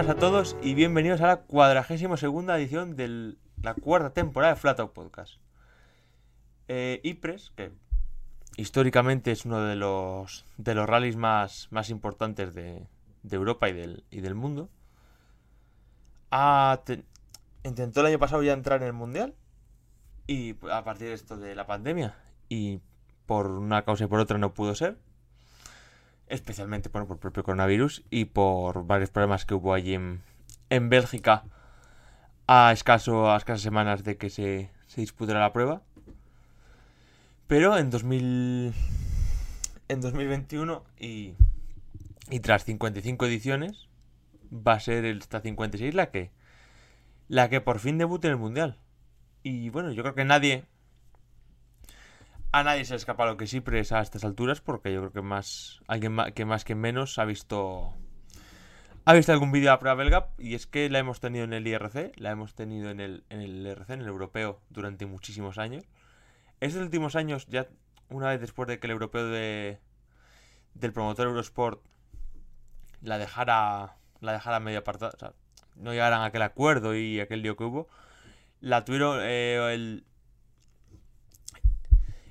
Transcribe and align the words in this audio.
buenas 0.00 0.16
a 0.16 0.18
todos 0.18 0.56
y 0.62 0.72
bienvenidos 0.72 1.20
a 1.20 1.26
la 1.26 1.36
cuadragésima 1.42 2.16
segunda 2.16 2.56
edición 2.56 2.96
de 2.96 3.36
la 3.62 3.74
cuarta 3.74 4.14
temporada 4.14 4.54
de 4.54 4.58
Flat 4.58 4.80
Out 4.80 4.94
Podcast. 4.94 5.34
Eh, 6.68 7.02
Ypres, 7.04 7.52
que 7.54 7.70
históricamente 8.56 9.30
es 9.30 9.44
uno 9.44 9.60
de 9.60 9.76
los, 9.76 10.46
de 10.56 10.74
los 10.74 10.88
rallies 10.88 11.16
más, 11.16 11.68
más 11.70 11.90
importantes 11.90 12.54
de, 12.54 12.86
Europa 13.30 13.68
y 13.68 13.74
del, 13.74 14.04
y 14.10 14.22
del 14.22 14.34
mundo, 14.34 14.70
intentó 17.62 18.00
el 18.00 18.06
año 18.06 18.18
pasado 18.18 18.42
ya 18.42 18.54
entrar 18.54 18.80
en 18.80 18.86
el 18.86 18.94
Mundial 18.94 19.34
y 20.26 20.56
a 20.72 20.82
partir 20.82 21.08
de 21.08 21.14
esto 21.14 21.36
de 21.36 21.54
la 21.54 21.66
pandemia 21.66 22.14
y 22.48 22.80
por 23.26 23.48
una 23.48 23.84
causa 23.84 24.04
y 24.04 24.06
por 24.06 24.20
otra 24.20 24.38
no 24.38 24.54
pudo 24.54 24.74
ser 24.74 24.96
especialmente 26.30 26.88
bueno, 26.88 27.06
por 27.06 27.16
el 27.16 27.20
propio 27.20 27.42
coronavirus 27.42 28.04
y 28.08 28.26
por 28.26 28.86
varios 28.86 29.10
problemas 29.10 29.44
que 29.44 29.54
hubo 29.54 29.74
allí 29.74 29.94
en, 29.94 30.88
Bélgica 30.88 31.44
a, 32.46 32.72
escaso, 32.72 33.30
a 33.30 33.36
escasas 33.36 33.60
semanas 33.60 34.04
de 34.04 34.16
que 34.16 34.30
se, 34.30 34.70
se 34.86 35.00
disputara 35.00 35.40
la 35.40 35.52
prueba. 35.52 35.82
Pero 37.46 37.76
en 37.76 37.90
2000, 37.90 38.72
en 39.88 40.00
2021 40.00 40.84
y, 40.98 41.34
y 42.30 42.40
tras 42.40 42.64
55 42.64 43.26
ediciones 43.26 43.88
va 44.52 44.74
a 44.74 44.80
ser 44.80 45.04
esta 45.04 45.40
56 45.40 45.94
la 45.94 46.10
que 46.10 46.30
la 47.28 47.48
que 47.48 47.60
por 47.60 47.78
fin 47.78 47.98
debute 47.98 48.26
en 48.26 48.32
el 48.32 48.38
mundial. 48.38 48.76
Y 49.42 49.70
bueno, 49.70 49.92
yo 49.92 50.02
creo 50.02 50.14
que 50.14 50.24
nadie 50.24 50.64
a 52.52 52.62
nadie 52.64 52.84
se 52.84 52.94
escapa 52.96 53.26
lo 53.26 53.36
que 53.36 53.46
Cipres 53.46 53.92
a 53.92 54.00
estas 54.00 54.24
alturas, 54.24 54.60
porque 54.60 54.92
yo 54.92 55.00
creo 55.00 55.12
que 55.12 55.22
más 55.22 55.80
alguien 55.86 56.12
ma- 56.12 56.30
que 56.32 56.44
más 56.44 56.64
que 56.64 56.74
menos 56.74 57.18
ha 57.18 57.24
visto 57.24 57.94
ha 59.04 59.12
visto 59.14 59.32
algún 59.32 59.50
vídeo 59.50 59.66
de 59.66 59.70
la 59.70 59.78
prueba 59.78 59.94
belga 59.94 60.28
y 60.38 60.54
es 60.54 60.66
que 60.66 60.88
la 60.90 60.98
hemos 60.98 61.20
tenido 61.20 61.44
en 61.44 61.52
el 61.52 61.66
IRC, 61.66 62.12
la 62.16 62.30
hemos 62.30 62.54
tenido 62.54 62.90
en 62.90 63.00
el, 63.00 63.24
en 63.30 63.40
el 63.40 63.66
IRC, 63.66 63.90
en 63.90 64.00
el 64.02 64.08
europeo, 64.08 64.60
durante 64.68 65.06
muchísimos 65.06 65.58
años. 65.58 65.84
Estos 66.60 66.82
últimos 66.82 67.16
años, 67.16 67.46
ya 67.48 67.66
una 68.10 68.28
vez 68.28 68.40
después 68.40 68.68
de 68.68 68.78
que 68.78 68.86
el 68.86 68.90
europeo 68.92 69.26
de, 69.26 69.78
del 70.74 70.92
promotor 70.92 71.28
Eurosport 71.28 71.80
la 73.00 73.16
dejara, 73.16 73.96
la 74.20 74.32
dejara 74.32 74.60
medio 74.60 74.80
apartada, 74.80 75.12
o 75.14 75.18
sea, 75.18 75.32
no 75.76 75.92
llegaran 75.92 76.20
a 76.20 76.26
aquel 76.26 76.42
acuerdo 76.42 76.94
y 76.94 77.20
aquel 77.20 77.40
lío 77.42 77.56
que 77.56 77.64
hubo, 77.64 77.88
la 78.60 78.84
tuvieron 78.84 79.18
eh, 79.22 79.72
el, 79.72 80.04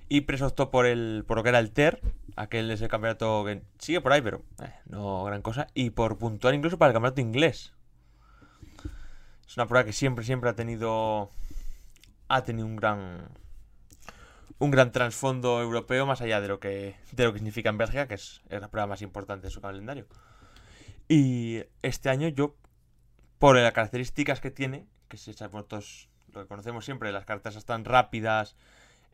Ypres 0.09 0.41
optó 0.41 0.71
por 0.71 0.85
el 0.85 1.23
por 1.27 1.37
lo 1.37 1.43
que 1.43 1.49
era 1.49 1.59
el 1.59 1.71
TER, 1.71 2.01
aquel 2.35 2.69
es 2.71 2.81
el 2.81 2.87
campeonato 2.87 3.45
que 3.45 3.61
sigue 3.77 4.01
por 4.01 4.11
ahí, 4.11 4.21
pero 4.21 4.41
eh, 4.61 4.73
no 4.85 5.23
gran 5.23 5.41
cosa, 5.41 5.67
y 5.73 5.91
por 5.91 6.17
puntuar 6.17 6.53
incluso 6.55 6.77
para 6.77 6.89
el 6.89 6.93
campeonato 6.93 7.21
inglés. 7.21 7.73
Es 9.47 9.57
una 9.57 9.67
prueba 9.67 9.85
que 9.85 9.93
siempre, 9.93 10.25
siempre 10.25 10.49
ha 10.49 10.55
tenido 10.55 11.31
ha 12.27 12.43
tenido 12.43 12.67
un 12.67 12.75
gran 12.75 13.29
un 14.57 14.71
gran 14.71 14.91
trasfondo 14.91 15.61
europeo 15.61 16.05
más 16.05 16.21
allá 16.21 16.41
de 16.41 16.47
lo 16.47 16.59
que 16.59 16.95
de 17.11 17.23
lo 17.23 17.31
que 17.31 17.39
significa 17.39 17.69
en 17.69 17.77
Bélgica, 17.77 18.07
que 18.07 18.15
es, 18.15 18.41
es 18.49 18.61
la 18.61 18.69
prueba 18.69 18.87
más 18.87 19.01
importante 19.01 19.47
de 19.47 19.51
su 19.51 19.61
calendario. 19.61 20.07
Y 21.07 21.63
este 21.81 22.09
año 22.09 22.27
yo 22.27 22.55
por 23.39 23.57
las 23.57 23.73
características 23.73 24.41
que 24.41 24.51
tiene, 24.51 24.85
que 25.07 25.15
es 25.15 25.27
esa, 25.27 25.47
bueno, 25.47 25.65
todos 25.65 26.09
lo 26.33 26.41
que 26.41 26.47
conocemos 26.47 26.85
siempre, 26.85 27.11
las 27.11 27.25
cartas 27.25 27.55
están 27.55 27.85
rápidas, 27.85 28.55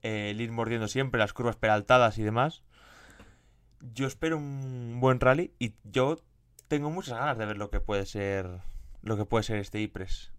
eh, 0.04 0.30
el 0.32 0.42
ir 0.42 0.52
mordiendo 0.52 0.88
siempre, 0.88 1.20
las 1.20 1.34
curvas 1.34 1.56
peraltadas 1.56 2.18
y 2.18 2.24
demás. 2.24 2.64
Yo 3.94 4.08
espero 4.08 4.38
un 4.38 4.98
buen 5.00 5.20
rally 5.20 5.54
y 5.60 5.74
yo 5.84 6.18
tengo 6.68 6.90
muchas 6.90 7.20
ganas 7.20 7.38
de 7.38 7.46
ver 7.46 7.58
lo 7.58 7.70
que 7.70 7.80
puede 7.80 8.06
ser 8.06 8.48
lo 9.04 9.18
que 9.18 9.26
puede 9.26 9.44
ser 9.44 9.58
este 9.58 9.80
Ypres. 9.82 10.32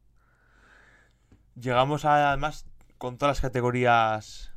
Llegamos 1.55 2.05
a- 2.05 2.29
además 2.31 2.67
con 2.99 3.17
todas 3.19 3.37
las 3.37 3.41
categorías 3.41 4.53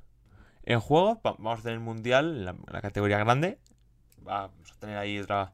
en 0.63 0.79
juego. 0.79 1.21
Va- 1.25 1.35
Vamos 1.37 1.59
a 1.59 1.63
tener 1.63 1.79
mundial 1.79 2.37
en 2.37 2.45
la, 2.45 2.55
la 2.71 2.81
categoría 2.81 3.17
grande. 3.19 3.59
Vamos 4.21 4.71
a 4.71 4.79
tener 4.79 4.97
ahí 4.97 5.19
otra 5.19 5.53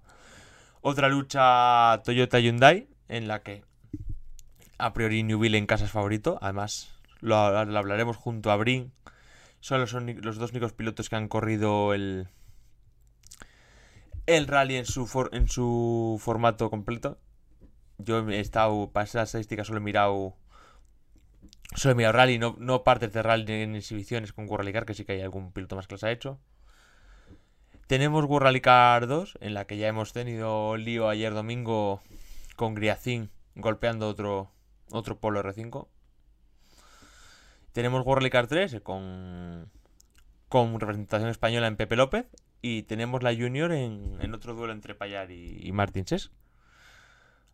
otra 0.81 1.09
lucha 1.09 2.01
Toyota 2.03 2.39
Hyundai 2.39 2.87
en 3.07 3.27
la 3.27 3.41
que 3.41 3.63
a 4.77 4.93
priori 4.93 5.23
Newville 5.23 5.57
en 5.57 5.65
casa 5.67 5.85
es 5.85 5.91
favorito. 5.91 6.37
Además 6.41 6.95
lo, 7.21 7.65
lo 7.65 7.77
hablaremos 7.79 8.17
junto 8.17 8.51
a 8.51 8.55
Brin 8.55 8.91
son 9.65 9.79
los, 10.21 10.37
dos 10.37 10.51
únicos 10.51 10.73
pilotos 10.73 11.09
que 11.09 11.15
han 11.15 11.27
corrido 11.27 11.95
el 11.95 12.27
el 14.27 14.45
rally 14.45 14.75
en 14.75 14.85
su 14.85 16.19
formato 16.19 16.69
completo. 16.69 17.17
Yo 17.97 18.29
he 18.29 18.39
estado 18.39 18.91
para 18.91 19.05
esas 19.05 19.29
estadísticas 19.29 19.65
solo 19.65 19.79
he 19.79 19.83
mirado 19.83 20.35
solo 21.75 21.93
he 21.93 21.95
mirado 21.95 22.13
rally, 22.13 22.37
no, 22.37 22.55
no 22.59 22.83
partes 22.83 23.11
de 23.11 23.23
rally 23.23 23.51
en 23.53 23.75
exhibiciones 23.75 24.33
con 24.33 24.47
Car, 24.47 24.85
que 24.85 24.93
sí 24.93 25.03
que 25.03 25.13
hay 25.13 25.21
algún 25.21 25.51
piloto 25.51 25.75
más 25.75 25.87
que 25.87 25.95
las 25.95 26.03
ha 26.03 26.11
hecho. 26.11 26.39
Tenemos 27.87 28.27
Car 28.61 29.07
2, 29.07 29.39
en 29.41 29.53
la 29.55 29.65
que 29.65 29.77
ya 29.77 29.87
hemos 29.87 30.13
tenido 30.13 30.77
lío 30.77 31.09
ayer 31.09 31.33
domingo 31.33 32.01
con 32.55 32.75
Griacin 32.75 33.31
golpeando 33.55 34.07
otro 34.07 34.51
otro 34.91 35.19
Polo 35.19 35.41
R5. 35.41 35.87
Tenemos 37.75 38.05
World 38.05 38.29
Car 38.29 38.47
3 38.47 38.73
eh, 38.73 38.81
con, 38.81 39.69
con 40.47 40.79
representación 40.79 41.29
española 41.29 41.67
en 41.67 41.75
Pepe 41.75 41.97
López. 41.97 42.25
Y 42.61 42.83
tenemos 42.83 43.21
la 43.21 43.35
Junior 43.35 43.73
en, 43.73 44.17
en 44.21 44.33
otro 44.33 44.53
duelo 44.53 44.71
entre 44.71 44.95
Payar 44.95 45.29
y, 45.29 45.59
y 45.61 45.73
Martín 45.73 46.07
Ses. 46.07 46.31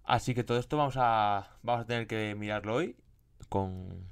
Así 0.03 0.35
que 0.35 0.43
todo 0.43 0.59
esto 0.59 0.77
vamos 0.77 0.93
a, 0.97 1.57
vamos 1.63 1.81
a 1.81 1.87
tener 1.87 2.05
que 2.05 2.35
mirarlo 2.35 2.75
hoy 2.75 2.95
con, 3.49 4.05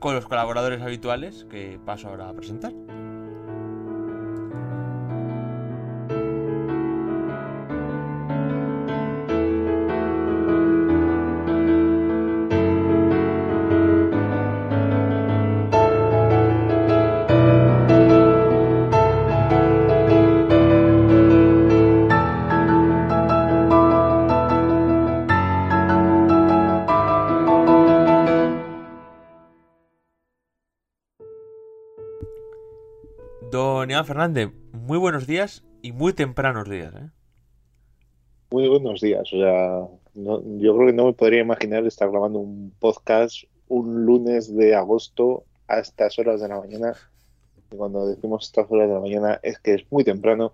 con 0.00 0.14
los 0.14 0.26
colaboradores 0.26 0.82
habituales 0.82 1.46
que 1.48 1.80
paso 1.86 2.08
ahora 2.08 2.28
a 2.28 2.34
presentar. 2.34 2.74
Iván 33.96 34.04
Fernández, 34.04 34.50
muy 34.72 34.98
buenos 34.98 35.26
días 35.26 35.64
y 35.80 35.92
muy 35.92 36.12
tempranos 36.12 36.68
días. 36.68 36.92
¿eh? 36.94 37.08
Muy 38.50 38.68
buenos 38.68 39.00
días. 39.00 39.22
O 39.32 39.38
sea, 39.38 39.86
no- 40.12 40.42
yo 40.58 40.76
creo 40.76 40.88
que 40.88 40.92
no 40.92 41.06
me 41.06 41.12
podría 41.14 41.40
imaginar 41.40 41.86
estar 41.86 42.10
grabando 42.10 42.40
un 42.40 42.74
podcast 42.78 43.44
un 43.68 44.04
lunes 44.04 44.54
de 44.54 44.74
agosto 44.74 45.44
a 45.66 45.78
estas 45.78 46.18
horas 46.18 46.42
de 46.42 46.48
la 46.48 46.58
mañana. 46.58 46.92
Y 47.72 47.76
cuando 47.76 48.06
decimos 48.06 48.44
estas 48.44 48.70
horas 48.70 48.86
de 48.88 48.94
la 48.96 49.00
mañana 49.00 49.40
es 49.42 49.58
que 49.60 49.72
es 49.72 49.90
muy 49.90 50.04
temprano, 50.04 50.52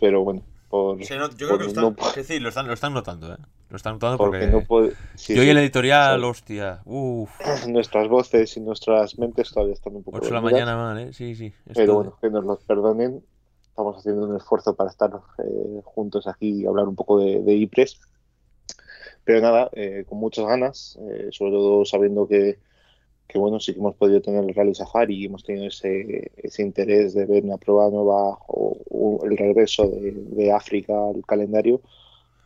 pero 0.00 0.24
bueno, 0.24 0.42
por, 0.68 0.98
yo 0.98 1.06
creo 1.06 1.58
que 1.58 1.64
lo 1.64 1.68
están- 1.68 1.84
no 1.84 2.24
sí, 2.24 2.40
lo 2.40 2.48
están, 2.48 2.66
lo 2.66 2.72
están 2.74 2.92
notando. 2.94 3.32
¿eh? 3.32 3.36
Lo 3.68 3.76
están 3.76 3.94
notando 3.94 4.16
porque 4.16 4.38
porque, 4.38 4.52
no 4.52 4.60
puede. 4.62 4.92
sí, 5.16 5.34
yo 5.34 5.42
y 5.42 5.46
sí, 5.46 5.50
el 5.50 5.58
editorial, 5.58 6.20
sí. 6.20 6.26
hostia, 6.26 6.82
uff, 6.84 7.30
nuestras 7.66 8.08
voces 8.08 8.56
y 8.56 8.60
nuestras 8.60 9.18
mentes 9.18 9.50
todavía 9.50 9.74
están 9.74 9.96
un 9.96 10.04
poco 10.04 10.18
8 10.18 10.26
de 10.26 10.32
la 10.32 10.40
mañana, 10.40 10.76
mal, 10.76 10.98
¿eh? 11.00 11.12
Sí, 11.12 11.34
sí. 11.34 11.52
pero 11.74 11.94
bueno, 11.94 12.16
que 12.20 12.30
nos 12.30 12.44
los 12.44 12.60
perdonen. 12.60 13.22
Estamos 13.68 13.98
haciendo 13.98 14.26
un 14.26 14.36
esfuerzo 14.36 14.74
para 14.74 14.88
estar 14.88 15.10
eh, 15.38 15.80
juntos 15.84 16.26
aquí 16.26 16.62
y 16.62 16.66
hablar 16.66 16.88
un 16.88 16.94
poco 16.94 17.18
de, 17.18 17.42
de 17.42 17.56
Ypres. 17.56 18.00
Pero 19.22 19.40
nada, 19.42 19.68
eh, 19.72 20.04
con 20.08 20.18
muchas 20.18 20.46
ganas, 20.46 20.98
eh, 21.10 21.28
sobre 21.32 21.50
todo 21.50 21.84
sabiendo 21.84 22.26
que, 22.26 22.58
que, 23.26 23.38
bueno, 23.38 23.60
sí 23.60 23.74
que 23.74 23.80
hemos 23.80 23.96
podido 23.96 24.22
tener 24.22 24.44
el 24.44 24.54
Rally 24.54 24.74
Safari 24.74 25.16
y 25.16 25.24
hemos 25.26 25.42
tenido 25.42 25.66
ese, 25.66 26.30
ese 26.36 26.62
interés 26.62 27.12
de 27.12 27.26
ver 27.26 27.44
una 27.44 27.58
prueba 27.58 27.90
nueva 27.90 28.38
o, 28.46 28.78
o 28.88 29.26
el 29.26 29.36
regreso 29.36 29.88
de, 29.88 30.12
de 30.12 30.52
África 30.52 30.94
al 30.94 31.26
calendario, 31.26 31.82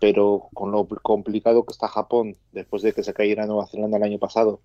pero 0.00 0.49
con 0.55 0.73
lo 0.73 0.88
complicado 0.88 1.64
que 1.64 1.73
está 1.73 1.87
Japón 1.87 2.37
después 2.52 2.82
de 2.82 2.93
que 2.93 3.05
se 3.05 3.14
cayera 3.14 3.47
Nueva 3.47 3.67
Zelanda 3.69 3.99
el 3.99 4.02
año 4.02 4.19
pasado, 4.19 4.61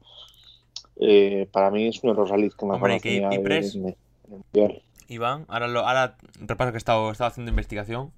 eh, 0.95 1.47
para 1.51 1.69
mí 1.69 1.87
es 1.87 2.01
uno 2.03 2.13
de 2.13 2.19
los 2.21 2.29
rallies 2.29 2.55
que 2.55 2.65
más 2.65 2.77
Hombre, 2.77 2.99
que 3.01 3.21
Ypres- 3.21 3.75
en 3.75 3.89
el 3.89 3.97
Mundial. 4.27 4.81
Iván, 5.07 5.45
ahora, 5.49 5.67
lo, 5.67 5.81
ahora 5.81 6.17
repaso 6.39 6.71
que 6.71 6.77
he 6.77 6.79
estado, 6.79 7.09
he 7.09 7.11
estado 7.11 7.27
haciendo 7.27 7.51
investigación. 7.51 8.11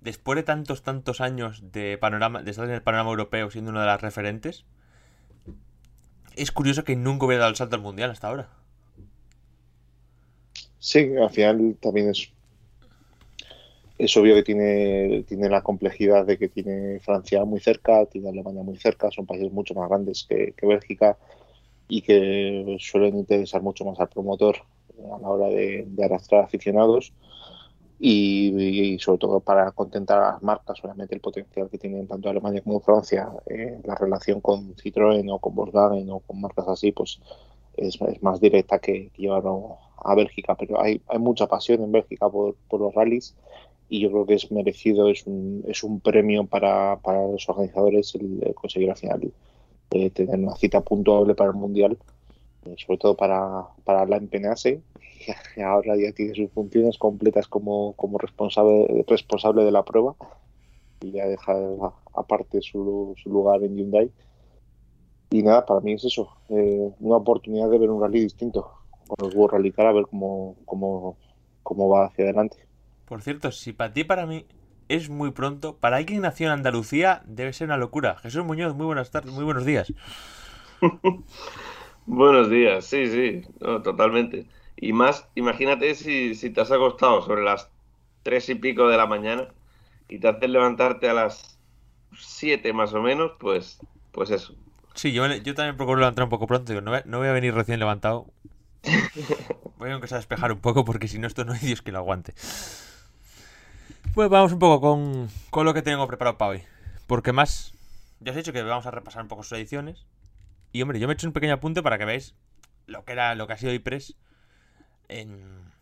Después 0.00 0.36
de 0.36 0.44
tantos, 0.44 0.82
tantos 0.82 1.20
años 1.20 1.72
de 1.72 1.98
panorama, 1.98 2.42
de 2.42 2.52
estar 2.52 2.66
en 2.66 2.70
el 2.70 2.82
panorama 2.82 3.10
europeo 3.10 3.50
siendo 3.50 3.72
una 3.72 3.80
de 3.80 3.86
las 3.88 4.00
referentes, 4.00 4.64
es 6.36 6.52
curioso 6.52 6.84
que 6.84 6.94
nunca 6.94 7.26
hubiera 7.26 7.40
dado 7.40 7.50
el 7.50 7.56
salto 7.56 7.74
al 7.74 7.82
mundial 7.82 8.10
hasta 8.12 8.28
ahora. 8.28 8.48
Sí, 10.78 11.10
al 11.20 11.30
final 11.30 11.76
también 11.80 12.10
es 12.10 12.30
es 13.98 14.16
obvio 14.16 14.36
que 14.36 14.44
tiene, 14.44 15.24
tiene 15.24 15.48
la 15.48 15.62
complejidad 15.62 16.24
de 16.24 16.38
que 16.38 16.48
tiene 16.48 17.00
Francia 17.00 17.44
muy 17.44 17.58
cerca, 17.58 18.06
tiene 18.06 18.28
Alemania 18.28 18.62
muy 18.62 18.76
cerca, 18.76 19.10
son 19.10 19.26
países 19.26 19.52
mucho 19.52 19.74
más 19.74 19.88
grandes 19.88 20.24
que, 20.28 20.54
Bélgica 20.62 21.18
y 21.88 22.02
que 22.02 22.76
suelen 22.78 23.18
interesar 23.18 23.60
mucho 23.60 23.84
más 23.84 23.98
al 23.98 24.08
promotor 24.08 24.56
a 25.12 25.18
la 25.18 25.28
hora 25.28 25.48
de, 25.48 25.86
arrastrar 26.04 26.44
aficionados 26.44 27.12
y, 27.98 28.96
sobre 29.00 29.18
todo 29.18 29.40
para 29.40 29.72
contentar 29.72 30.22
a 30.22 30.32
las 30.32 30.42
marcas, 30.44 30.78
obviamente 30.84 31.16
el 31.16 31.20
potencial 31.20 31.68
que 31.68 31.78
tienen 31.78 32.06
tanto 32.06 32.30
Alemania 32.30 32.60
como 32.62 32.78
Francia, 32.78 33.28
eh, 33.46 33.80
la 33.82 33.96
relación 33.96 34.40
con 34.40 34.76
Citroën 34.76 35.28
o 35.32 35.40
con 35.40 35.56
Volkswagen 35.56 36.08
o 36.10 36.20
con 36.20 36.40
marcas 36.40 36.68
así, 36.68 36.92
pues 36.92 37.20
es, 37.76 37.98
más 38.22 38.40
directa 38.40 38.78
que, 38.78 39.10
llevarlo 39.16 39.78
a 39.96 40.14
Bélgica, 40.14 40.54
pero 40.54 40.80
hay, 40.80 41.02
hay 41.08 41.18
mucha 41.18 41.48
pasión 41.48 41.82
en 41.82 41.90
Bélgica 41.90 42.30
por, 42.30 42.54
por 42.68 42.80
los 42.80 42.94
rallies 42.94 43.34
y 43.88 44.00
yo 44.00 44.10
creo 44.10 44.26
que 44.26 44.34
es 44.34 44.50
merecido, 44.50 45.08
es 45.08 45.26
un, 45.26 45.64
es 45.66 45.82
un 45.82 46.00
premio 46.00 46.46
para, 46.46 46.98
para 47.00 47.26
los 47.26 47.48
organizadores 47.48 48.14
el, 48.14 48.54
conseguir 48.54 48.90
al 48.90 48.96
final 48.96 49.32
eh, 49.90 50.10
tener 50.10 50.38
una 50.38 50.56
cita 50.56 50.82
puntuable 50.82 51.34
para 51.34 51.50
el 51.50 51.56
Mundial, 51.56 51.96
eh, 52.66 52.74
sobre 52.76 52.98
todo 52.98 53.16
para, 53.16 53.66
para 53.84 54.04
la 54.04 54.20
MPNASE, 54.20 54.82
que 55.54 55.62
ahora 55.62 55.96
ya 55.96 56.12
tiene 56.12 56.34
sus 56.34 56.50
funciones 56.50 56.98
completas 56.98 57.48
como, 57.48 57.94
como 57.94 58.18
responsable, 58.18 59.04
responsable 59.06 59.64
de 59.64 59.72
la 59.72 59.84
prueba 59.84 60.14
y 61.00 61.12
ya 61.12 61.26
deja 61.26 61.54
aparte 62.14 62.60
su, 62.60 63.14
su 63.22 63.30
lugar 63.30 63.62
en 63.62 63.76
Hyundai. 63.76 64.10
Y 65.30 65.42
nada, 65.42 65.64
para 65.64 65.80
mí 65.80 65.92
es 65.92 66.04
eso, 66.04 66.28
eh, 66.48 66.90
una 67.00 67.16
oportunidad 67.16 67.70
de 67.70 67.78
ver 67.78 67.90
un 67.90 68.00
rally 68.00 68.20
distinto 68.20 68.70
con 69.06 69.26
los 69.26 69.34
World 69.34 69.54
Rally 69.54 69.72
Car, 69.72 69.86
a 69.86 69.92
ver 69.92 70.06
cómo, 70.06 70.56
cómo, 70.64 71.16
cómo 71.62 71.88
va 71.88 72.06
hacia 72.06 72.24
adelante. 72.24 72.67
Por 73.08 73.22
cierto, 73.22 73.50
si 73.52 73.72
para 73.72 73.92
ti, 73.94 74.04
para 74.04 74.26
mí, 74.26 74.44
es 74.88 75.08
muy 75.08 75.30
pronto, 75.30 75.76
para 75.76 75.96
alguien 75.96 76.18
que 76.18 76.28
nació 76.28 76.46
en 76.48 76.52
Andalucía 76.52 77.22
debe 77.26 77.54
ser 77.54 77.66
una 77.66 77.78
locura. 77.78 78.16
Jesús 78.18 78.44
Muñoz, 78.44 78.74
muy 78.74 78.84
buenas 78.84 79.10
tardes, 79.10 79.32
muy 79.32 79.44
buenos 79.44 79.64
días. 79.64 79.92
buenos 82.06 82.50
días, 82.50 82.84
sí, 82.84 83.06
sí, 83.06 83.42
totalmente. 83.82 84.46
Y 84.76 84.92
más, 84.92 85.26
imagínate 85.34 85.94
si, 85.94 86.34
si 86.34 86.50
te 86.50 86.60
has 86.60 86.70
acostado 86.70 87.22
sobre 87.22 87.42
las 87.42 87.70
tres 88.22 88.48
y 88.50 88.54
pico 88.54 88.88
de 88.88 88.98
la 88.98 89.06
mañana 89.06 89.48
y 90.08 90.18
te 90.18 90.28
haces 90.28 90.50
levantarte 90.50 91.08
a 91.08 91.14
las 91.14 91.58
siete 92.16 92.74
más 92.74 92.92
o 92.92 93.00
menos, 93.00 93.32
pues, 93.40 93.78
pues 94.12 94.30
eso. 94.30 94.54
Sí, 94.94 95.12
yo, 95.12 95.26
yo 95.26 95.54
también 95.54 95.76
procuro 95.76 95.98
levantar 96.00 96.24
un 96.24 96.30
poco 96.30 96.46
pronto. 96.46 96.72
Digo, 96.72 96.82
no, 96.82 96.90
voy, 96.90 97.00
no 97.06 97.18
voy 97.18 97.28
a 97.28 97.32
venir 97.32 97.54
recién 97.54 97.78
levantado. 97.78 98.26
Voy 99.78 99.90
a 99.90 99.94
empezar 99.94 100.16
a 100.16 100.20
despejar 100.20 100.52
un 100.52 100.58
poco 100.58 100.84
porque 100.84 101.06
si 101.06 101.18
no, 101.18 101.26
esto 101.28 101.44
no 101.44 101.52
hay 101.52 101.60
Dios 101.60 101.82
que 101.82 101.92
lo 101.92 101.98
aguante. 101.98 102.34
Pues 104.14 104.28
vamos 104.28 104.52
un 104.52 104.58
poco 104.58 104.80
con, 105.50 105.64
lo 105.64 105.74
que 105.74 105.82
tengo 105.82 106.06
preparado 106.06 106.38
para 106.38 106.50
hoy. 106.52 106.62
Porque 107.06 107.32
más, 107.32 107.72
ya 108.20 108.32
os 108.32 108.36
he 108.36 108.40
dicho 108.40 108.52
que 108.52 108.62
vamos 108.62 108.86
a 108.86 108.90
repasar 108.90 109.22
un 109.22 109.28
poco 109.28 109.42
sus 109.42 109.56
ediciones. 109.58 110.06
Y 110.72 110.82
hombre, 110.82 110.98
yo 110.98 111.06
me 111.06 111.12
he 111.12 111.14
hecho 111.14 111.26
un 111.26 111.32
pequeño 111.32 111.54
apunte 111.54 111.82
para 111.82 111.98
que 111.98 112.04
veáis 112.04 112.34
lo 112.86 113.04
que 113.04 113.12
era 113.12 113.34
lo 113.34 113.46
que 113.46 113.52
ha 113.52 113.58
sido 113.58 113.72
IPRES 113.72 114.16
en, 115.08 115.72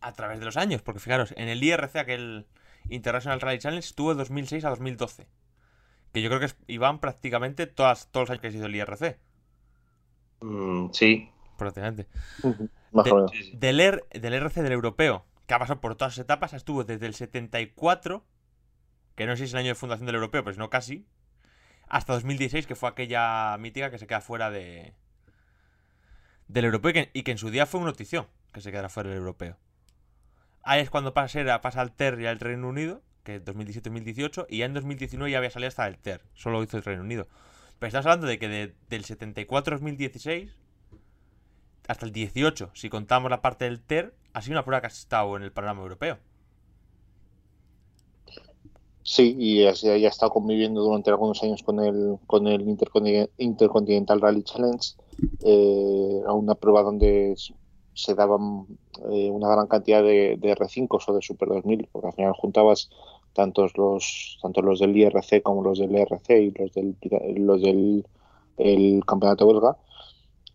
a 0.00 0.12
través 0.12 0.38
de 0.38 0.44
los 0.44 0.56
años. 0.56 0.82
Porque 0.82 1.00
fijaros, 1.00 1.32
en 1.36 1.48
el 1.48 1.62
IRC, 1.62 1.96
aquel 1.96 2.46
International 2.88 3.40
Rally 3.40 3.58
Challenge, 3.58 3.86
estuvo 3.86 4.10
de 4.10 4.18
2006 4.18 4.64
a 4.64 4.70
2012. 4.70 5.28
Que 6.12 6.22
yo 6.22 6.28
creo 6.28 6.40
que 6.40 6.52
iban 6.66 6.98
prácticamente 6.98 7.66
todas, 7.66 8.08
todos 8.10 8.24
los 8.24 8.30
años 8.30 8.40
que 8.40 8.48
ha 8.48 8.52
sido 8.52 8.66
el 8.66 8.74
IRC. 8.74 9.18
Mm, 10.40 10.90
sí. 10.92 11.30
Prácticamente. 11.56 12.08
del, 13.52 13.80
R, 13.80 14.04
del 14.10 14.34
RC 14.34 14.62
del 14.62 14.72
europeo 14.72 15.24
que 15.50 15.54
ha 15.54 15.58
pasado 15.58 15.80
por 15.80 15.96
todas 15.96 16.16
las 16.16 16.24
etapas, 16.24 16.52
estuvo 16.52 16.84
desde 16.84 17.06
el 17.06 17.14
74, 17.14 18.24
que 19.16 19.26
no 19.26 19.32
sé 19.32 19.38
si 19.38 19.44
es 19.46 19.52
el 19.54 19.58
año 19.58 19.70
de 19.70 19.74
fundación 19.74 20.06
del 20.06 20.14
europeo, 20.14 20.44
pero 20.44 20.56
no 20.56 20.70
casi, 20.70 21.08
hasta 21.88 22.12
2016, 22.12 22.68
que 22.68 22.76
fue 22.76 22.88
aquella 22.88 23.58
mítica 23.58 23.90
que 23.90 23.98
se 23.98 24.06
queda 24.06 24.20
fuera 24.20 24.48
de 24.52 24.94
del 26.46 26.66
europeo 26.66 27.08
y 27.12 27.24
que, 27.24 27.32
en 27.32 27.38
su 27.38 27.50
día 27.50 27.66
fue 27.66 27.80
una 27.80 27.90
notición 27.90 28.28
que 28.52 28.60
se 28.60 28.70
quedara 28.70 28.88
fuera 28.88 29.08
del 29.08 29.18
europeo. 29.18 29.58
Ahí 30.62 30.82
es 30.82 30.88
cuando 30.88 31.14
pasa, 31.14 31.60
pasa 31.60 31.80
al 31.80 31.96
TER 31.96 32.20
y 32.20 32.26
al 32.26 32.38
Reino 32.38 32.68
Unido, 32.68 33.02
que 33.24 33.34
es 33.34 33.44
2017-2018, 33.44 34.46
y 34.48 34.58
ya 34.58 34.66
en 34.66 34.74
2019 34.74 35.32
ya 35.32 35.38
había 35.38 35.50
salido 35.50 35.66
hasta 35.66 35.88
el 35.88 35.98
TER, 35.98 36.22
solo 36.32 36.62
hizo 36.62 36.76
el 36.76 36.84
Reino 36.84 37.02
Unido. 37.02 37.26
Pero 37.80 37.88
estamos 37.88 38.06
hablando 38.06 38.28
de 38.28 38.38
que 38.38 38.48
del 38.48 39.04
74-2016 39.04 40.52
hasta 41.88 42.06
el 42.06 42.12
18, 42.12 42.70
si 42.72 42.88
contamos 42.88 43.32
la 43.32 43.42
parte 43.42 43.64
del 43.64 43.80
TER, 43.80 44.14
ha 44.32 44.42
sido 44.42 44.54
una 44.54 44.64
prueba 44.64 44.80
que 44.80 44.86
ha 44.86 44.88
estado 44.88 45.36
en 45.36 45.42
el 45.42 45.52
panorama 45.52 45.82
europeo. 45.82 46.18
Sí, 49.02 49.34
y 49.38 49.62
ya, 49.62 49.70
ha 49.70 50.08
estado 50.08 50.30
conviviendo 50.30 50.82
durante 50.82 51.10
algunos 51.10 51.42
años 51.42 51.62
con 51.62 51.80
el, 51.80 52.18
con 52.26 52.46
el 52.46 52.68
Intercontinental 53.38 54.20
Rally 54.20 54.42
Challenge, 54.42 54.94
eh, 55.42 56.20
a 56.26 56.32
una 56.32 56.54
prueba 56.54 56.82
donde 56.82 57.34
se 57.94 58.14
daban 58.14 58.66
eh, 59.10 59.30
una 59.30 59.48
gran 59.48 59.66
cantidad 59.66 60.02
de, 60.02 60.38
R5 60.38 61.04
o 61.08 61.14
de 61.14 61.22
Super 61.22 61.48
2000, 61.48 61.88
porque 61.90 62.08
al 62.08 62.14
final 62.14 62.32
juntabas 62.34 62.90
tantos 63.32 63.76
los 63.76 64.38
tanto 64.42 64.60
los 64.60 64.80
del 64.80 64.96
IRC 64.96 65.42
como 65.42 65.62
los 65.62 65.78
del 65.78 65.94
ERC 65.94 66.30
y 66.30 66.50
los 66.50 66.72
del 66.72 66.96
los 67.36 67.62
del 67.62 68.04
el 68.58 69.04
campeonato 69.06 69.46
belga 69.46 69.76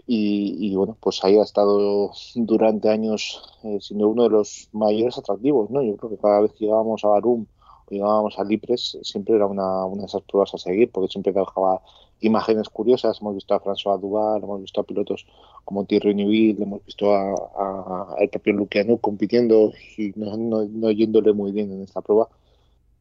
y, 0.07 0.75
bueno, 0.75 0.95
pues 0.99 1.23
ahí 1.23 1.37
ha 1.37 1.43
estado 1.43 2.11
durante 2.35 2.89
años 2.89 3.41
eh, 3.63 3.79
siendo 3.81 4.07
uno 4.09 4.23
de 4.23 4.29
los 4.29 4.69
mayores 4.71 5.17
atractivos, 5.17 5.71
¿no? 5.71 5.81
Yo 5.81 5.97
creo 5.97 6.11
que 6.11 6.17
cada 6.17 6.41
vez 6.41 6.53
que 6.53 6.65
llegábamos 6.65 7.03
a 7.03 7.07
Barum 7.07 7.47
o 7.87 7.91
llegábamos 7.91 8.37
a 8.37 8.43
Lipres 8.43 8.99
siempre 9.01 9.35
era 9.35 9.47
una, 9.47 9.85
una 9.85 10.01
de 10.01 10.07
esas 10.07 10.21
pruebas 10.21 10.53
a 10.53 10.57
seguir 10.59 10.91
porque 10.91 11.11
siempre 11.11 11.33
dejaba 11.33 11.81
imágenes 12.21 12.69
curiosas. 12.69 13.19
Hemos 13.19 13.33
visto 13.33 13.55
a 13.55 13.59
François 13.59 13.99
Duval, 13.99 14.43
hemos 14.43 14.61
visto 14.61 14.81
a 14.81 14.83
pilotos 14.83 15.25
como 15.63 15.85
Thierry 15.85 16.13
Neuville, 16.13 16.61
hemos 16.61 16.85
visto 16.85 17.11
a, 17.11 18.15
el 18.19 18.29
propio 18.29 18.53
Luciano 18.53 18.97
compitiendo 18.97 19.71
y 19.97 20.11
no, 20.15 20.37
no, 20.37 20.91
yéndole 20.91 21.33
muy 21.33 21.51
bien 21.51 21.71
en 21.71 21.81
esta 21.81 22.01
prueba. 22.01 22.29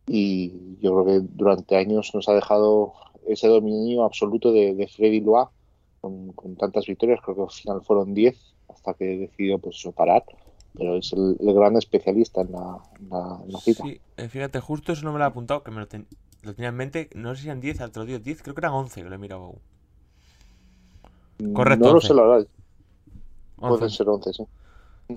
Y 0.06 0.78
yo 0.80 0.92
creo 0.92 1.04
que 1.04 1.28
durante 1.34 1.76
años 1.76 2.11
nos 2.14 2.28
ha 2.30 2.34
dejado 2.34 2.94
ese 3.26 3.49
dominio 3.49 4.04
absoluto 4.04 4.52
de, 4.52 4.75
de 4.75 4.87
Freddy 4.88 5.20
Loire 5.20 5.50
con, 6.34 6.56
tantas 6.56 6.87
victorias, 6.87 7.20
creo 7.23 7.37
que 7.37 7.42
al 7.42 7.50
final 7.50 7.82
fueron 7.82 8.14
10 8.14 8.37
hasta 8.68 8.94
que 8.94 9.04
decidió 9.04 9.58
pues 9.58 9.76
eso, 9.76 9.92
parar. 9.92 10.25
Pero 10.76 10.96
es 10.96 11.12
el, 11.12 11.37
gran 11.40 11.76
especialista 11.76 12.40
en 12.40 12.52
la, 12.52 13.61
cita. 13.61 13.84
Sí, 13.84 14.00
eh, 14.16 14.28
fíjate, 14.28 14.58
justo 14.61 14.92
eso 14.92 15.04
no 15.04 15.12
me 15.12 15.18
lo 15.18 15.25
he 15.25 15.28
apuntado, 15.28 15.62
que 15.62 15.70
me 15.70 15.80
lo, 15.80 15.87
tenía 15.87 16.68
en 16.68 16.75
mente. 16.75 17.11
No 17.14 17.34
sé 17.34 17.42
si 17.42 17.49
eran 17.49 17.61
10, 17.61 17.80
al 17.80 17.88
otro 17.90 18.04
día 18.04 18.18
10, 18.18 18.42
creo 18.42 18.54
que 18.54 18.61
eran 18.61 18.73
11 18.73 19.02
que 19.02 19.08
lo 19.08 19.14
he 19.14 19.18
mirado. 19.18 19.54
Mm, 21.38 21.52
Correcto. 21.52 21.87
No 21.87 21.94
lo 21.94 22.00
sé 22.00 22.12
la 22.12 22.23
verdad. 22.23 22.46
Pueden 23.56 23.90
ser 23.90 24.08
11, 24.08 24.32
sí. 24.32 24.44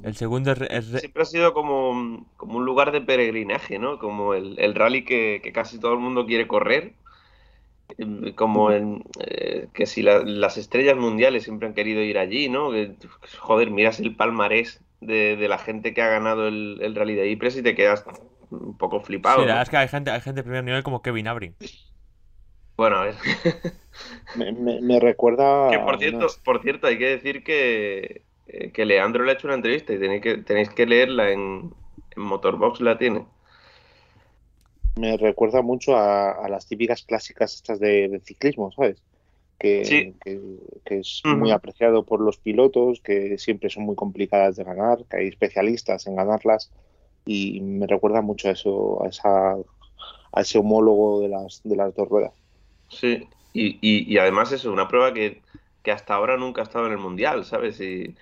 El 0.04 0.16
segundo 0.16 0.52
es, 0.52 0.86
Siempre 0.86 1.24
ha 1.24 1.26
sido 1.26 1.54
como, 1.54 2.26
como 2.36 2.58
un 2.58 2.66
lugar 2.66 2.92
de 2.92 3.02
peregrinaje, 3.02 3.80
¿no? 3.80 3.98
Como 4.00 4.34
el, 4.34 4.60
el 4.60 4.76
rally 4.76 5.06
que, 5.06 5.40
que, 5.42 5.54
casi 5.54 5.80
todo 5.80 5.94
el 5.94 6.00
mundo 6.00 6.26
quiere 6.26 6.46
correr 6.46 6.94
como 8.36 8.72
en 8.72 9.04
eh, 9.20 9.68
que 9.74 9.86
si 9.86 10.02
las 10.02 10.58
estrellas 10.58 10.98
mundiales 10.98 11.44
siempre 11.44 11.68
han 11.68 11.74
querido 11.74 12.02
ir 12.02 12.18
allí, 12.18 12.50
¿no? 12.50 12.72
joder, 13.40 13.72
miras 13.72 14.00
el 14.00 14.16
palmarés 14.16 14.82
de, 15.00 15.38
la 15.48 15.58
gente 15.58 15.94
que 15.94 16.02
ha 16.02 16.08
ganado 16.08 16.48
el, 16.48 16.96
rally 16.96 17.16
de 17.16 17.32
Ypres 17.32 17.58
y 17.58 17.64
te 17.64 17.76
quedas 17.76 18.04
un 18.52 18.78
poco 18.78 19.00
flipado. 19.02 19.44
Sí, 19.44 19.50
es 19.50 19.70
que 19.70 19.78
hay 19.78 19.88
gente, 19.88 20.12
hay 20.12 20.22
gente 20.22 20.40
de 20.40 20.44
primer 20.44 20.64
nivel 20.64 20.84
como 20.84 21.02
Kevin 21.02 21.28
Abrin. 21.28 21.56
Bueno, 22.76 22.98
a 22.98 23.06
ver. 23.06 23.16
me, 24.36 25.00
recuerda. 25.00 25.72
Que 25.72 25.80
por 25.80 25.98
cierto, 25.98 26.28
por 26.44 26.62
cierto, 26.62 26.88
hay 26.88 26.98
que 26.98 27.08
decir 27.08 27.44
que, 27.44 28.24
eh, 28.48 28.72
que 28.72 28.86
Leandro 28.86 29.24
le 29.24 29.32
ha 29.32 29.34
hecho 29.34 29.48
una 29.48 29.56
entrevista 29.56 29.94
y 29.94 30.00
tenéis 30.00 30.22
que, 30.22 30.38
tenéis 30.38 30.70
que 30.70 30.86
leerla 30.86 31.32
en, 31.32 31.74
en 32.16 32.22
Motorbox, 32.22 32.82
la 32.82 32.98
tiene 32.98 33.26
me 34.98 35.18
recuerda 35.18 35.62
mucho 35.62 35.98
a, 35.98 36.48
las 36.50 36.68
típicas 36.68 37.04
clásicas 37.04 37.56
estas 37.56 37.80
de, 37.80 38.22
ciclismo, 38.24 38.72
¿sabes? 38.72 39.02
Que, 39.60 40.14
que, 40.24 41.00
es 41.00 41.22
muy 41.26 41.52
apreciado 41.52 42.04
por 42.04 42.22
los 42.22 42.38
pilotos, 42.38 43.02
que 43.02 43.38
siempre 43.40 43.70
son 43.70 43.84
muy 43.84 43.96
complicadas 43.96 44.56
de 44.56 44.64
ganar, 44.64 45.00
que 45.10 45.18
hay 45.18 45.28
especialistas 45.28 46.06
en 46.06 46.16
ganarlas 46.16 46.72
y 47.26 47.60
me 47.62 47.88
recuerda 47.88 48.22
mucho 48.22 48.50
a 48.50 48.52
eso, 48.52 49.04
a, 49.04 49.08
esa, 49.08 49.54
a 49.54 50.42
ese 50.42 50.60
homólogo 50.60 51.22
de 51.22 51.30
las, 51.30 51.62
de 51.64 51.76
las 51.76 51.96
dos 51.96 52.08
ruedas. 52.08 52.34
Sí, 52.90 53.28
y, 53.54 53.80
y, 53.82 54.18
además 54.20 54.52
es 54.52 54.66
una 54.66 54.88
prueba 54.88 55.14
que, 55.14 55.42
que, 55.82 55.92
hasta 55.92 56.14
ahora 56.14 56.38
nunca 56.38 56.62
ha 56.62 56.64
estado 56.64 56.86
en 56.86 56.92
el 56.92 57.00
Mundial, 57.00 57.44
¿sabes? 57.44 57.82
Y, 57.82 58.16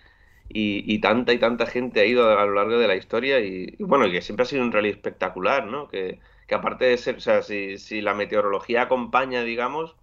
y, 0.48 1.00
tanta 1.00 1.34
y 1.34 1.40
tanta 1.40 1.66
gente 1.66 2.00
ha 2.00 2.06
ido 2.06 2.40
a 2.40 2.46
lo 2.46 2.54
largo 2.54 2.80
de 2.80 2.88
la 2.88 2.96
historia 2.96 3.42
y, 3.42 3.76
y 3.78 3.84
bueno, 3.84 4.10
que 4.10 4.22
siempre 4.22 4.44
ha 4.44 4.48
sido 4.48 4.64
un 4.64 4.72
rally 4.72 4.90
espectacular, 4.90 5.68
¿no? 5.68 5.90
Que, 5.90 6.20
que 6.48 6.56
aparte 6.56 6.86
de 6.86 6.98
ser, 6.98 7.18
o 7.18 7.20
sea, 7.22 7.42
si, 7.44 7.78
si 7.78 8.02
la 8.02 8.14
meteorología 8.14 8.84
acompaña, 8.84 9.44
digamos, 9.44 9.96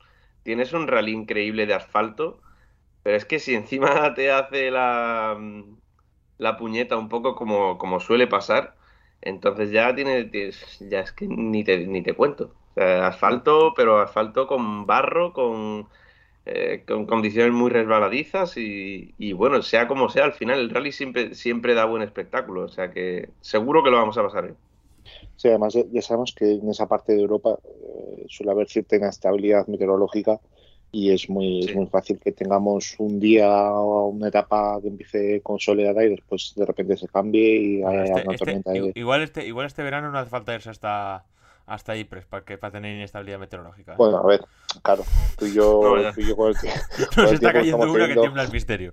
tienes 0.42 0.72
un 0.72 0.88
rally 0.88 1.12
increíble 1.12 1.66
de 1.66 1.74
asfalto, 1.74 2.40
pero 3.02 3.16
es 3.16 3.24
que 3.26 3.38
si 3.40 3.54
encima 3.54 4.14
te 4.16 4.32
hace 4.32 4.70
la, 4.70 5.38
la 6.38 6.56
puñeta 6.56 6.96
un 6.96 7.08
poco 7.08 7.34
como, 7.34 7.78
como 7.78 8.00
suele 8.00 8.26
pasar, 8.26 8.76
Entonces 9.20 9.70
ya 9.70 9.94
tiene, 9.94 10.30
ya 10.80 11.00
es 11.00 11.12
que 11.12 11.26
ni 11.28 11.64
te, 11.64 11.86
ni 11.86 12.02
te 12.02 12.14
cuento. 12.14 12.54
O 12.72 12.74
sea, 12.74 13.06
asfalto, 13.08 13.74
pero 13.76 14.00
asfalto 14.00 14.46
con 14.46 14.86
barro, 14.86 15.32
con, 15.32 15.88
eh, 16.46 16.84
con 16.88 17.06
condiciones 17.06 17.52
muy 17.54 17.70
resbaladizas 17.70 18.56
y, 18.58 19.14
y 19.18 19.32
bueno, 19.34 19.62
sea 19.62 19.88
como 19.88 20.08
sea, 20.10 20.24
al 20.24 20.34
final 20.34 20.60
el 20.60 20.70
rally 20.70 20.92
siempre, 20.92 21.34
siempre 21.34 21.74
da 21.74 21.84
buen 21.86 22.02
espectáculo. 22.02 22.64
O 22.64 22.68
sea 22.68 22.90
que 22.92 23.30
seguro 23.40 23.82
que 23.84 23.90
lo 23.90 23.98
vamos 23.98 24.18
a 24.18 24.22
pasar 24.24 24.44
bien. 24.44 24.58
Sí, 25.36 25.48
además 25.48 25.74
ya, 25.74 26.02
sabemos 26.02 26.34
que 26.36 26.52
en 26.52 26.68
esa 26.70 26.86
parte 26.86 27.12
de 27.14 27.20
Europa 27.22 27.58
eh, 27.64 28.26
suele 28.28 28.52
haber 28.52 28.68
cierta 28.68 28.96
inestabilidad 28.96 29.66
meteorológica 29.66 30.40
y 30.94 31.10
es 31.10 31.28
muy, 31.30 31.62
Sí. 31.62 31.70
es 31.70 31.76
muy 31.76 31.86
fácil 31.86 32.18
que 32.20 32.32
tengamos 32.32 32.94
un 32.98 33.18
día 33.18 33.50
o 33.72 34.08
una 34.08 34.28
etapa 34.28 34.78
que 34.82 34.88
empiece 34.88 35.40
con 35.40 35.58
soleada 35.58 36.04
y 36.04 36.10
después 36.10 36.52
de 36.54 36.66
repente 36.66 36.96
se 36.96 37.08
cambie 37.08 37.56
y 37.56 37.82
haya 37.82 38.02
este- 38.04 38.12
una 38.12 38.20
este- 38.34 38.36
tormenta. 38.38 38.76
i- 38.76 38.80
de- 38.80 38.92
igual, 38.94 39.22
este, 39.22 39.46
igual 39.46 39.66
este 39.66 39.82
verano 39.82 40.10
no 40.10 40.18
hace 40.18 40.28
falta 40.30 40.54
irse 40.54 40.68
hasta, 40.70 41.24
hasta 41.64 41.96
Ypres 41.96 42.26
para, 42.26 42.44
que, 42.44 42.58
para 42.58 42.72
tener 42.72 42.94
inestabilidad 42.94 43.38
meteorológica. 43.38 43.92
¿eh? 43.92 43.96
Bueno, 43.96 44.18
a 44.18 44.26
ver, 44.26 44.44
claro, 44.82 45.02
tú 45.38 45.46
y 45.46 45.54
yo, 45.54 45.80
No, 45.96 46.12
tú 46.12 46.20
y 46.20 46.26
yo 46.28 46.36
con 46.36 46.48
el, 46.50 46.54
con 47.14 47.22
Nos 47.24 47.30
el 47.30 47.34
está 47.34 47.38
tiempo 47.38 47.38
que 47.38 47.52
cayendo 47.52 47.62
estamos 47.62 47.86
una 47.86 47.92
que 47.94 48.00
teniendo- 48.00 48.20
tiembla 48.22 48.42
el 48.44 48.52
misterio. 48.52 48.92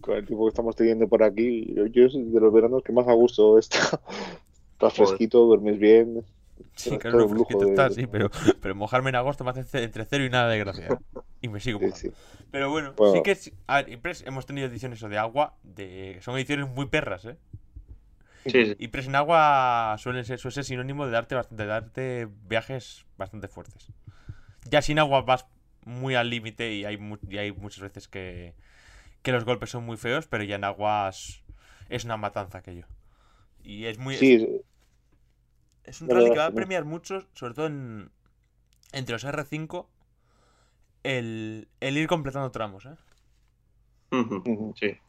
con 0.00 0.16
el 0.16 0.26
tiempo 0.26 0.44
que 0.44 0.48
estamos 0.50 0.76
teniendo 0.76 1.08
por 1.08 1.22
aquí, 1.24 1.74
yo, 1.74 1.86
yo 1.86 2.04
es 2.06 2.12
de 2.14 2.40
los 2.40 2.52
veranos 2.52 2.84
que 2.84 2.92
más 2.92 3.08
a 3.08 3.12
gusto 3.14 3.58
está. 3.58 3.78
Estás 4.76 4.94
fresquito, 4.94 5.40
duermes 5.46 5.78
bien. 5.78 6.24
Sí, 6.76 6.98
Todo 7.10 7.28
claro, 7.28 7.28
fresquito 7.28 7.64
de- 7.66 7.76
está, 7.76 7.90
sí, 7.90 8.06
pero, 8.06 8.30
pero 8.60 8.74
mojarme 8.74 9.08
en 9.10 9.16
agosto 9.16 9.44
me 9.44 9.50
hace 9.50 9.64
ce- 9.64 9.82
entre 9.82 10.04
cero 10.04 10.24
y 10.24 10.30
nada 10.30 10.48
de 10.48 10.58
gracia. 10.58 10.98
Y 11.42 11.48
me 11.48 11.60
sigo 11.60 11.78
Sí, 11.78 11.90
mojando. 11.90 12.08
sí. 12.10 12.10
Pero 12.50 12.70
bueno, 12.70 12.96
Bueno. 12.96 13.12
sí 13.12 13.20
que 13.22 13.32
es- 13.32 13.52
a 13.66 13.76
ver, 13.82 13.90
Ypres 13.92 14.22
hemos 14.26 14.46
tenido 14.46 14.66
ediciones 14.68 15.02
o 15.02 15.08
de 15.08 15.18
agua, 15.18 15.54
de, 15.62 16.18
son 16.22 16.34
ediciones 16.36 16.68
muy 16.68 16.86
perras, 16.86 17.24
¿eh? 17.26 17.36
Sí, 18.46 18.64
sí. 18.66 18.76
Ypres 18.78 19.06
en 19.06 19.14
agua 19.16 19.96
suele 19.98 20.24
ser, 20.24 20.38
suele 20.38 20.54
ser 20.54 20.64
sinónimo 20.64 21.06
de 21.06 21.12
darte, 21.12 21.34
de 21.50 21.66
darte 21.66 22.28
viajes 22.48 23.06
bastante 23.16 23.48
fuertes. 23.48 23.90
Ya 24.70 24.82
sin 24.82 24.98
agua 24.98 25.22
vas 25.22 25.46
muy 25.84 26.14
al 26.16 26.30
límite 26.30 26.72
y 26.74 26.84
hay, 26.84 26.98
mu- 26.98 27.18
y 27.28 27.38
hay 27.38 27.52
muchas 27.52 27.80
veces 27.82 28.08
que, 28.08 28.54
que 29.22 29.32
los 29.32 29.44
golpes 29.44 29.70
son 29.70 29.84
muy 29.86 29.96
feos, 29.98 30.26
pero 30.28 30.44
ya 30.44 30.56
en 30.56 30.64
aguas 30.64 31.42
es 31.88 32.04
una 32.04 32.16
matanza 32.16 32.58
aquello. 32.58 32.86
Y 33.66 33.84
es 33.86 33.98
muy... 33.98 34.14
Sí, 34.16 34.62
es, 35.84 36.00
un 36.00 36.10
rally 36.10 36.30
que 36.30 36.38
va 36.38 36.46
a 36.46 36.54
premiar 36.54 36.84
mucho, 36.84 37.26
sobre 37.34 37.54
todo 37.54 37.66
en, 37.66 38.10
entre 38.92 39.14
los 39.14 39.24
R5, 39.24 39.88
el, 41.04 41.68
el 41.80 41.98
ir 41.98 42.08
completando 42.08 42.50
tramos, 42.52 42.86
¿eh? 42.86 42.96
Sí. 44.74 45.00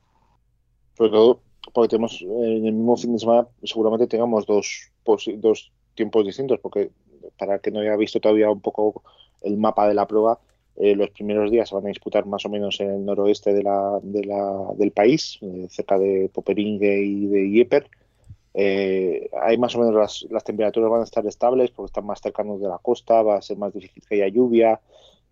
Sobre 0.98 1.12
todo 1.12 1.42
porque 1.74 1.90
tenemos 1.90 2.22
en 2.22 2.66
el 2.66 2.74
mismo 2.74 2.96
fin 2.98 3.14
de 3.14 3.20
semana 3.20 3.48
seguramente 3.64 4.08
tengamos 4.08 4.46
dos, 4.46 4.92
posi- 5.06 5.38
dos 5.40 5.72
tiempos 5.96 6.26
distintos, 6.26 6.60
porque 6.60 6.92
para 7.38 7.56
el 7.56 7.62
que 7.62 7.72
no 7.72 7.80
haya 7.82 7.96
visto 7.98 8.20
todavía 8.20 8.50
un 8.50 8.62
poco 8.62 9.04
el 9.42 9.58
mapa 9.58 9.88
de 9.88 9.94
la 9.94 10.08
prueba, 10.08 10.40
eh, 10.78 10.96
los 10.96 11.10
primeros 11.12 11.52
días 11.52 11.70
se 11.70 11.76
van 11.76 11.86
a 11.86 11.90
disputar 11.90 12.26
más 12.26 12.46
o 12.46 12.50
menos 12.50 12.80
en 12.80 12.90
el 12.92 13.06
noroeste 13.06 13.54
de 13.54 13.64
la, 13.64 14.00
de 14.02 14.24
la- 14.26 14.74
del 14.78 14.92
país, 14.92 15.38
eh, 15.42 15.68
cerca 15.70 15.98
de 16.00 16.30
Poperinge 16.34 17.02
y 17.04 17.26
de 17.28 17.50
Yepes. 17.52 17.84
Eh, 18.60 19.30
ahí 19.42 19.58
más 19.60 19.76
o 19.76 19.80
menos 19.80 19.94
las, 19.96 20.26
las 20.32 20.44
temperaturas 20.44 20.90
van 20.90 21.02
a 21.02 21.04
estar 21.04 21.26
estables 21.28 21.70
porque 21.72 21.88
están 21.92 22.06
más 22.08 22.22
cercanos 22.22 22.60
de 22.60 22.68
la 22.68 22.80
costa, 22.80 23.22
va 23.22 23.38
a 23.38 23.42
ser 23.42 23.58
más 23.58 23.72
difícil 23.74 24.04
que 24.08 24.16
haya 24.16 24.28
lluvia. 24.30 24.82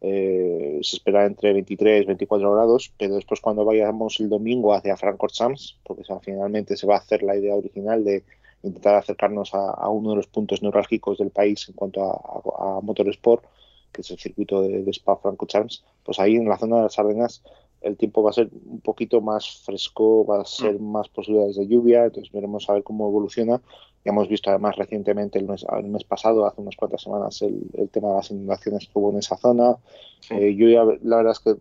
eh, 0.01 0.79
se 0.84 0.98
espera 0.98 1.25
entre 1.25 1.53
23 1.53 2.03
y 2.03 2.05
24 2.05 2.51
grados, 2.53 2.94
pero 2.98 3.15
después 3.15 3.39
cuando 3.41 3.65
vayamos 3.65 4.20
el 4.20 4.29
domingo 4.29 4.74
hacia 4.74 4.98
Francorchamps, 4.98 5.79
porque 5.84 6.03
o 6.03 6.05
sea, 6.05 6.20
finalmente 6.20 6.77
se 6.77 6.86
va 6.88 6.96
a 6.96 7.00
hacer 7.00 7.24
la 7.24 7.36
idea 7.36 7.55
original 7.55 8.03
de 8.03 8.24
intentar 8.62 8.96
acercarnos 8.96 9.53
a, 9.55 9.72
a 9.72 9.89
uno 9.89 10.12
de 10.12 10.17
los 10.17 10.27
puntos 10.27 10.62
neurálgicos 10.62 11.17
del 11.17 11.32
país 11.32 11.67
en 11.70 11.75
cuanto 11.75 12.03
a, 12.03 12.75
a- 12.75 12.77
a 12.77 12.82
motorsport, 12.82 13.44
que 13.91 14.01
es 14.01 14.12
el 14.12 14.20
circuito 14.20 14.62
de, 14.62 14.84
de 14.84 14.91
Spa-Francorchamps, 14.91 15.84
pues 16.03 16.20
ahí 16.20 16.36
en 16.36 16.48
la 16.50 16.58
zona 16.58 16.77
de 16.77 16.84
las 16.84 17.00
Ardenas 17.00 17.44
el 17.86 17.98
tiempo 17.98 18.24
va 18.24 18.32
a 18.32 18.34
ser 18.34 18.50
un 18.65 18.82
poquito 18.82 19.22
más 19.22 19.62
fresco, 19.63 20.25
va 20.25 20.42
a 20.42 20.46
ser 20.46 20.80
más 20.80 21.08
posibilidades 21.10 21.56
de 21.56 21.68
lluvia, 21.68 22.06
entonces 22.06 22.32
veremos 22.32 22.68
a 22.68 22.74
ver 22.74 22.84
cómo 22.84 23.08
evoluciona. 23.08 23.62
Ya 24.04 24.12
hemos 24.12 24.27
visto 24.27 24.50
además 24.50 24.75
recientemente 24.75 25.39
el 25.39 25.48
mes, 25.48 25.65
el 25.72 25.88
mes 25.88 26.04
pasado, 26.04 26.46
hace 26.46 26.62
unas 26.62 26.75
cuantas 26.75 27.01
semanas, 27.01 27.42
el, 27.42 27.62
el 27.74 27.89
tema 27.89 28.10
de 28.10 28.15
las 28.15 28.32
inundaciones 28.32 28.86
que 28.86 28.92
hubo 29.00 29.12
en 29.12 29.20
esa 29.20 29.38
zona. 29.38 29.77
Sí. 30.20 30.34
Eh, 30.34 30.56
yo 30.56 30.68
ya, 30.68 30.84
la 31.04 31.18
verdad 31.18 31.34
es 31.34 31.39
que 31.39 31.56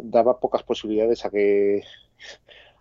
daba 0.00 0.40
pocas 0.40 0.62
posibilidades 0.62 1.24
a 1.24 1.30
que 1.30 1.82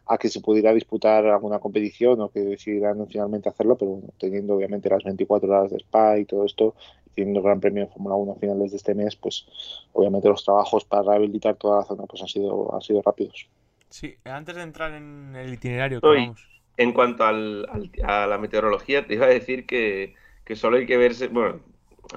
a 0.10 0.18
que 0.18 0.30
se 0.30 0.42
pudiera 0.42 0.74
disputar 0.74 1.26
alguna 1.26 1.60
competición 1.60 2.22
o 2.22 2.30
que 2.32 2.40
decidieran 2.42 3.08
finalmente 3.08 3.50
hacerlo, 3.50 3.78
pero 3.78 3.92
bueno, 3.92 4.10
teniendo 4.20 4.56
obviamente 4.56 4.90
las 4.90 5.04
24 5.04 5.50
horas 5.50 5.72
de 5.72 5.78
Spa 5.78 6.18
y 6.20 6.26
todo 6.26 6.46
esto, 6.46 6.76
y 7.06 7.10
teniendo 7.12 7.40
el 7.40 7.46
Gran 7.46 7.60
Premio 7.60 7.86
de 7.86 7.92
Fórmula 7.92 8.16
1 8.16 8.34
a 8.34 8.36
finales 8.36 8.72
de 8.72 8.78
este 8.78 8.96
mes, 8.96 9.16
pues 9.16 9.46
obviamente 9.94 10.30
los 10.30 10.44
trabajos 10.44 10.86
para 10.86 11.04
rehabilitar 11.04 11.56
toda 11.56 11.80
la 11.80 11.86
zona 11.86 12.06
pues 12.06 12.22
han 12.22 12.28
sido, 12.30 12.74
han 12.74 12.82
sido 12.82 13.02
rápidos. 13.02 13.50
Sí, 13.90 14.18
antes 14.26 14.56
de 14.56 14.62
entrar 14.64 14.94
en 14.94 15.36
el 15.36 15.54
itinerario 15.54 16.02
que 16.02 16.10
vamos... 16.10 16.62
En 16.78 16.94
cuanto 16.94 17.24
al, 17.26 17.66
al- 17.70 17.92
a 18.04 18.28
la 18.28 18.38
meteorología, 18.38 19.08
te 19.08 19.16
iba 19.16 19.26
a 19.26 19.30
decir 19.30 19.66
que, 19.66 20.16
que 20.46 20.56
solo 20.56 20.78
hay 20.78 20.86
que 20.86 20.98
verse, 20.98 21.28
bueno, 21.28 21.62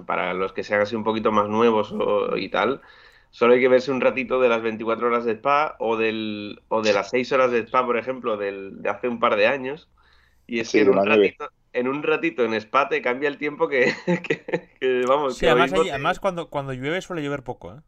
para 0.07 0.35
los 0.35 0.53
que 0.53 0.63
sean 0.65 0.83
así 0.83 0.95
un 0.97 1.05
poquito 1.05 1.33
más 1.33 1.49
nuevos 1.49 1.93
o- 1.93 2.37
y 2.37 2.49
tal, 2.51 2.81
solo 3.31 3.55
hay 3.55 3.61
que 3.61 3.69
verse 3.69 3.91
un 3.93 4.01
ratito 4.01 4.41
de 4.41 4.49
las 4.49 4.63
24 4.63 5.09
horas 5.09 5.25
de 5.25 5.33
Spa 5.33 5.77
o, 5.79 5.97
del, 5.97 6.63
o 6.69 6.83
de 6.83 6.93
las 6.93 7.11
6 7.11 7.33
horas 7.33 7.51
de 7.53 7.61
Spa, 7.61 7.85
por 7.87 7.97
ejemplo, 7.99 8.37
del, 8.37 8.83
de 8.83 8.91
hace 8.91 9.09
un 9.09 9.21
par 9.21 9.37
de 9.37 9.47
años. 9.47 9.91
Y 10.47 10.61
es 10.61 10.71
Sí, 10.71 10.73
que 10.73 10.83
en 10.83 10.89
de 10.89 10.91
un, 10.91 11.05
ratito, 11.05 11.51
en 11.73 11.89
un 11.89 12.03
ratito 12.03 12.45
en 12.45 12.55
Spa 12.55 12.89
te 12.89 13.03
cambia 13.03 13.29
el 13.29 13.39
tiempo 13.39 13.69
que, 13.69 13.93
que- 14.29 14.71
que, 14.81 15.07
vamos, 15.07 15.39
Sí, 15.39 15.45
que 15.45 15.49
además, 15.49 15.73
ahí- 15.73 15.89
te- 15.89 15.91
además 15.91 16.21
cuando, 16.21 16.51
cuando 16.51 16.73
llueve 16.75 17.01
suele 17.01 17.23
llover 17.23 17.43
poco, 17.43 17.73
¿eh? 17.75 17.81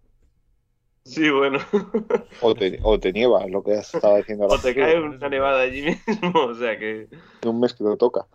Sí, 1.04 1.30
bueno. 1.30 1.58
O 2.40 2.54
te, 2.54 2.78
o 2.82 2.98
te 3.00 3.10
nieva, 3.12 3.46
lo 3.48 3.62
que 3.64 3.72
has 3.74 3.94
estado 3.94 4.16
diciendo 4.18 4.44
ahora. 4.44 4.56
O 4.56 4.60
te 4.60 4.74
cae 4.74 5.00
una 5.00 5.28
nevada 5.28 5.62
allí 5.62 5.82
mismo, 5.82 6.32
o 6.52 6.54
sea 6.54 6.78
que... 6.78 7.08
En 7.42 7.50
un 7.50 7.60
mes 7.60 7.74
que 7.74 7.84
no 7.84 7.96
toca. 7.96 8.26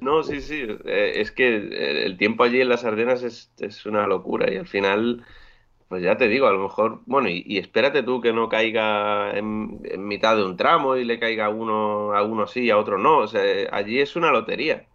No, 0.00 0.22
sí, 0.22 0.40
sí, 0.42 0.60
eh, 0.84 1.12
es 1.16 1.32
que 1.32 2.04
el 2.06 2.18
tiempo 2.18 2.44
allí 2.44 2.60
en 2.60 2.68
las 2.68 2.84
Ardenas 2.84 3.22
es, 3.22 3.52
es 3.58 3.86
una 3.86 4.06
locura 4.06 4.52
y 4.52 4.56
al 4.58 4.66
final, 4.68 5.24
pues 5.94 6.02
ya 6.04 6.16
te 6.16 6.28
digo, 6.28 6.46
a 6.48 6.52
lo 6.52 6.58
mejor, 6.58 7.02
bueno, 7.06 7.28
y, 7.28 7.44
y 7.46 7.58
espérate 7.58 8.02
tú 8.02 8.20
que 8.20 8.32
no 8.32 8.48
caiga 8.48 9.30
en, 9.38 9.80
en 9.84 10.06
mitad 10.06 10.36
de 10.36 10.44
un 10.44 10.56
tramo 10.56 10.96
y 10.96 11.04
le 11.04 11.20
caiga 11.20 11.46
a 11.46 11.50
uno, 11.50 12.12
a 12.14 12.24
uno 12.24 12.46
sí 12.48 12.62
y 12.64 12.70
a 12.70 12.78
otro 12.78 12.98
no, 12.98 13.18
o 13.18 13.28
sea, 13.28 13.42
allí 13.72 14.00
es 14.00 14.16
una 14.16 14.30
lotería. 14.32 14.88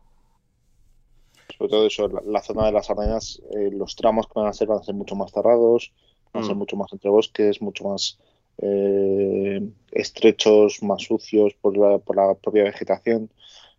Sobre 1.58 1.70
todo 1.70 1.88
eso, 1.88 2.08
la, 2.08 2.22
la 2.26 2.42
zona 2.42 2.66
de 2.68 2.72
las 2.72 2.90
Ardenas, 2.90 3.42
eh, 3.52 3.70
los 3.72 3.96
tramos 3.96 4.28
que 4.28 4.34
van 4.40 4.48
a 4.48 4.54
ser 4.54 4.68
van 4.68 4.80
a 4.80 4.84
ser 4.84 4.96
mucho 4.96 5.16
más 5.16 5.32
cerrados, 5.32 5.94
van 6.34 6.42
a 6.42 6.44
ser 6.44 6.56
Mm. 6.56 6.58
mucho 6.58 6.76
más 6.78 6.92
entre 6.94 7.10
bosques, 7.10 7.62
mucho 7.62 7.86
más 7.86 8.20
eh, 8.60 9.62
estrechos, 9.92 10.84
más 10.84 11.04
sucios 11.04 11.54
por 11.56 11.78
la, 11.78 12.00
por 12.00 12.16
la 12.18 12.36
propia 12.36 12.64
vegetación. 12.64 13.32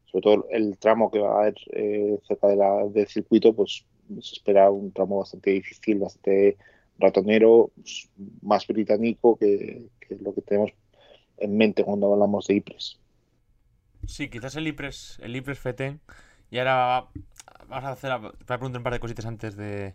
Sobre 0.06 0.22
todo 0.22 0.46
el 0.50 0.78
tramo 0.78 1.10
que 1.10 1.20
va 1.20 1.30
a 1.36 1.40
haber 1.42 1.54
eh, 1.72 2.18
cerca 2.26 2.48
de 2.48 2.56
la, 2.56 2.86
del 2.88 3.06
circuito, 3.08 3.54
pues 3.54 3.86
se 4.20 4.34
espera 4.34 4.70
un 4.70 4.92
tramo 4.92 5.18
bastante 5.20 5.50
difícil, 5.52 5.98
bastante 6.00 6.58
ratonero, 7.00 7.70
pues, 7.76 8.10
más 8.42 8.66
británico 8.66 9.36
que, 9.38 9.88
que 10.00 10.16
lo 10.16 10.34
que 10.34 10.42
tenemos 10.42 10.72
en 11.38 11.56
mente 11.56 11.84
cuando 11.84 12.12
hablamos 12.12 12.46
de 12.46 12.56
Ypres. 12.56 13.00
Sí, 14.06 14.28
quizás 14.30 14.56
el 14.56 14.66
Ypres, 14.66 15.18
el 15.22 15.36
Ypres 15.36 15.58
Feten. 15.58 16.00
Y 16.50 16.58
ahora 16.58 17.06
vamos 17.68 17.84
a 17.84 17.90
hacer, 17.92 18.10
voy 18.18 18.30
a 18.30 18.46
preguntar 18.46 18.78
un 18.78 18.84
par 18.84 18.92
de 18.92 19.00
cositas 19.00 19.26
antes 19.26 19.56
de, 19.56 19.94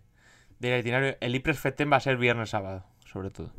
de 0.59 0.67
ir 0.67 0.73
al 0.73 0.79
itinerario. 0.81 1.17
El 1.19 1.35
Ypres 1.35 1.59
Feten 1.59 1.91
va 1.91 1.97
a 1.97 1.99
ser 1.99 2.17
viernes 2.17 2.49
sábado, 2.51 2.85
sobre 3.05 3.29
todo. 3.31 3.51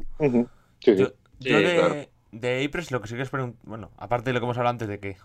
Sí. 0.80 0.94
Yo, 0.94 1.08
Sí, 1.40 1.50
yo 1.50 1.62
de, 1.62 1.74
claro. 1.74 2.02
de 2.32 2.62
Ypres 2.64 2.90
lo 2.90 3.00
que 3.00 3.08
sí 3.08 3.16
que 3.16 3.22
es 3.22 3.30
bueno, 3.62 3.92
aparte 3.96 4.30
de 4.30 4.34
lo 4.34 4.40
que 4.40 4.44
hemos 4.44 4.58
hablado 4.58 4.72
antes 4.72 4.88
de 4.88 5.00
que 5.00 5.16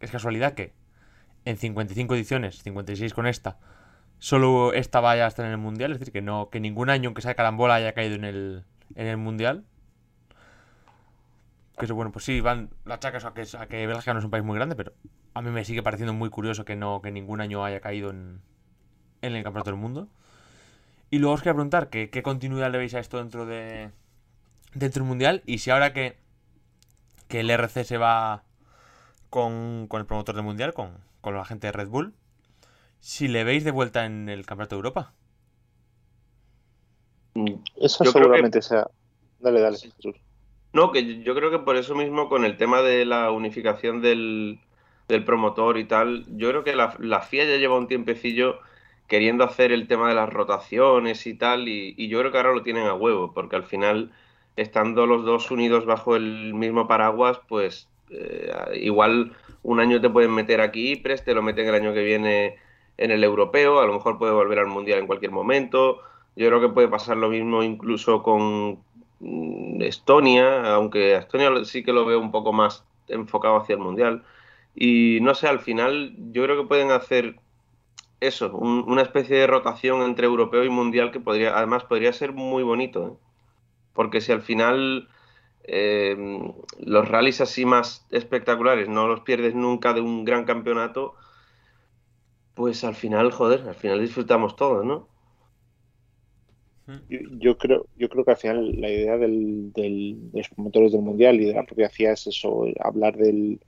es 0.00 0.10
casualidad 0.10 0.54
que 0.54 0.72
en 1.44 1.56
55 1.56 2.14
ediciones, 2.14 2.62
56 2.62 3.14
con 3.14 3.26
esta, 3.26 3.58
solo 4.18 4.72
esta 4.72 5.00
vaya 5.00 5.24
a 5.24 5.28
estar 5.28 5.46
en 5.46 5.52
el 5.52 5.58
mundial, 5.58 5.92
es 5.92 5.98
decir, 5.98 6.12
que 6.12 6.22
no 6.22 6.50
que 6.50 6.60
ningún 6.60 6.90
año 6.90 7.14
que 7.14 7.22
sea 7.22 7.34
carambola 7.34 7.74
haya 7.74 7.92
caído 7.92 8.14
en 8.16 8.24
el 8.24 8.64
en 8.94 9.06
el 9.06 9.16
mundial. 9.16 9.64
Que 11.78 11.84
eso, 11.84 11.94
bueno, 11.94 12.10
pues 12.10 12.24
sí, 12.24 12.40
van 12.40 12.70
las 12.84 12.98
chacas 12.98 13.24
a 13.24 13.34
que, 13.34 13.44
a 13.56 13.66
que 13.66 13.86
Bélgica 13.86 14.12
no 14.12 14.18
es 14.18 14.24
un 14.24 14.32
país 14.32 14.44
muy 14.44 14.56
grande, 14.56 14.74
pero 14.74 14.92
a 15.34 15.42
mí 15.42 15.50
me 15.50 15.64
sigue 15.64 15.82
pareciendo 15.82 16.12
muy 16.12 16.30
curioso 16.30 16.64
que 16.64 16.74
no 16.74 17.00
que 17.00 17.12
ningún 17.12 17.40
año 17.40 17.64
haya 17.64 17.80
caído 17.80 18.10
en, 18.10 18.40
el 19.22 19.42
Campeonato 19.44 19.70
del 19.70 19.80
Mundo. 19.80 20.08
Y 21.10 21.18
luego 21.18 21.34
os 21.34 21.40
quería 21.40 21.54
preguntar 21.54 21.88
que, 21.88 22.10
qué 22.10 22.22
continuidad 22.22 22.70
le 22.72 22.78
veis 22.78 22.94
a 22.94 22.98
esto 22.98 23.18
dentro 23.18 23.46
de 23.46 23.90
dentro 24.74 25.02
del 25.02 25.08
Mundial 25.08 25.42
y 25.46 25.58
si 25.58 25.70
ahora 25.70 25.92
que, 25.92 26.18
que 27.28 27.40
el 27.40 27.50
RC 27.50 27.84
se 27.84 27.96
va 27.96 28.42
con, 29.30 29.86
con 29.88 30.00
el 30.00 30.06
promotor 30.06 30.34
del 30.34 30.44
Mundial, 30.44 30.74
con, 30.74 30.98
con 31.20 31.34
la 31.34 31.44
gente 31.44 31.68
de 31.68 31.72
Red 31.72 31.88
Bull, 31.88 32.14
si 33.00 33.28
le 33.28 33.44
veis 33.44 33.64
de 33.64 33.70
vuelta 33.70 34.04
en 34.04 34.28
el 34.28 34.46
Campeonato 34.46 34.76
de 34.76 34.78
Europa. 34.78 35.14
Esa 37.76 38.04
Yo 38.04 38.12
creo 38.12 38.24
seguramente 38.24 38.62
sea. 38.62 38.88
Dale, 39.38 39.60
dale, 39.60 39.76
Sí. 39.76 39.90
Jesús. 39.96 40.16
No, 40.72 40.92
que 40.92 41.22
yo 41.22 41.34
creo 41.34 41.50
que 41.50 41.58
por 41.60 41.76
eso 41.76 41.94
mismo 41.94 42.28
con 42.28 42.44
el 42.44 42.56
tema 42.56 42.82
de 42.82 43.04
la 43.04 43.30
unificación 43.30 44.02
del, 44.02 44.60
del 45.08 45.24
promotor 45.24 45.78
y 45.78 45.84
tal. 45.84 46.26
Yo 46.36 46.50
creo 46.50 46.64
que 46.64 46.76
la, 46.76 46.94
la, 46.98 47.20
FIA 47.20 47.44
ya 47.44 47.56
lleva 47.56 47.78
un 47.78 47.88
tiempecillo 47.88 48.60
queriendo 49.08 49.42
hacer 49.44 49.72
el 49.72 49.88
tema 49.88 50.08
de 50.08 50.14
las 50.14 50.30
rotaciones 50.30 51.26
y 51.26 51.34
tal, 51.34 51.66
y, 51.68 52.08
yo 52.08 52.20
creo 52.20 52.30
que 52.30 52.36
ahora 52.36 52.52
lo 52.52 52.62
tienen 52.62 52.86
a 52.86 52.94
huevo, 52.94 53.32
porque 53.32 53.56
al 53.56 53.64
final, 53.64 54.12
estando 54.56 55.06
los 55.06 55.24
dos 55.24 55.50
unidos 55.50 55.86
bajo 55.86 56.14
el 56.14 56.52
mismo 56.54 56.86
paraguas, 56.86 57.40
pues 57.48 57.88
eh, 58.10 58.52
igual 58.74 59.32
un 59.62 59.80
año 59.80 60.00
te 60.00 60.10
pueden 60.10 60.32
meter 60.34 60.60
aquí, 60.60 60.92
Ipres, 60.92 61.24
te 61.24 61.34
lo 61.34 61.42
meten 61.42 61.66
el 61.68 61.74
año 61.74 61.94
que 61.94 62.04
viene 62.04 62.56
en 62.98 63.10
el 63.12 63.24
europeo, 63.24 63.80
a 63.80 63.86
lo 63.86 63.94
mejor 63.94 64.18
puede 64.18 64.32
volver 64.32 64.58
al 64.58 64.66
mundial 64.66 64.98
en 64.98 65.06
cualquier 65.06 65.30
momento. 65.30 66.00
Yo 66.36 66.48
creo 66.48 66.60
que 66.60 66.68
puede 66.68 66.88
pasar 66.88 67.16
lo 67.16 67.30
mismo 67.30 67.62
incluso 67.62 68.22
con 68.22 68.80
mm, 69.20 69.82
Estonia, 69.82 70.74
aunque 70.74 71.14
Estonia 71.16 71.64
sí 71.64 71.82
que 71.82 71.92
lo 71.92 72.04
veo 72.04 72.20
un 72.20 72.32
poco 72.32 72.52
más 72.52 72.84
enfocado 73.08 73.56
hacia 73.56 73.74
el 73.74 73.80
mundial. 73.80 74.24
Y 74.74 75.20
no 75.22 75.34
sé, 75.34 75.48
al 75.48 75.60
final 75.60 76.14
yo 76.32 76.44
creo 76.44 76.62
que 76.62 76.68
pueden 76.68 76.90
hacer 76.90 77.36
eso, 78.20 78.50
una 78.56 79.02
especie 79.02 79.36
de 79.36 79.46
rotación 79.46 80.02
entre 80.02 80.26
europeo 80.26 80.64
y 80.64 80.70
mundial 80.70 81.12
que 81.12 81.20
podría, 81.20 81.56
además 81.56 81.84
podría 81.84 82.12
ser 82.12 82.32
muy 82.32 82.62
bonito. 82.62 83.08
¿eh? 83.08 83.12
Porque 83.92 84.20
si 84.20 84.32
al 84.32 84.42
final 84.42 85.08
eh, 85.64 86.16
los 86.80 87.08
rallies 87.08 87.40
así 87.40 87.64
más 87.64 88.06
espectaculares 88.10 88.88
no 88.88 89.06
los 89.06 89.20
pierdes 89.20 89.54
nunca 89.54 89.92
de 89.92 90.00
un 90.00 90.24
gran 90.24 90.44
campeonato, 90.44 91.14
pues 92.58 92.82
al 92.82 92.96
final, 92.96 93.30
joder, 93.30 93.60
al 93.68 93.76
final 93.76 94.00
disfrutamos 94.00 94.56
todos, 94.56 94.84
¿no? 94.84 95.06
Yo, 97.08 97.56
creo, 97.56 97.86
yo 97.96 98.08
creo 98.08 98.24
que 98.24 98.30
al 98.32 98.36
final 98.36 98.80
la 98.80 98.90
idea 98.90 99.16
del, 99.16 99.72
de 99.72 100.16
los 100.32 100.48
promotores 100.48 100.90
del 100.90 101.02
mundial 101.02 101.40
y 101.40 101.44
de 101.44 101.52
la 101.52 101.64
propia 101.64 101.88
FIA 101.88 102.12
es 102.12 102.26
eso, 102.26 102.64
hablar 102.80 103.16
del, 103.16 103.60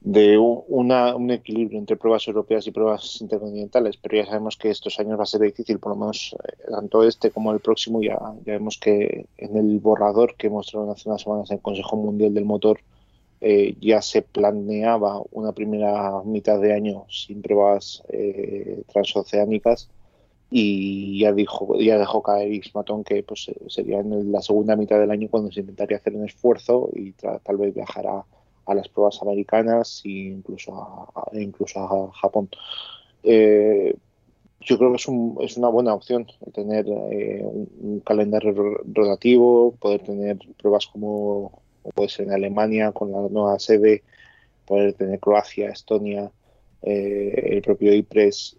de 0.00 0.38
una, 0.38 1.14
un 1.14 1.30
equilibrio 1.30 1.78
entre 1.78 1.96
pruebas 1.96 2.26
europeas 2.26 2.66
y 2.66 2.72
pruebas 2.72 3.20
intercontinentales, 3.20 3.96
pero 3.96 4.16
ya 4.16 4.26
sabemos 4.26 4.56
que 4.56 4.70
estos 4.70 4.98
años 4.98 5.16
va 5.16 5.22
a 5.22 5.26
ser 5.26 5.42
difícil, 5.42 5.78
por 5.78 5.92
lo 5.92 6.00
menos 6.00 6.34
eh, 6.48 6.56
tanto 6.68 7.04
este 7.04 7.30
como 7.30 7.52
el 7.52 7.60
próximo, 7.60 8.02
ya, 8.02 8.18
ya 8.44 8.54
vemos 8.54 8.76
que 8.78 9.26
en 9.36 9.56
el 9.56 9.78
borrador 9.78 10.34
que 10.34 10.50
mostraron 10.50 10.90
hace 10.90 11.08
unas 11.08 11.22
semanas 11.22 11.50
en 11.52 11.58
el 11.58 11.62
Consejo 11.62 11.94
Mundial 11.94 12.34
del 12.34 12.44
Motor 12.44 12.80
eh, 13.40 13.76
ya 13.80 14.02
se 14.02 14.22
planeaba 14.22 15.22
una 15.30 15.52
primera 15.52 16.22
mitad 16.24 16.60
de 16.60 16.72
año 16.72 17.06
sin 17.08 17.42
pruebas 17.42 18.02
eh, 18.08 18.82
transoceánicas 18.92 19.88
y 20.50 21.20
ya 21.20 21.32
dijo 21.32 21.78
ya 21.78 21.98
dejó 21.98 22.22
caer 22.22 22.52
X-Matón 22.54 23.04
que 23.04 23.22
pues 23.22 23.50
sería 23.68 24.00
en 24.00 24.32
la 24.32 24.40
segunda 24.40 24.76
mitad 24.76 24.98
del 24.98 25.10
año 25.10 25.28
cuando 25.30 25.52
se 25.52 25.60
intentaría 25.60 25.98
hacer 25.98 26.16
un 26.16 26.24
esfuerzo 26.24 26.90
y 26.94 27.12
tal 27.12 27.56
vez 27.58 27.74
viajar 27.74 28.06
a 28.06 28.74
las 28.74 28.88
pruebas 28.88 29.20
americanas 29.22 30.02
e 30.04 30.08
incluso 30.08 30.74
a, 30.74 31.36
incluso 31.36 31.80
a 31.80 32.12
Japón. 32.12 32.48
Eh, 33.22 33.96
yo 34.60 34.76
creo 34.76 34.90
que 34.90 34.96
es, 34.96 35.08
un, 35.08 35.38
una 35.56 35.68
buena 35.68 35.94
opción 35.94 36.26
tener 36.52 36.86
eh, 36.88 37.42
un, 37.44 38.00
calendario 38.00 38.52
rotativo, 38.92 39.74
poder 39.80 40.02
tener 40.02 40.38
pruebas 40.60 40.86
como, 40.86 41.62
puede 41.94 42.08
ser 42.08 42.26
en 42.26 42.32
Alemania 42.32 42.92
con 42.92 43.12
la 43.12 43.20
nueva 43.28 43.58
sede, 43.58 44.02
poder 44.66 44.94
tener 44.94 45.18
Croacia, 45.20 45.70
Estonia, 45.70 46.30
eh, 46.82 47.50
el 47.54 47.62
propio 47.62 47.92
IPRES 47.92 48.56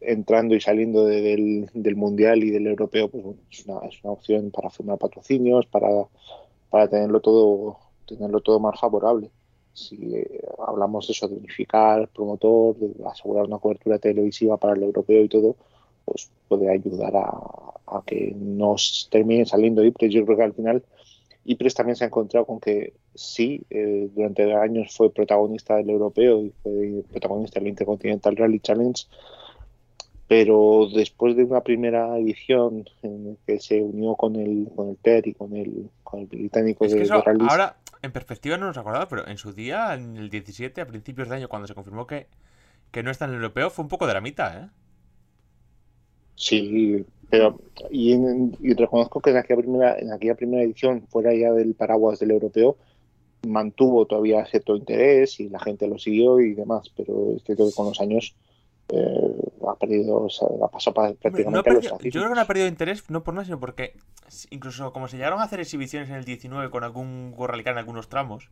entrando 0.00 0.54
y 0.54 0.60
saliendo 0.60 1.04
del, 1.04 1.68
del, 1.74 1.96
mundial 1.96 2.44
y 2.44 2.50
del 2.50 2.66
europeo, 2.66 3.08
pues 3.08 3.24
es, 3.50 3.66
una, 3.66 3.86
es, 3.88 4.02
una, 4.04 4.12
opción 4.12 4.50
para 4.50 4.70
firmar 4.70 4.98
patrocinios, 4.98 5.66
para, 5.66 5.88
para 6.70 6.88
tenerlo 6.88 7.20
todo 7.20 7.78
tenerlo 8.06 8.40
todo 8.40 8.60
más 8.60 8.78
favorable 8.78 9.32
si 9.76 10.16
eh, 10.16 10.40
hablamos 10.66 11.06
de 11.06 11.12
eso, 11.12 11.28
de 11.28 11.36
unificar 11.36 12.08
promotor, 12.08 12.76
de 12.76 13.04
asegurar 13.06 13.44
una 13.44 13.58
cobertura 13.58 13.98
televisiva 13.98 14.56
para 14.56 14.74
el 14.74 14.82
europeo 14.82 15.22
y 15.22 15.28
todo, 15.28 15.56
pues 16.04 16.30
puede 16.48 16.70
ayudar 16.70 17.12
a, 17.16 18.02
que 18.04 18.34
nos 18.36 19.08
termine 19.10 19.44
saliendo 19.46 19.84
IPRES. 19.84 20.12
Yo 20.12 20.24
creo 20.24 20.36
que 20.36 20.44
al 20.44 20.54
final 20.54 20.82
IPRES 21.46 21.74
también 21.74 21.96
se 21.96 22.04
ha 22.04 22.08
encontrado 22.08 22.46
con 22.46 22.60
que 22.60 22.94
sí, 23.14 23.62
eh, 23.70 24.08
durante 24.14 24.52
años 24.54 24.94
fue 24.96 25.12
protagonista 25.12 25.76
del 25.76 25.90
europeo 25.90 26.42
y 26.42 26.52
fue 26.62 27.04
protagonista 27.10 27.60
del 27.60 27.68
Intercontinental 27.68 28.36
Rally 28.36 28.60
Challenge, 28.60 29.04
pero 30.28 30.88
después 30.92 31.36
de 31.36 31.44
una 31.44 31.60
primera 31.60 32.18
edición 32.18 32.88
en 33.02 33.38
que 33.46 33.60
se 33.60 33.80
unió 33.80 34.16
con 34.16 34.36
el, 34.36 34.68
con 34.74 34.88
el 34.90 34.96
TER 34.96 35.28
y 35.28 35.34
con 35.34 35.54
el, 35.56 35.88
con 36.02 36.20
el 36.20 36.26
británico 36.26 36.86
de, 36.86 37.08
Ahora, 37.48 37.76
en 38.02 38.12
perspectiva 38.12 38.56
no 38.56 38.66
nos 38.66 38.76
acordaba, 38.76 39.08
pero 39.08 39.26
en 39.28 39.38
su 39.38 39.52
día, 39.52 39.94
en 39.94 40.16
el 40.16 40.30
17, 40.30 40.80
a 40.80 40.86
principios 40.86 41.28
de 41.28 41.36
año, 41.36 41.48
cuando 41.48 41.68
se 41.68 41.74
confirmó 41.74 42.06
que, 42.06 42.26
que 42.90 43.02
no 43.02 43.10
está 43.10 43.26
en 43.26 43.32
el 43.32 43.36
europeo, 43.36 43.70
fue 43.70 43.84
un 43.84 43.88
poco 43.88 44.06
de 44.06 44.14
la 44.14 44.20
mitad, 44.20 44.64
¿eh? 44.64 44.68
Sí, 46.34 47.06
pero 47.28 47.58
y, 47.90 48.16
reconozco 48.74 49.20
que 49.20 49.30
en 49.30 49.38
aquella 49.38 49.60
primera, 49.60 49.98
en 49.98 50.12
aquella 50.12 50.34
primera 50.34 50.62
edición, 50.62 51.06
fuera 51.08 51.34
ya 51.34 51.52
del 51.52 51.74
paraguas 51.74 52.18
del 52.18 52.30
europeo, 52.30 52.76
mantuvo 53.46 54.06
todavía 54.06 54.44
cierto 54.46 54.76
interés 54.76 55.40
y 55.40 55.48
la 55.48 55.60
gente 55.60 55.86
lo 55.88 55.98
siguió 55.98 56.40
y 56.40 56.54
demás, 56.54 56.90
pero 56.96 57.34
es 57.36 57.44
cierto 57.44 57.66
que 57.66 57.74
con 57.74 57.86
los 57.86 58.00
años 58.00 58.34
eh, 58.88 59.34
ha 59.66 59.74
perdido, 59.74 60.28
ha 60.62 60.68
pasado 60.68 60.94
prácticamente 60.94 61.70
Yo 61.80 62.20
creo 62.20 62.28
que 62.28 62.34
no 62.34 62.40
ha 62.40 62.46
perdido 62.46 62.68
interés, 62.68 63.08
no 63.10 63.24
por 63.24 63.34
nada, 63.34 63.44
sino 63.44 63.58
porque 63.58 63.94
incluso 64.50 64.92
como 64.92 65.08
se 65.08 65.16
llegaron 65.16 65.40
a 65.40 65.44
hacer 65.44 65.60
exhibiciones 65.60 66.08
en 66.08 66.16
el 66.16 66.24
19 66.24 66.70
con 66.70 66.84
algún 66.84 67.32
Gorralicar 67.32 67.72
en 67.72 67.78
algunos 67.78 68.08
tramos. 68.08 68.50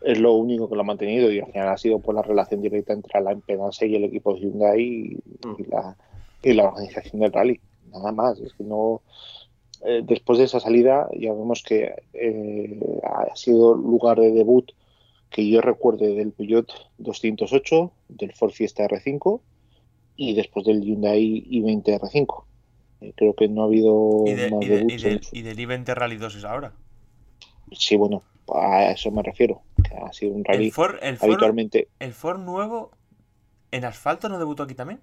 Es 0.00 0.18
lo 0.18 0.32
único 0.32 0.68
que 0.68 0.74
lo 0.74 0.80
ha 0.80 0.84
mantenido 0.84 1.30
y 1.30 1.38
al 1.38 1.46
final 1.46 1.68
ha 1.68 1.78
sido 1.78 2.00
por 2.00 2.16
la 2.16 2.22
relación 2.22 2.60
directa 2.60 2.92
entre 2.92 3.20
la 3.20 3.32
impedancia 3.32 3.86
y 3.86 3.94
el 3.94 4.04
equipo 4.04 4.34
de 4.34 4.40
Hyundai 4.40 4.80
y, 4.80 5.22
mm. 5.46 5.70
la, 5.70 5.96
y 6.42 6.54
la 6.54 6.64
organización 6.64 7.20
del 7.20 7.32
rally. 7.32 7.60
Nada 7.90 8.12
más, 8.12 8.38
es 8.40 8.52
que 8.54 8.64
no. 8.64 9.02
Eh, 9.84 10.02
después 10.04 10.38
de 10.38 10.44
esa 10.44 10.60
salida, 10.60 11.08
ya 11.12 11.32
vemos 11.32 11.62
que 11.62 11.94
eh, 12.14 13.00
ha 13.02 13.34
sido 13.34 13.74
lugar 13.74 14.18
de 14.20 14.32
debut 14.32 14.70
que 15.30 15.48
yo 15.48 15.60
recuerde 15.60 16.14
del 16.14 16.32
Peugeot 16.32 16.70
208, 16.98 17.92
del 18.08 18.32
Ford 18.32 18.52
Fiesta 18.52 18.86
R5 18.86 19.40
y 20.16 20.34
después 20.34 20.66
del 20.66 20.82
Hyundai 20.82 21.44
i20 21.50 21.98
R5. 22.00 22.44
Eh, 23.00 23.12
creo 23.16 23.34
que 23.34 23.48
no 23.48 23.62
ha 23.62 23.64
habido 23.64 24.24
¿Y, 24.26 24.34
más 24.50 24.64
y, 25.32 25.42
del 25.42 25.56
i20 25.56 25.94
Rally 25.94 26.16
2 26.16 26.36
es 26.36 26.44
ahora? 26.44 26.74
Sí, 27.72 27.96
bueno, 27.96 28.22
a 28.54 28.90
eso 28.90 29.10
me 29.10 29.22
refiero. 29.22 29.62
Que 29.82 29.96
ha 29.96 30.12
sido 30.12 30.32
un 30.32 30.44
rally 30.44 30.66
¿El 30.66 30.72
Ford, 30.72 30.96
el 31.02 31.18
habitualmente. 31.20 31.88
¿El 31.98 32.12
Ford 32.12 32.38
nuevo 32.40 32.90
en 33.70 33.84
asfalto 33.84 34.28
no 34.28 34.38
debutó 34.38 34.62
aquí 34.62 34.74
también? 34.74 35.00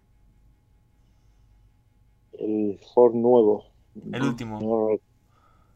El 2.39 2.80
Ford 2.93 3.13
nuevo. 3.13 3.65
El 4.12 4.23
último. 4.23 4.99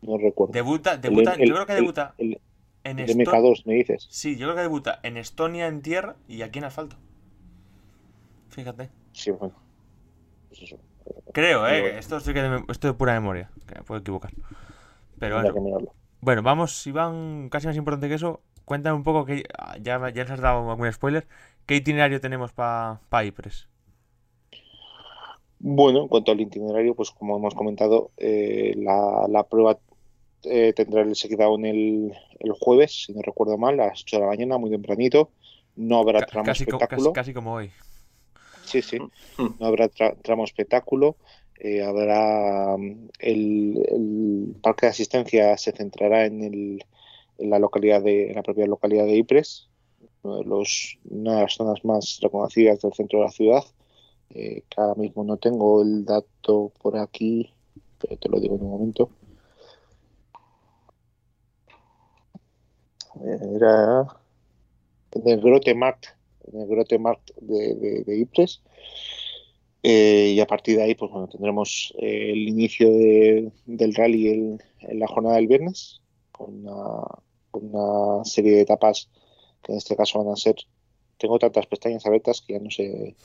No, 0.01 0.17
recuerdo. 0.17 0.53
Debuta, 0.53 0.97
debuta 0.97 1.37
yo 1.37 1.53
creo 1.53 1.65
que 1.65 1.73
debuta. 1.73 2.15
En 2.17 2.97
MK2, 2.97 3.63
me 3.65 3.75
dices. 3.75 4.07
Sí, 4.09 4.35
yo 4.35 4.47
creo 4.47 4.55
que 4.55 4.61
debuta 4.61 4.99
en 5.03 5.15
Estonia 5.15 5.67
en 5.67 5.81
tierra 5.81 6.15
y 6.27 6.41
aquí 6.41 6.59
en 6.59 6.65
asfalto. 6.65 6.97
Fíjate. 8.49 8.89
Sí, 9.13 9.31
bueno. 9.31 9.55
Pues 10.49 10.75
creo, 11.33 11.67
eh. 11.67 11.97
Esto, 11.97 12.17
estoy 12.17 12.33
de, 12.33 12.63
esto 12.67 12.87
de 12.87 12.93
pura 12.93 13.13
memoria. 13.13 13.49
Que 13.65 13.75
me 13.75 13.83
puedo 13.83 14.01
equivocar. 14.01 14.31
Pero 15.19 15.41
bueno. 15.41 15.93
Bueno, 16.19 16.41
vamos, 16.41 16.87
Iván, 16.87 17.49
casi 17.49 17.67
más 17.67 17.75
importante 17.75 18.07
que 18.07 18.15
eso. 18.15 18.41
Cuéntame 18.65 18.95
un 18.95 19.03
poco 19.03 19.25
que 19.25 19.43
ya, 19.81 20.09
ya 20.09 20.23
nos 20.23 20.31
has 20.31 20.39
dado 20.39 20.69
algún 20.69 20.91
spoiler. 20.91 21.27
¿Qué 21.65 21.75
itinerario 21.75 22.21
tenemos 22.21 22.53
para 22.53 23.01
pa 23.09 23.25
IPRES? 23.25 23.67
Bueno, 25.65 26.01
en 26.01 26.07
cuanto 26.09 26.33
al 26.33 26.41
itinerario, 26.41 26.93
pues 26.93 27.09
como 27.11 27.37
hemos 27.37 27.55
comentado, 27.55 28.11
eh, 28.17 28.73
la, 28.75 29.27
la, 29.29 29.43
prueba 29.43 29.79
eh, 30.43 30.73
tendrá 30.75 31.03
el 31.03 31.13
en 31.15 31.65
el, 31.65 32.13
el, 32.39 32.51
jueves, 32.51 33.05
si 33.05 33.13
no 33.13 33.21
recuerdo 33.21 33.57
mal, 33.57 33.79
a 33.79 33.87
las 33.87 34.01
8 34.01 34.17
de 34.17 34.21
la 34.23 34.27
mañana, 34.27 34.57
muy 34.57 34.71
tempranito. 34.71 35.29
No 35.77 35.99
habrá 35.99 36.25
tramo 36.25 36.51
espectáculo. 36.51 37.13
casi, 37.13 37.33
como 37.33 37.53
hoy. 37.53 37.71
Sí, 38.65 38.81
sí. 38.81 38.99
Mm. 39.37 39.55
No 39.57 39.65
habrá 39.65 39.87
tramo 39.87 40.43
espectáculo. 40.43 41.15
Eh, 41.57 41.81
habrá 41.81 42.75
mm, 42.77 43.07
el, 43.19 44.55
parque 44.61 44.87
de 44.87 44.89
asistencia 44.89 45.55
se 45.55 45.71
centrará 45.71 46.25
en, 46.25 46.43
el, 46.43 46.83
en 47.37 47.49
la 47.49 47.57
localidad 47.57 48.03
de 48.03 48.31
en 48.31 48.35
la 48.35 48.43
propia 48.43 48.67
localidad 48.67 49.05
de 49.05 49.15
Ypres, 49.17 49.69
de 50.23 50.43
los, 50.43 50.97
una 51.05 51.37
de 51.37 51.41
las 51.43 51.53
zonas 51.53 51.85
más 51.85 52.19
reconocidas 52.21 52.81
del 52.81 52.91
centro 52.91 53.19
de 53.19 53.25
la 53.25 53.31
ciudad. 53.31 53.63
Eh, 54.33 54.63
que 54.67 54.81
ahora 54.81 54.95
mismo 54.95 55.23
no 55.23 55.37
tengo 55.37 55.81
el 55.83 56.05
dato 56.05 56.71
por 56.81 56.97
aquí, 56.97 57.53
pero 57.99 58.17
te 58.17 58.29
lo 58.29 58.39
digo 58.39 58.55
en 58.55 58.63
un 58.63 58.71
momento. 58.71 59.09
era 63.23 64.07
en 65.11 65.27
el 65.27 65.39
Grote 65.39 65.75
Markt, 65.75 66.07
en 66.51 66.61
el 66.61 66.67
de, 66.67 67.75
de, 67.75 68.03
de 68.03 68.19
Ypres. 68.19 68.61
Eh, 69.83 70.31
y 70.35 70.39
a 70.39 70.47
partir 70.47 70.77
de 70.77 70.83
ahí, 70.83 70.95
pues 70.95 71.11
bueno, 71.11 71.27
tendremos 71.27 71.93
eh, 71.99 72.31
el 72.31 72.47
inicio 72.47 72.89
de, 72.89 73.51
del 73.65 73.93
rally 73.93 74.29
en, 74.29 74.59
la 74.99 75.07
jornada 75.07 75.35
del 75.35 75.47
viernes, 75.47 76.01
con 76.31 76.65
una, 77.53 78.23
serie 78.23 78.55
de 78.55 78.61
etapas 78.61 79.09
que 79.61 79.73
en 79.73 79.77
este 79.77 79.95
caso 79.95 80.23
van 80.23 80.33
a 80.33 80.37
ser 80.37 80.55
tengo 81.23 81.39
tantas 81.39 81.65
pestañas 81.67 82.05
abiertas 82.05 82.41
que 82.41 82.51
ya 82.51 82.59
no 82.59 82.69
sé. 82.69 83.15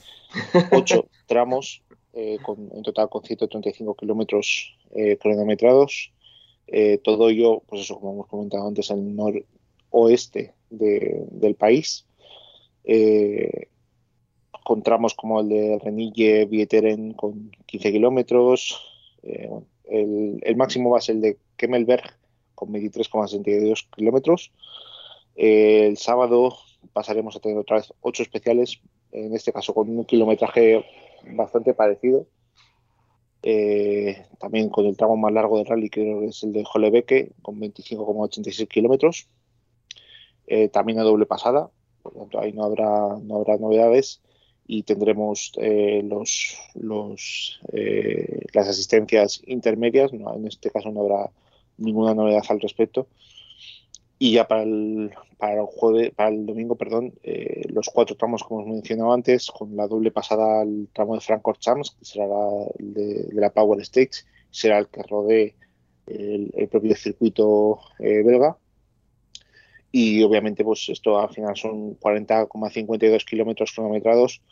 Ocho 0.71 1.09
tramos, 1.27 1.83
eh, 2.13 2.39
con, 2.45 2.71
en 2.73 2.83
total 2.85 3.09
con 3.09 3.25
135 3.25 3.97
kilómetros 3.97 4.79
eh, 4.95 5.19
cronometrados. 5.21 6.13
Eh, 6.69 7.01
todo 7.03 7.29
ello, 7.29 7.61
pues 7.67 7.83
eso, 7.83 7.99
como 7.99 8.13
hemos 8.13 8.29
comentado 8.29 8.69
antes, 8.69 8.89
en 8.91 8.99
el 8.99 9.17
noroeste 9.17 10.55
de, 10.71 11.27
del 11.33 11.57
país. 11.57 12.07
Eh, 12.85 13.67
con 14.63 14.85
tramos 14.85 15.15
como 15.15 15.41
el 15.41 15.49
de 15.49 15.81
Renille, 15.83 16.45
Vieteren 16.45 17.15
con 17.15 17.51
15 17.67 17.91
kilómetros. 17.91 18.81
El, 19.25 20.41
el, 20.45 20.57
máximo 20.57 20.91
va 20.91 20.99
a 20.99 21.01
ser 21.01 21.17
el 21.17 21.23
de 21.23 21.39
Kemmelberg 21.57 22.17
con 22.55 22.69
23,62 22.73 23.89
kilómetros. 23.91 24.53
El 25.35 25.97
sábado 25.97 26.59
pasaremos 26.93 27.37
a 27.37 27.41
tener 27.41 27.59
otra 27.59 27.77
vez 27.77 27.93
8 28.01 28.23
especiales, 28.23 28.81
en 29.13 29.35
este 29.35 29.53
caso 29.53 29.75
con 29.75 29.89
un 29.89 30.05
kilometraje 30.05 30.85
bastante 31.35 31.75
parecido. 31.75 32.27
Eh, 33.43 34.27
también 34.41 34.69
con 34.69 34.87
el 34.87 34.97
tramo 34.97 35.17
más 35.17 35.33
largo 35.33 35.59
del 35.59 35.67
rally, 35.67 35.91
creo 35.91 36.21
que 36.21 36.27
es 36.27 36.43
el 36.43 36.53
de 36.53 36.65
Holebeke, 36.73 37.33
con 37.43 37.61
25,86 37.61 38.69
kilómetros. 38.69 39.29
Eh, 40.47 40.69
también 40.69 40.99
a 40.99 41.03
doble 41.03 41.27
pasada, 41.27 41.71
por 42.03 42.15
lo 42.15 42.21
tanto 42.21 42.41
ahí 42.41 42.53
no 42.53 42.65
habrá, 42.65 43.19
no 43.23 43.37
habrá 43.37 43.59
novedades 43.59 44.23
y 44.67 44.83
tendremos 44.83 45.53
eh, 45.57 46.03
los, 46.05 46.59
los 46.75 47.61
las 48.53 48.69
asistencias 48.69 49.43
intermedias. 49.47 50.13
No, 50.13 50.35
en 50.35 50.47
este 50.47 50.71
caso 50.71 50.91
no 50.91 51.01
habrá 51.01 51.31
ninguna 51.77 52.15
novedad 52.15 52.45
al 52.49 52.61
respecto. 52.61 53.07
Y 54.19 54.33
ya 54.33 54.49
para 54.49 54.63
el, 54.63 55.13
para 55.37 55.61
el, 55.61 55.67
jueves, 55.67 56.11
para 56.15 56.31
el 56.31 56.45
domingo, 56.45 56.75
perdón, 56.75 57.15
eh, 57.23 57.63
los 57.69 57.89
cuatro 57.89 58.17
tramos, 58.17 58.43
como 58.43 58.61
os 58.61 58.67
mencionaba 58.67 59.15
antes, 59.15 59.51
con 59.51 59.77
la 59.77 59.87
doble 59.87 60.11
pasada 60.11 60.63
al 60.63 60.89
tramo 60.93 61.15
de 61.15 61.21
Francorchamps, 61.21 61.93
que 61.93 62.05
será 62.05 62.27
la, 62.27 62.67
el 62.79 62.95
de, 62.95 63.29
la 63.33 63.51
Power 63.51 63.81
Stage, 63.81 64.25
será 64.51 64.79
el 64.79 64.89
que 64.89 65.03
rodee 65.05 65.55
el, 66.07 66.51
el 66.57 66.69
propio 66.69 66.97
circuito 66.97 67.79
eh, 68.01 68.23
belga. 68.25 68.57
Y 69.93 70.23
obviamente, 70.23 70.65
pues 70.65 70.89
esto 70.89 71.19
al 71.19 71.31
final 71.31 71.57
son 71.57 71.99
40,52 71.99 73.25
kilómetros 73.25 73.73
cronometrados, 73.73 74.43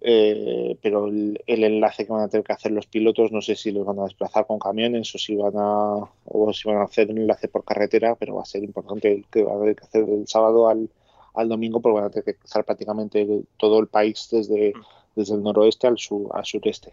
eh, 0.00 0.76
pero 0.82 1.06
el, 1.06 1.42
el, 1.46 1.62
enlace 1.64 2.04
que 2.04 2.12
van 2.12 2.22
a 2.22 2.28
tener 2.28 2.44
que 2.44 2.52
hacer 2.52 2.70
los 2.70 2.86
pilotos 2.86 3.32
no 3.32 3.40
sé 3.40 3.56
si 3.56 3.70
los 3.70 3.86
van 3.86 3.98
a 3.98 4.04
desplazar 4.04 4.46
con 4.46 4.58
camiones 4.58 5.14
o 5.14 5.18
si 5.18 5.34
van 5.34 5.54
a 5.56 6.10
o 6.24 6.52
si 6.52 6.68
van 6.68 6.76
a 6.78 6.84
hacer 6.84 7.10
un 7.10 7.16
enlace 7.18 7.48
por 7.48 7.64
carretera 7.64 8.14
pero 8.14 8.34
va 8.34 8.42
a 8.42 8.46
ser 8.46 8.62
importante 8.62 9.10
el 9.10 9.24
que 9.26 9.42
van 9.42 9.56
a 9.56 9.60
tener 9.60 9.76
que 9.76 9.84
hacer 9.84 10.04
del 10.04 10.28
sábado 10.28 10.68
al, 10.68 10.90
al 11.32 11.48
domingo 11.48 11.80
porque 11.80 11.94
van 11.94 12.04
a 12.04 12.10
tener 12.10 12.24
que 12.24 12.36
cruzar 12.36 12.66
prácticamente 12.66 13.26
todo 13.56 13.80
el 13.80 13.88
país 13.88 14.28
desde, 14.30 14.74
desde 15.14 15.34
el 15.34 15.42
noroeste 15.42 15.86
al, 15.86 15.96
sur, 15.96 16.30
al 16.34 16.44
sureste 16.44 16.92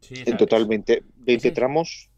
sí, 0.00 0.22
en 0.24 0.38
total 0.38 0.64
20, 0.66 1.02
20 1.16 1.48
sí. 1.48 1.54
tramos 1.54 2.08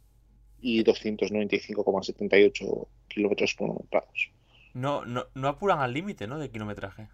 y 0.60 0.84
295,78 0.84 2.86
kilómetros 3.08 3.54
cronometrados 3.56 4.30
no, 4.74 5.04
no, 5.04 5.24
no 5.34 5.48
apuran 5.48 5.80
al 5.80 5.92
límite 5.92 6.28
¿no? 6.28 6.38
de 6.38 6.50
kilometraje 6.50 7.08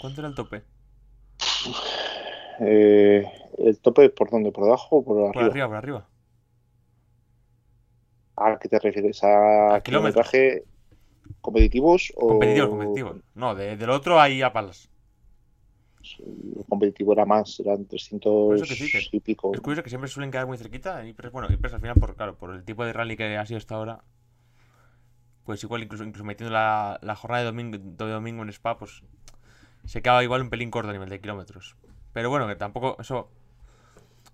¿cuánto 0.00 0.22
era 0.22 0.28
el 0.28 0.34
tope? 0.34 0.64
Eh, 2.60 3.24
¿El 3.56 3.78
tope 3.78 4.10
por 4.10 4.30
dónde? 4.30 4.50
¿Por 4.50 4.64
debajo 4.64 4.96
o 4.96 5.04
por 5.04 5.16
arriba? 5.18 5.32
Por 5.32 5.44
arriba, 5.44 5.66
por 5.68 5.76
arriba. 5.76 6.08
¿A 8.34 8.58
qué 8.58 8.68
te 8.68 8.80
refieres? 8.80 9.22
¿A, 9.22 9.76
¿A 9.76 9.80
kilometraje 9.80 10.64
competitivos 11.40 12.12
o...? 12.16 12.30
Competitivos, 12.30 12.70
competitivos. 12.70 13.16
No, 13.34 13.54
de, 13.54 13.76
del 13.76 13.90
otro 13.90 14.20
hay 14.20 14.42
a 14.42 14.52
palas. 14.52 14.90
El 16.18 16.64
competitivo 16.68 17.12
era 17.12 17.24
más, 17.24 17.60
eran 17.60 17.86
300 17.86 18.62
que 18.62 18.74
sí, 18.74 18.90
que 18.90 19.16
y 19.16 19.20
pico. 19.20 19.52
Es 19.52 19.60
curioso 19.60 19.82
que 19.82 19.90
siempre 19.90 20.08
suelen 20.08 20.30
quedar 20.30 20.46
muy 20.46 20.56
cerquita 20.56 21.04
y 21.04 21.14
bueno, 21.32 21.48
y 21.50 21.56
pues 21.56 21.72
al 21.74 21.80
final, 21.80 21.96
por, 21.96 22.16
claro, 22.16 22.36
por 22.36 22.54
el 22.54 22.64
tipo 22.64 22.84
de 22.84 22.92
rally 22.92 23.16
que 23.16 23.36
ha 23.36 23.46
sido 23.46 23.58
hasta 23.58 23.74
ahora, 23.74 24.04
pues 25.44 25.62
igual 25.62 25.82
incluso, 25.82 26.04
incluso 26.04 26.24
metiendo 26.24 26.52
la, 26.52 26.98
la 27.02 27.14
jornada 27.14 27.42
de 27.42 27.46
domingo, 27.46 27.78
de 27.78 28.12
domingo 28.12 28.42
en 28.42 28.48
Spa, 28.48 28.78
pues 28.78 29.02
se 29.88 30.02
queda 30.02 30.22
igual 30.22 30.42
un 30.42 30.50
pelín 30.50 30.70
corto 30.70 30.90
a 30.90 30.92
nivel 30.92 31.08
de 31.08 31.18
kilómetros. 31.18 31.76
Pero 32.12 32.28
bueno, 32.28 32.46
que 32.46 32.56
tampoco. 32.56 32.96
Eso. 33.00 33.30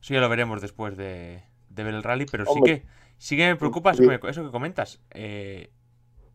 Eso 0.02 0.12
ya 0.12 0.20
lo 0.20 0.28
veremos 0.28 0.60
después 0.60 0.96
de, 0.96 1.42
de 1.70 1.84
ver 1.84 1.94
el 1.94 2.02
rally. 2.02 2.26
Pero 2.30 2.44
sí 2.46 2.60
que. 2.64 2.82
Sí 3.18 3.36
que 3.36 3.46
me 3.46 3.56
preocupa 3.56 3.92
eso 3.92 4.02
que, 4.02 4.18
eso 4.28 4.44
que 4.44 4.50
comentas. 4.50 5.00
Eh, 5.12 5.70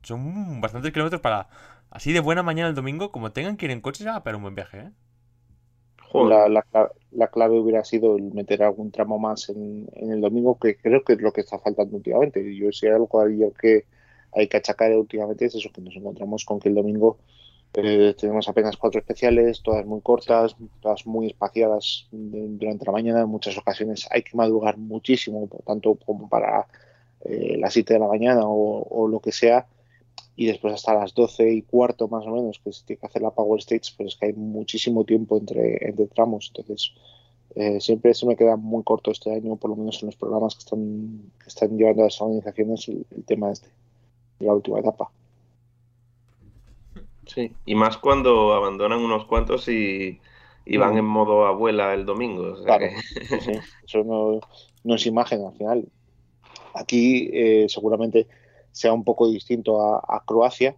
son 0.04 0.62
bastantes 0.62 0.94
kilómetros 0.94 1.22
para. 1.22 1.50
Así 1.92 2.14
de 2.14 2.22
buena 2.22 2.44
mañana 2.44 2.70
el 2.70 2.76
domingo, 2.76 3.12
como 3.12 3.32
tengan 3.32 3.58
que 3.58 3.66
ir 3.66 3.72
en 3.72 3.82
coche, 3.82 4.04
se 4.04 4.10
va 4.10 4.16
a 4.16 4.24
pegar 4.24 4.38
un 4.38 4.44
buen 4.44 4.56
viaje, 4.56 4.80
¿eh? 4.80 4.92
La, 6.14 6.48
la, 6.48 6.66
la, 7.12 7.28
clave 7.28 7.60
hubiera 7.60 7.84
sido 7.84 8.16
el 8.16 8.32
meter 8.34 8.64
algún 8.64 8.92
tramo 8.92 9.20
más 9.20 9.50
en, 9.50 9.88
en, 9.94 10.12
el 10.12 10.22
domingo, 10.22 10.58
que 10.58 10.76
creo 10.76 11.04
que 11.04 11.14
es 11.14 11.22
lo 11.22 11.32
que 11.32 11.42
está 11.42 11.60
faltando 11.60 11.98
últimamente. 11.98 12.56
Yo 12.56 12.72
si 12.72 12.88
hay 12.88 12.94
algo 12.94 13.10
que 13.60 13.86
hay 14.34 14.48
que 14.48 14.58
achacar 14.58 14.92
últimamente 14.96 15.46
es 15.46 15.56
eso, 15.56 15.70
que 15.72 15.82
nos 15.82 15.96
encontramos 15.96 16.46
con 16.46 16.60
que 16.60 16.70
el 16.70 16.76
domingo 16.76 17.20
eh, 17.74 18.16
tenemos 18.18 18.50
apenas 18.50 18.78
cuatro 18.78 19.00
especiales, 19.00 19.62
todas 19.62 19.86
muy 19.86 20.02
cortas, 20.02 20.56
todas 20.82 21.06
muy 21.06 21.28
espaciadas 21.28 22.08
durante 22.12 22.86
la 22.86 22.92
mañana. 22.92 23.22
En 23.22 23.30
muchas 23.30 23.58
ocasiones 23.58 24.08
hay 24.12 24.24
que 24.24 24.36
madrugar 24.36 24.78
muchísimo, 24.78 25.48
tanto 25.66 25.96
como 25.96 26.28
para 26.28 26.68
eh, 27.22 27.58
las 27.60 27.74
7 27.74 27.94
de 27.94 28.00
la 28.00 28.08
mañana 28.08 28.42
o, 28.48 28.84
o, 28.90 29.08
lo 29.08 29.20
que 29.20 29.32
sea. 29.32 29.68
Y 30.36 30.48
después 30.48 30.74
hasta 30.74 30.94
las 30.96 31.14
12 31.14 31.52
y 31.54 31.62
cuarto 31.64 32.08
más 32.08 32.26
o 32.26 32.32
menos, 32.32 32.60
que 32.64 32.72
se 32.72 32.86
tiene 32.86 33.00
que 33.02 33.06
hacer 33.08 33.22
la 33.22 33.32
Power 33.32 33.60
Stage, 33.60 33.94
pues 33.98 34.14
es 34.14 34.16
que 34.16 34.28
hay 34.28 34.34
muchísimo 34.34 35.04
tiempo 35.06 35.38
entre, 35.38 35.86
entre 35.88 36.08
tramos. 36.08 36.52
Entonces, 36.56 36.94
eh, 37.56 37.80
siempre 37.82 38.14
se 38.14 38.26
me 38.26 38.36
queda 38.36 38.56
muy 38.56 38.84
corto 38.84 39.12
este 39.12 39.34
año, 39.34 39.58
por 39.58 39.70
lo 39.72 39.76
menos 39.76 40.02
en 40.02 40.08
los 40.08 40.16
programas 40.16 40.56
que 40.56 40.60
están, 40.60 41.32
que 41.40 41.50
están 41.50 41.78
llevando 41.78 42.04
las 42.04 42.22
organizaciones, 42.22 42.88
el, 42.88 43.06
el 43.16 43.24
tema 43.26 43.52
este, 43.52 43.68
de 44.40 44.46
la 44.46 44.54
última 44.54 44.80
etapa. 44.80 45.12
Sí, 47.34 47.52
y 47.66 47.76
más 47.76 47.98
cuando 47.98 48.54
abandonan 48.54 49.00
unos 49.00 49.26
cuantos 49.26 49.68
y, 49.68 50.20
y 50.66 50.78
van 50.78 50.96
mm. 50.96 50.98
en 50.98 51.06
modo 51.06 51.46
abuela 51.46 51.94
el 51.94 52.06
domingo. 52.06 52.54
O 52.54 52.56
sea 52.56 52.78
claro, 52.78 52.88
que... 52.88 53.26
sí, 53.26 53.40
sí. 53.40 53.52
eso 53.86 54.04
no, 54.04 54.40
no, 54.84 54.96
es 54.96 55.06
imagen 55.06 55.46
al 55.46 55.54
final. 55.54 55.88
Aquí 56.74 57.30
eh, 57.32 57.68
seguramente 57.70 58.28
sea 58.72 58.94
un 58.94 59.04
poco 59.04 59.30
distinto 59.30 59.82
a, 59.82 60.00
a, 60.08 60.24
Croacia. 60.26 60.76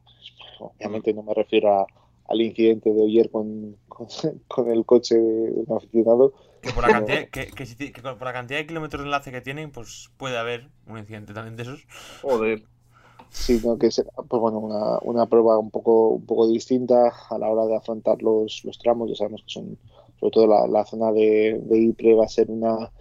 Obviamente 0.60 1.14
no 1.14 1.24
me 1.24 1.34
refiero 1.34 1.74
a, 1.74 1.88
al 2.28 2.42
incidente 2.42 2.92
de 2.94 3.06
ayer 3.06 3.30
con, 3.32 3.78
con, 3.88 4.08
con, 4.48 4.70
el 4.70 4.86
coche 4.86 5.16
de 5.16 5.64
un 5.66 5.78
aficionado. 5.78 6.34
Que 6.62 6.72
por, 6.72 6.84
la 6.84 6.94
cantidad, 6.94 7.28
que, 7.30 7.48
que, 7.48 7.92
que 7.92 8.02
por 8.02 8.24
la 8.24 8.34
cantidad 8.34 8.60
de 8.60 8.68
kilómetros 8.68 9.02
de 9.02 9.08
enlace 9.08 9.32
que 9.32 9.42
tienen, 9.42 9.72
pues 9.72 10.12
puede 10.18 10.38
haber 10.38 10.70
un 10.86 10.98
incidente 11.00 11.34
también 11.34 11.56
de 11.56 11.64
esos. 11.64 11.88
Joder 12.22 12.64
sino 13.32 13.78
que 13.78 13.92
será 13.92 14.12
pues 14.28 14.42
bueno, 14.42 14.60
una, 14.60 15.00
una, 15.04 15.26
prueba 15.26 15.58
un 15.58 15.72
poco, 15.72 16.10
un 16.10 16.26
poco 16.26 16.48
distinta 16.48 17.14
a 17.30 17.38
la 17.38 17.50
hora 17.50 17.66
de 17.66 17.76
afrontar 17.78 18.22
los, 18.22 18.64
los 18.66 18.78
tramos. 18.78 19.10
Ya 19.10 19.16
sabemos 19.16 19.42
que 19.44 19.54
son, 19.54 19.78
sobre 20.20 20.32
todo 20.32 20.48
la, 20.48 20.68
la 20.68 20.86
zona 20.86 21.12
de, 21.12 21.60
de, 21.64 21.80
Ypres 21.80 22.20
va 22.20 22.26
a 22.26 22.30
ser 22.30 22.52
una 22.52 22.92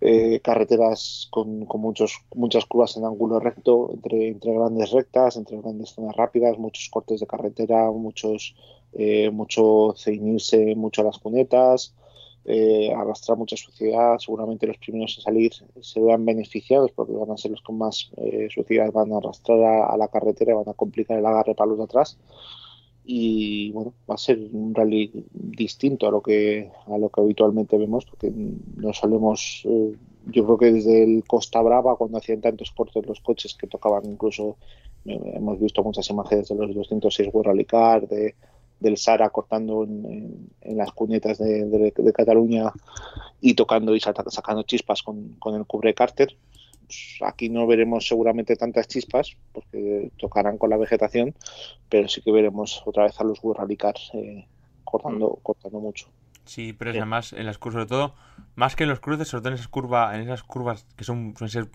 eh, 0.00 0.40
carreteras 0.40 1.28
con, 1.30 1.66
con, 1.66 1.80
muchos, 1.80 2.20
muchas 2.34 2.64
curvas 2.64 2.96
en 2.96 3.04
ángulo 3.04 3.40
recto, 3.40 3.90
entre, 3.92 4.28
entre 4.28 4.54
grandes 4.54 4.92
rectas, 4.92 5.36
entre 5.36 5.60
grandes 5.60 5.90
zonas 5.90 6.14
rápidas, 6.16 6.58
muchos 6.58 6.88
cortes 6.88 7.20
de 7.20 7.26
carretera, 7.26 7.90
muchos, 7.90 8.54
eh, 8.92 9.30
mucho 9.30 9.94
ceñirse 9.96 10.76
mucho 10.76 11.02
a 11.02 11.06
las 11.06 11.18
cunetas 11.18 11.92
eh, 12.48 12.92
arrastrar 12.94 13.36
mucha 13.36 13.56
suciedad. 13.56 14.18
Seguramente 14.18 14.68
los 14.68 14.78
primeros 14.78 15.16
en 15.18 15.22
salir 15.24 15.52
se 15.80 16.00
vean 16.00 16.24
beneficiados 16.24 16.92
porque 16.92 17.12
van 17.12 17.32
a 17.32 17.36
ser 17.36 17.50
los 17.50 17.60
con 17.60 17.76
más 17.78 18.10
eh, 18.18 18.46
suciedad, 18.50 18.92
van 18.92 19.12
a 19.12 19.16
arrastrar 19.16 19.58
a, 19.90 19.96
la 19.96 20.06
carretera 20.08 20.54
van 20.54 20.68
a 20.68 20.74
complicar 20.74 21.18
el 21.18 21.26
agarre 21.26 21.56
para 21.56 21.70
los 21.70 21.78
de 21.78 21.84
atrás. 21.84 22.18
Y 23.04 23.70
bueno, 23.72 23.94
va 24.08 24.14
a 24.14 24.18
ser 24.18 24.38
un 24.52 24.74
rally 24.74 25.10
distinto 25.32 26.06
a 26.06 26.10
lo 26.10 26.20
que 26.22 26.70
a 26.86 26.98
lo 26.98 27.08
que 27.08 27.20
habitualmente 27.20 27.78
vemos, 27.78 28.04
porque 28.04 28.32
no 28.32 28.92
solemos, 28.92 29.62
eh, 29.64 29.96
yo 30.26 30.44
creo 30.44 30.58
que 30.58 30.72
desde 30.72 31.02
el 31.04 31.24
Costa 31.24 31.62
Brava, 31.62 31.96
cuando 31.96 32.18
hacían 32.18 32.40
tantos 32.40 32.70
cortes 32.72 33.06
los 33.06 33.20
coches 33.20 33.54
que 33.54 33.66
tocaban 33.68 34.06
incluso, 34.06 34.56
eh, 35.04 35.32
hemos 35.34 35.58
visto 35.60 35.84
muchas 35.84 36.08
imágenes 36.10 36.48
de 36.48 36.56
los 36.56 36.74
206 36.74 37.28
World 37.32 37.48
Rally 37.48 37.64
Car, 37.64 38.08
de 38.08 38.34
del 38.80 38.96
Sara 38.96 39.30
cortando 39.30 39.84
en, 39.84 40.04
en, 40.06 40.50
en 40.60 40.76
las 40.76 40.92
cunetas 40.92 41.38
de, 41.38 41.64
de, 41.64 41.92
de, 41.96 42.12
Cataluña 42.12 42.72
y 43.40 43.54
tocando 43.54 43.94
y 43.94 44.00
sacando 44.00 44.62
chispas 44.62 45.02
con, 45.02 45.36
con 45.38 45.54
el 45.54 45.64
cubre 45.66 45.94
Carter. 45.94 46.36
Pues 46.86 47.18
aquí 47.22 47.48
no 47.48 47.66
veremos 47.66 48.06
seguramente 48.06 48.54
tantas 48.54 48.86
chispas 48.86 49.36
porque 49.52 50.12
tocarán 50.18 50.56
con 50.56 50.70
la 50.70 50.76
vegetación, 50.76 51.34
pero 51.88 52.08
sí 52.08 52.20
que 52.22 52.30
veremos 52.30 52.82
otra 52.86 53.04
vez 53.04 53.20
a 53.20 53.24
los 53.24 53.40
Rallycars 53.42 54.10
eh, 54.14 54.46
cortando, 54.84 55.38
mm. 55.38 55.42
cortando 55.42 55.80
mucho. 55.80 56.06
Sí, 56.44 56.72
pero 56.72 56.92
es 56.92 56.96
además 56.96 57.32
en 57.32 57.44
las 57.44 57.58
curvas, 57.58 57.74
sobre 57.74 57.88
todo, 57.88 58.14
más 58.54 58.76
que 58.76 58.84
en 58.84 58.90
los 58.90 59.00
cruces, 59.00 59.26
sobre 59.26 59.42
todo 59.42 59.48
en 59.48 59.54
esas 59.54 59.68
curvas, 59.68 60.14
en 60.14 60.20
esas 60.20 60.44
curvas 60.44 60.86
que 60.96 61.02
son 61.02 61.34
suelen 61.36 61.50
ser 61.50 61.68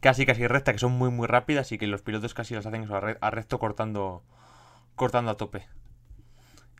casi 0.00 0.24
casi 0.24 0.46
rectas, 0.46 0.72
que 0.72 0.78
son 0.78 0.92
muy 0.92 1.10
muy 1.10 1.26
rápidas 1.26 1.70
y 1.72 1.76
que 1.76 1.86
los 1.86 2.00
pilotos 2.00 2.32
casi 2.32 2.54
las 2.54 2.64
hacen 2.64 2.86
a 2.90 3.30
recto 3.30 3.58
cortando 3.58 4.22
cortando 4.96 5.30
a 5.30 5.36
tope. 5.36 5.66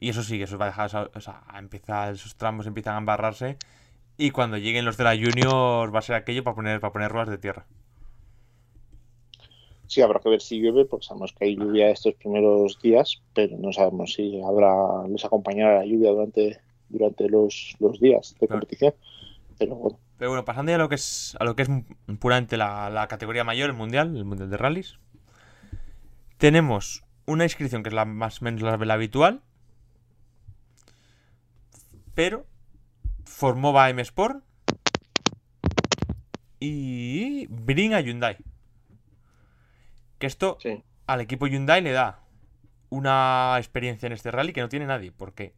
Y 0.05 0.11
eso 0.11 0.23
sí, 0.23 0.37
que 0.37 0.45
eso 0.45 0.59
va 0.59 0.67
a 0.67 0.69
dejar, 0.69 1.11
o 1.15 1.21
sea, 1.23 1.45
empieza, 1.59 2.11
esos 2.11 2.37
tramos 2.37 2.67
empiezan 2.67 2.97
a 2.97 2.99
embarrarse. 2.99 3.57
Y 4.19 4.33
cuando 4.33 4.59
lleguen 4.59 4.85
los 4.85 4.99
de 4.99 5.05
la 5.05 5.17
Junior 5.17 5.95
va 5.95 6.01
a 6.01 6.03
ser 6.03 6.15
aquello 6.15 6.45
para 6.45 6.55
poner, 6.55 6.79
para 6.79 6.93
poner 6.93 7.11
ruedas 7.11 7.31
de 7.31 7.39
tierra. 7.39 7.65
Sí, 9.87 10.03
habrá 10.03 10.21
que 10.21 10.29
ver 10.29 10.43
si 10.43 10.61
llueve, 10.61 10.85
porque 10.85 11.07
sabemos 11.07 11.33
que 11.33 11.47
hay 11.47 11.57
lluvia 11.57 11.89
estos 11.89 12.13
primeros 12.17 12.79
días, 12.83 13.23
pero 13.33 13.57
no 13.57 13.73
sabemos 13.73 14.13
si 14.13 14.43
habrá 14.43 15.09
les 15.09 15.25
acompañará 15.25 15.79
la 15.79 15.87
lluvia 15.87 16.11
durante, 16.11 16.61
durante 16.91 17.27
los, 17.31 17.75
los 17.81 17.99
días 17.99 18.37
de 18.39 18.47
competición. 18.47 18.93
Pero 19.59 19.75
bueno. 19.75 19.99
Pero 20.19 20.33
bueno, 20.33 20.45
pasando 20.45 20.69
ya 20.69 20.77
a 20.77 20.81
lo 20.81 20.91
que 20.91 20.97
es, 20.97 21.35
a 21.41 21.45
lo 21.45 21.57
que 21.57 21.63
es 21.63 21.71
puramente 22.21 22.59
la, 22.59 22.91
la 22.91 23.09
categoría 23.09 23.43
mayor, 23.43 23.71
el 23.71 23.77
mundial, 23.77 24.15
el 24.15 24.27
mundial 24.27 24.51
de 24.51 24.59
rallies. 24.59 24.99
Tenemos 26.37 27.05
una 27.25 27.45
inscripción 27.45 27.83
que 27.83 27.89
es 27.89 27.95
la 27.95 28.05
más 28.05 28.43
o 28.43 28.45
menos 28.45 28.61
la, 28.61 28.77
la 28.77 28.93
habitual. 28.93 29.41
Pero 32.15 32.47
formó 33.25 33.79
M 33.87 34.01
Sport 34.03 34.45
y 36.61 37.47
Bring 37.49 37.95
a 37.95 38.01
Hyundai. 38.01 38.39
Que 40.19 40.27
esto 40.27 40.57
Sí. 40.61 40.83
al 41.07 41.21
equipo 41.21 41.47
Hyundai 41.47 41.83
le 41.83 41.93
da 41.93 42.21
una 42.89 43.57
experiencia 43.59 44.07
en 44.07 44.13
este 44.13 44.31
rally 44.31 44.53
que 44.53 44.61
no 44.61 44.69
tiene 44.69 44.87
nadie. 44.87 45.13
Porque, 45.13 45.55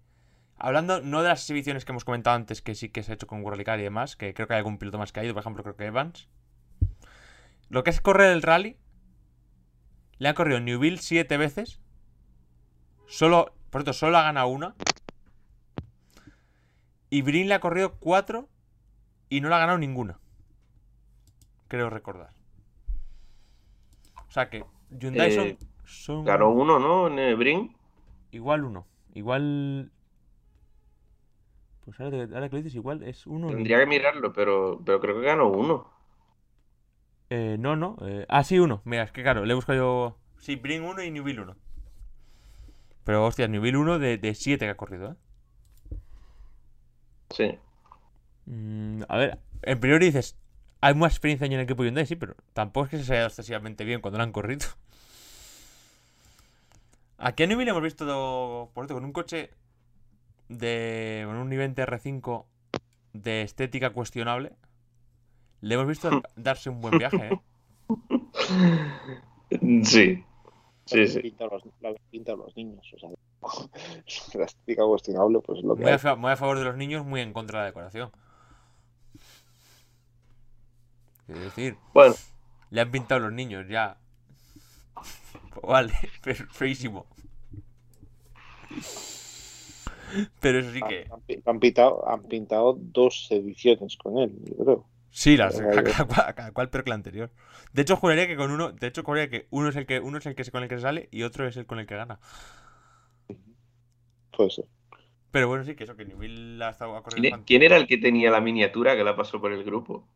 hablando 0.57 1.01
no 1.03 1.23
de 1.23 1.29
las 1.29 1.43
exhibiciones 1.43 1.85
que 1.85 1.93
hemos 1.93 2.05
comentado 2.05 2.37
antes, 2.37 2.63
que 2.63 2.75
sí 2.75 2.89
que 2.89 3.03
se 3.03 3.13
ha 3.13 3.15
hecho 3.15 3.27
con 3.27 3.43
World 3.43 3.63
Car 3.65 3.79
y 3.79 3.83
demás, 3.83 4.17
que 4.17 4.33
creo 4.35 4.49
que 4.49 4.55
hay 4.55 4.59
algún 4.59 4.79
piloto 4.79 4.99
más 4.99 5.13
que 5.13 5.21
ha 5.21 5.25
ido, 5.25 5.35
por 5.35 5.43
ejemplo, 5.43 5.63
creo 5.63 5.77
que 5.77 5.85
Evans. 5.85 6.29
Lo 7.69 7.85
que 7.85 7.91
es 7.91 8.01
correr 8.01 8.33
el 8.33 8.43
rally, 8.43 8.79
le 10.19 10.29
ha 10.29 10.35
corrido 10.35 10.61
Newville 10.61 10.99
siete 10.99 11.37
veces. 11.37 11.81
Solo, 13.07 13.55
por 13.71 13.83
cierto, 13.83 13.93
solo 13.93 14.19
ha 14.19 14.23
ganado 14.23 14.49
una. 14.49 14.75
Y 17.11 17.23
Brin 17.23 17.49
le 17.49 17.55
ha 17.55 17.61
corrido 17.61 17.97
cuatro 17.99 18.49
y 19.29 19.41
no 19.41 19.49
le 19.49 19.55
ha 19.55 19.59
ganado 19.59 19.79
ninguna. 19.79 20.19
Creo 21.69 21.91
recordar. 21.91 22.31
O 24.29 24.31
sea 24.31 24.49
que 24.51 24.65
Hyundai 24.91 25.33
son, 25.33 25.47
Eh, 25.49 25.59
son 25.85 26.25
Ganó 26.25 26.51
uno, 26.51 26.79
¿no? 26.79 27.07
En 27.09 27.19
el 27.19 27.37
Brin. 27.37 27.77
igual 28.31 28.65
uno. 28.65 28.87
Igual. 29.15 29.91
Pues 31.85 32.01
ahora, 32.01 32.19
ahora 32.25 32.49
que 32.49 32.57
lo 32.57 32.63
dices, 32.63 32.75
igual 32.75 33.03
es 33.03 33.27
uno. 33.27 33.49
Tendría 33.49 33.79
que 33.79 33.87
mirarlo, 33.87 34.33
pero, 34.33 34.81
pero 34.85 35.01
creo 35.01 35.21
que 35.21 35.27
ganó 35.27 35.49
uno. 35.49 35.91
Eh, 37.31 37.57
no, 37.59 37.77
no. 37.77 37.97
eh, 38.03 38.27
ah, 38.29 38.45
sí, 38.45 38.59
uno. 38.59 38.83
Mira, 38.85 39.05
es 39.05 39.13
que 39.13 39.23
claro, 39.23 39.45
le 39.45 39.53
he 39.53 39.55
buscado 39.55 39.79
yo. 39.79 40.19
Sí, 40.39 40.57
Brin 40.57 40.83
1 40.83 41.03
y 41.05 41.11
Newville 41.11 41.41
1. 41.41 41.57
Pero 43.05 43.25
hostia, 43.25 43.49
Newville 43.49 43.77
1 43.79 43.99
de 43.99 44.35
7 44.35 44.65
que 44.67 44.71
ha 44.71 44.77
corrido, 44.77 45.13
¿eh? 45.13 45.15
Sí. 47.31 47.59
Mm, 48.47 49.03
a 49.09 49.17
ver, 49.17 49.39
en 49.63 49.81
priori 49.81 50.07
dices, 50.07 50.37
hay 50.81 50.95
más 50.95 51.13
experiencia 51.13 51.47
en 51.47 51.53
el 51.53 51.61
equipo 51.61 51.85
Hyundai, 51.85 52.07
sí, 52.07 52.17
pero 52.17 52.35
tampoco 52.53 52.87
es 52.87 52.91
que 52.91 53.03
se 53.05 53.15
haya 53.15 53.27
excesivamente 53.27 53.85
bien 53.85 54.01
cuando 54.01 54.19
lo 54.19 54.25
han 54.25 54.33
corrido. 54.33 54.67
A 57.19 57.33
Newville 57.37 57.71
hemos 57.71 57.83
visto, 57.83 58.71
por 58.75 58.85
cierto, 58.85 58.95
con 58.95 59.05
un 59.05 59.13
coche 59.13 59.51
de. 60.49 61.23
con 61.27 61.37
un 61.37 61.49
nivel 61.49 61.75
R5 61.75 62.45
de 63.15 63.43
estética 63.43 63.91
cuestionable. 63.91 64.53
Le 65.63 65.75
hemos 65.75 65.89
visto 65.89 66.23
darse 66.37 66.69
un 66.69 66.81
buen 66.81 66.99
viaje, 66.99 67.31
¿eh? 67.33 67.41
Sí. 69.83 70.25
Sí, 70.87 71.07
la 71.07 71.07
sí. 71.09 71.21
pinta 71.21 71.47
los, 71.47 71.63
la 71.81 71.95
pinta 72.11 72.35
los 72.37 72.57
niños. 72.57 72.87
O 72.95 72.99
sea, 72.99 73.11
la 74.39 74.45
estética 74.45 74.85
cuestionable, 74.87 75.41
pues 75.41 75.59
es 75.59 75.65
lo 75.65 75.77
que 75.77 75.83
Muy 75.83 75.93
a, 75.93 75.99
fa- 75.99 76.17
muy 76.17 76.31
a 76.31 76.37
favor 76.37 76.59
de 76.59 76.65
los 76.65 76.77
niños, 76.77 77.05
muy 77.05 77.21
en 77.21 77.33
contra 77.33 77.59
de 77.61 77.63
la 77.65 77.67
decoración. 77.67 78.11
Es 81.29 81.41
decir, 81.41 81.77
Bueno, 81.93 82.15
le 82.71 82.81
han 82.81 82.91
pintado 82.91 83.21
los 83.21 83.33
niños 83.33 83.67
ya. 83.69 83.99
Vale, 85.63 85.95
pero 86.23 86.47
feísimo. 86.51 87.07
Pero 90.41 90.59
eso 90.61 90.73
sí 90.73 90.83
que. 90.83 91.07
Han 91.47 91.61
pintado, 91.61 92.09
han 92.09 92.23
pintado 92.25 92.75
dos 92.79 93.27
ediciones 93.31 93.97
con 93.97 94.19
él, 94.19 94.33
yo 94.45 94.65
creo. 94.65 94.85
Sí, 95.17 95.35
las, 95.39 95.59
cada, 95.61 95.75
vale. 95.75 95.91
cada 95.91 96.05
cual, 96.05 96.35
cada 96.35 96.53
cual 96.53 96.69
peor 96.69 96.85
que 96.85 96.91
la 96.91 96.97
anterior. 96.97 97.31
De 97.73 97.81
hecho, 97.81 97.97
juraría 97.97 98.27
que 98.27 98.37
con 98.37 98.51
uno. 98.51 98.73
De 98.73 98.87
hecho, 98.87 99.03
juraría 99.03 99.31
que 99.31 99.47
uno 99.51 99.71
es 99.71 99.77
el 99.77 99.87
que 99.87 99.99
uno 99.99 100.19
es 100.19 100.27
el 100.27 100.35
que 100.35 100.45
con 100.51 100.63
el 100.63 100.69
que 100.69 100.79
sale 100.79 101.09
y 101.11 101.23
otro 101.23 101.49
es 101.49 101.57
el 101.57 101.65
con 101.65 101.79
el 101.79 101.87
que 101.87 101.97
gana. 101.97 102.21
Puede 104.37 104.51
ser. 104.51 104.67
Pero 105.31 105.49
bueno, 105.49 105.65
sí, 105.65 105.75
que 105.75 105.85
eso, 105.85 105.97
que 105.97 106.05
Newville 106.05 106.63
ha 106.63 106.69
estado 106.69 106.95
a 106.97 107.03
correr 107.03 107.21
¿quién, 107.23 107.35
e- 107.35 107.45
quién 107.47 107.63
era 107.63 107.79
el 107.79 107.87
que 107.87 107.97
tenía 107.97 108.31
la 108.31 108.43
miniatura 108.43 108.95
que 108.95 109.05
la 109.05 109.17
pasó 109.17 109.41
por 109.41 109.53
el 109.53 109.65
grupo? 109.65 110.07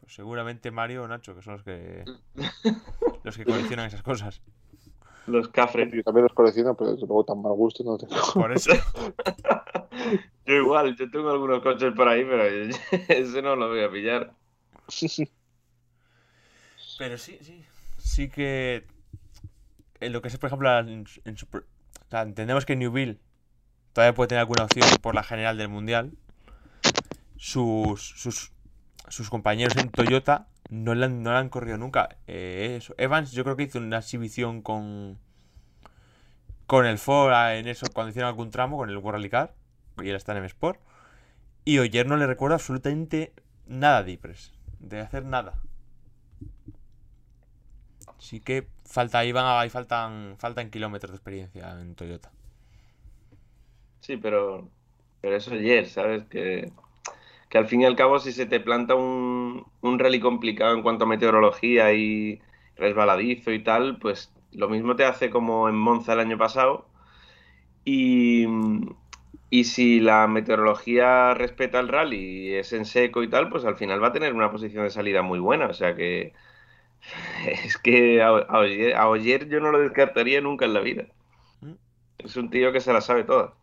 Pues 0.00 0.14
seguramente 0.14 0.70
Mario 0.70 1.02
o 1.02 1.08
Nacho, 1.08 1.34
que 1.34 1.42
son 1.42 1.54
los 1.54 1.64
que. 1.64 2.04
los 3.24 3.36
que 3.36 3.44
coleccionan 3.44 3.86
esas 3.86 4.02
cosas. 4.04 4.42
Los 5.26 5.48
cafres. 5.48 5.92
Yo 5.92 6.02
también 6.02 6.24
los 6.24 6.32
colecciono, 6.32 6.76
pero 6.76 6.92
desde 6.92 7.06
luego 7.06 7.24
tan 7.24 7.42
mal 7.42 7.52
gusto 7.52 7.82
no 7.84 7.98
tengo. 7.98 8.14
Por 8.34 8.52
eso. 8.52 8.70
Yo 10.46 10.54
igual, 10.54 10.94
yo 10.96 11.10
tengo 11.10 11.30
algunos 11.30 11.60
coches 11.62 11.92
por 11.94 12.06
ahí, 12.06 12.24
pero 12.24 12.44
ese 13.08 13.42
no 13.42 13.56
lo 13.56 13.68
voy 13.68 13.82
a 13.82 13.90
pillar. 13.90 14.32
Pero 16.98 17.18
sí, 17.18 17.38
sí. 17.42 17.64
Sí 17.98 18.28
que. 18.28 18.86
En 20.00 20.12
lo 20.12 20.22
que 20.22 20.28
es, 20.28 20.38
por 20.38 20.48
ejemplo, 20.48 20.78
en, 20.78 21.06
su- 21.06 21.20
en 21.24 21.34
o 21.34 22.10
sea, 22.10 22.22
entendemos 22.22 22.64
que 22.66 22.76
Newville 22.76 23.18
todavía 23.92 24.14
puede 24.14 24.28
tener 24.28 24.40
alguna 24.40 24.64
opción 24.64 24.86
por 25.00 25.14
la 25.14 25.22
general 25.24 25.56
del 25.58 25.68
mundial. 25.68 26.12
Sus, 27.36 28.00
sus, 28.02 28.52
sus 29.08 29.28
compañeros 29.30 29.76
en 29.76 29.90
Toyota 29.90 30.48
no 30.68 30.92
han, 30.92 31.22
no 31.22 31.36
han 31.36 31.48
corrido 31.48 31.78
nunca. 31.78 32.16
Eh, 32.26 32.76
eso. 32.78 32.94
Evans, 32.98 33.32
yo 33.32 33.44
creo 33.44 33.56
que 33.56 33.64
hizo 33.64 33.78
una 33.78 33.98
exhibición 33.98 34.62
con. 34.62 35.18
Con 36.66 36.84
el 36.84 36.98
Ford 36.98 37.32
ah, 37.32 37.56
en 37.56 37.68
eso, 37.68 37.86
cuando 37.92 38.10
hicieron 38.10 38.28
algún 38.28 38.50
tramo, 38.50 38.76
con 38.76 38.90
el 38.90 38.96
World 38.96 39.18
Rally 39.18 39.30
Car. 39.30 39.54
Y 40.02 40.08
él 40.08 40.16
está 40.16 40.36
en 40.36 40.44
Sport. 40.44 40.80
Y 41.64 41.78
Oyer 41.78 42.06
no 42.06 42.16
le 42.16 42.26
recuerda 42.26 42.56
absolutamente 42.56 43.32
nada 43.66 44.02
de 44.02 44.12
Ypres. 44.12 44.52
De 44.80 45.00
hacer 45.00 45.24
nada. 45.24 45.60
Sí 48.18 48.40
que 48.40 48.66
falta, 48.84 49.18
ahí 49.18 49.32
van 49.32 49.44
ahí 49.46 49.70
faltan, 49.70 50.36
faltan 50.38 50.70
kilómetros 50.70 51.12
de 51.12 51.16
experiencia 51.16 51.80
en 51.80 51.94
Toyota. 51.94 52.32
Sí, 54.00 54.16
pero, 54.16 54.68
pero 55.20 55.36
eso 55.36 55.52
ayer, 55.52 55.86
¿sabes? 55.86 56.24
Que, 56.24 56.72
que 57.48 57.58
al 57.58 57.66
fin 57.68 57.82
y 57.82 57.84
al 57.86 57.96
cabo, 57.96 58.18
si 58.18 58.32
se 58.32 58.46
te 58.46 58.60
planta 58.60 58.94
un, 58.94 59.66
un 59.80 59.98
rally 59.98 60.20
complicado 60.20 60.74
en 60.74 60.82
cuanto 60.82 61.04
a 61.04 61.08
meteorología 61.08 61.92
y 61.92 62.40
resbaladizo 62.76 63.52
y 63.52 63.62
tal, 63.62 63.98
pues 63.98 64.32
lo 64.52 64.68
mismo 64.68 64.96
te 64.96 65.04
hace 65.04 65.30
como 65.30 65.68
en 65.68 65.76
Monza 65.76 66.14
el 66.14 66.20
año 66.20 66.38
pasado. 66.38 66.86
Y, 67.84 68.46
y 69.50 69.64
si 69.64 70.00
la 70.00 70.26
meteorología 70.26 71.34
respeta 71.34 71.80
el 71.80 71.88
rally 71.88 72.48
y 72.50 72.54
es 72.54 72.72
en 72.72 72.84
seco 72.84 73.22
y 73.22 73.30
tal, 73.30 73.48
pues 73.48 73.64
al 73.64 73.76
final 73.76 74.02
va 74.02 74.08
a 74.08 74.12
tener 74.12 74.34
una 74.34 74.50
posición 74.50 74.84
de 74.84 74.90
salida 74.90 75.22
muy 75.22 75.38
buena. 75.38 75.66
O 75.66 75.74
sea 75.74 75.94
que 75.94 76.32
es 77.46 77.78
que 77.78 78.22
a, 78.22 78.32
yo 79.48 79.60
no 79.60 79.70
lo 79.70 79.78
descartaría 79.80 80.40
nunca 80.40 80.64
en 80.64 80.74
la 80.74 80.80
vida. 80.80 81.06
¿Mm? 81.60 81.74
Es 82.18 82.36
un 82.36 82.50
tío 82.50 82.72
que 82.72 82.80
se 82.80 82.92
la 82.92 83.00
sabe 83.00 83.24
toda. 83.24 83.54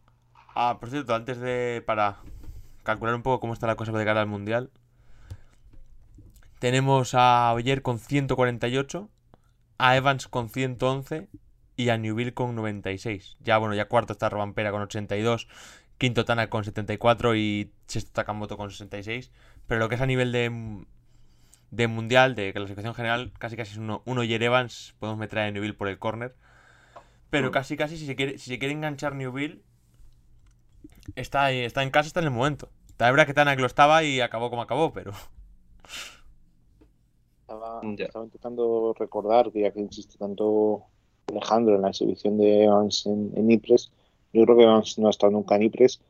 Ah, 0.55 0.77
por 0.79 0.89
cierto, 0.89 1.13
antes 1.15 1.39
de. 1.39 1.83
para 1.85 2.19
calcular 2.83 3.15
un 3.15 3.23
poco 3.23 3.39
cómo 3.39 3.53
está 3.53 3.67
la 3.67 3.75
cosa 3.75 3.91
de 3.91 4.05
cara 4.05 4.21
al 4.21 4.27
mundial. 4.27 4.71
Tenemos 6.59 7.13
a 7.13 7.51
Oyer 7.53 7.81
con 7.81 7.99
148, 7.99 9.09
a 9.77 9.95
Evans 9.97 10.27
con 10.27 10.49
111 10.49 11.27
y 11.75 11.89
a 11.89 11.97
Newville 11.97 12.33
con 12.33 12.55
96. 12.55 13.37
Ya, 13.41 13.57
bueno, 13.57 13.75
ya 13.75 13.85
cuarto 13.89 14.13
está 14.13 14.29
Robampera 14.29 14.71
con 14.71 14.81
82, 14.81 15.47
quinto 15.97 16.23
Tana 16.25 16.49
con 16.49 16.63
74 16.63 17.35
y 17.35 17.71
sexto 17.87 18.11
Takamoto 18.13 18.55
con 18.57 18.71
66. 18.71 19.31
Pero 19.67 19.79
lo 19.79 19.89
que 19.89 19.95
es 19.95 20.01
a 20.01 20.05
nivel 20.05 20.31
de, 20.31 20.85
de 21.71 21.87
mundial, 21.87 22.35
de 22.35 22.53
clasificación 22.53 22.93
general, 22.93 23.33
casi 23.37 23.57
casi 23.57 23.73
es 23.73 23.77
uno, 23.77 24.01
uno 24.05 24.21
Oyer 24.21 24.41
Evans. 24.43 24.95
Podemos 24.99 25.19
meter 25.19 25.39
a 25.39 25.51
Newville 25.51 25.73
por 25.73 25.89
el 25.89 25.99
corner. 25.99 26.35
Pero 27.29 27.49
Mm. 27.49 27.51
casi 27.51 27.75
casi 27.75 27.97
si 27.97 28.05
se 28.05 28.15
quiere, 28.15 28.37
si 28.37 28.51
se 28.51 28.59
quiere 28.59 28.73
enganchar 28.73 29.15
Newville, 29.15 29.63
está, 31.15 31.45
ahí, 31.45 31.59
está 31.59 31.83
en 31.83 31.89
casa, 31.91 32.07
está 32.07 32.19
en 32.19 32.25
el 32.27 32.31
momento. 32.31 32.69
La 32.97 33.11
verdad 33.11 33.25
que 33.25 33.33
Tanak 33.33 33.59
lo 33.59 33.65
estaba 33.67 34.03
y 34.03 34.21
acabó 34.21 34.49
como 34.49 34.61
acabó, 34.61 34.93
pero. 34.93 35.11
Estaba, 37.41 37.81
intentando 37.83 38.95
recordar, 38.97 39.51
que 39.51 39.61
ya 39.61 39.71
que 39.71 39.81
insiste 39.81 40.17
tanto 40.17 40.83
Alejandro 41.27 41.75
en 41.75 41.81
la 41.81 41.89
exhibición 41.89 42.37
de 42.37 42.63
Evans 42.65 43.05
en, 43.05 43.31
en 43.35 43.51
Ypres, 43.51 43.91
yo 44.31 44.43
creo 44.43 44.57
que 44.57 44.63
Evans 44.63 44.97
no 44.97 45.07
ha 45.07 45.09
estado 45.11 45.31
nunca 45.31 45.55
en 45.55 45.63
Ypres. 45.63 46.01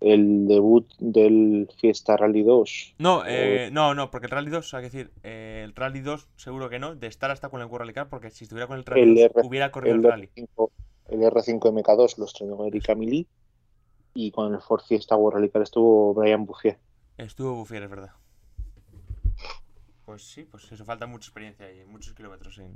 El 0.00 0.46
debut 0.46 0.86
del 1.00 1.68
Fiesta 1.80 2.16
Rally 2.16 2.44
2, 2.44 2.94
No, 2.98 3.24
eh, 3.26 3.68
no, 3.72 3.94
no, 3.94 4.12
porque 4.12 4.26
el 4.26 4.30
Rally 4.30 4.48
2, 4.48 4.72
hay 4.74 4.80
que 4.82 4.90
decir, 4.90 5.10
eh, 5.24 5.62
el 5.64 5.74
Rally 5.74 6.00
2 6.00 6.28
seguro 6.36 6.68
que 6.68 6.78
no, 6.78 6.94
de 6.94 7.08
estar 7.08 7.32
hasta 7.32 7.48
con 7.48 7.60
el 7.60 7.66
World 7.66 7.80
Rally 7.80 7.94
Car, 7.94 8.08
porque 8.08 8.30
si 8.30 8.44
estuviera 8.44 8.68
con 8.68 8.78
el 8.78 8.84
Rally 8.84 9.02
El 9.02 9.14
2 9.16 9.24
R- 9.34 9.48
hubiera 9.48 9.72
corrido 9.72 9.96
el 9.96 10.04
el 10.04 10.10
Rally. 10.10 10.30
R5, 10.36 10.70
el 11.08 11.22
el 11.24 11.30
R5 11.32 11.58
MK2 11.58 12.16
lo 12.16 12.24
estrenó 12.26 12.64
Erika 12.64 12.94
Mili 12.94 13.26
y 14.20 14.32
con 14.32 14.52
el 14.52 14.60
Ford 14.60 14.82
Fiesta 14.82 15.14
World 15.14 15.36
Rally 15.36 15.48
Car 15.48 15.62
estuvo 15.62 16.12
Brian 16.12 16.44
Bouffier. 16.44 16.76
Estuvo 17.18 17.54
Buffier, 17.54 17.84
es 17.84 17.90
verdad. 17.90 18.10
Pues 20.04 20.28
sí, 20.28 20.42
pues 20.42 20.72
eso, 20.72 20.84
falta 20.84 21.06
mucha 21.06 21.28
experiencia 21.28 21.72
y 21.72 21.84
muchos 21.84 22.14
kilómetros 22.14 22.58
en, 22.58 22.74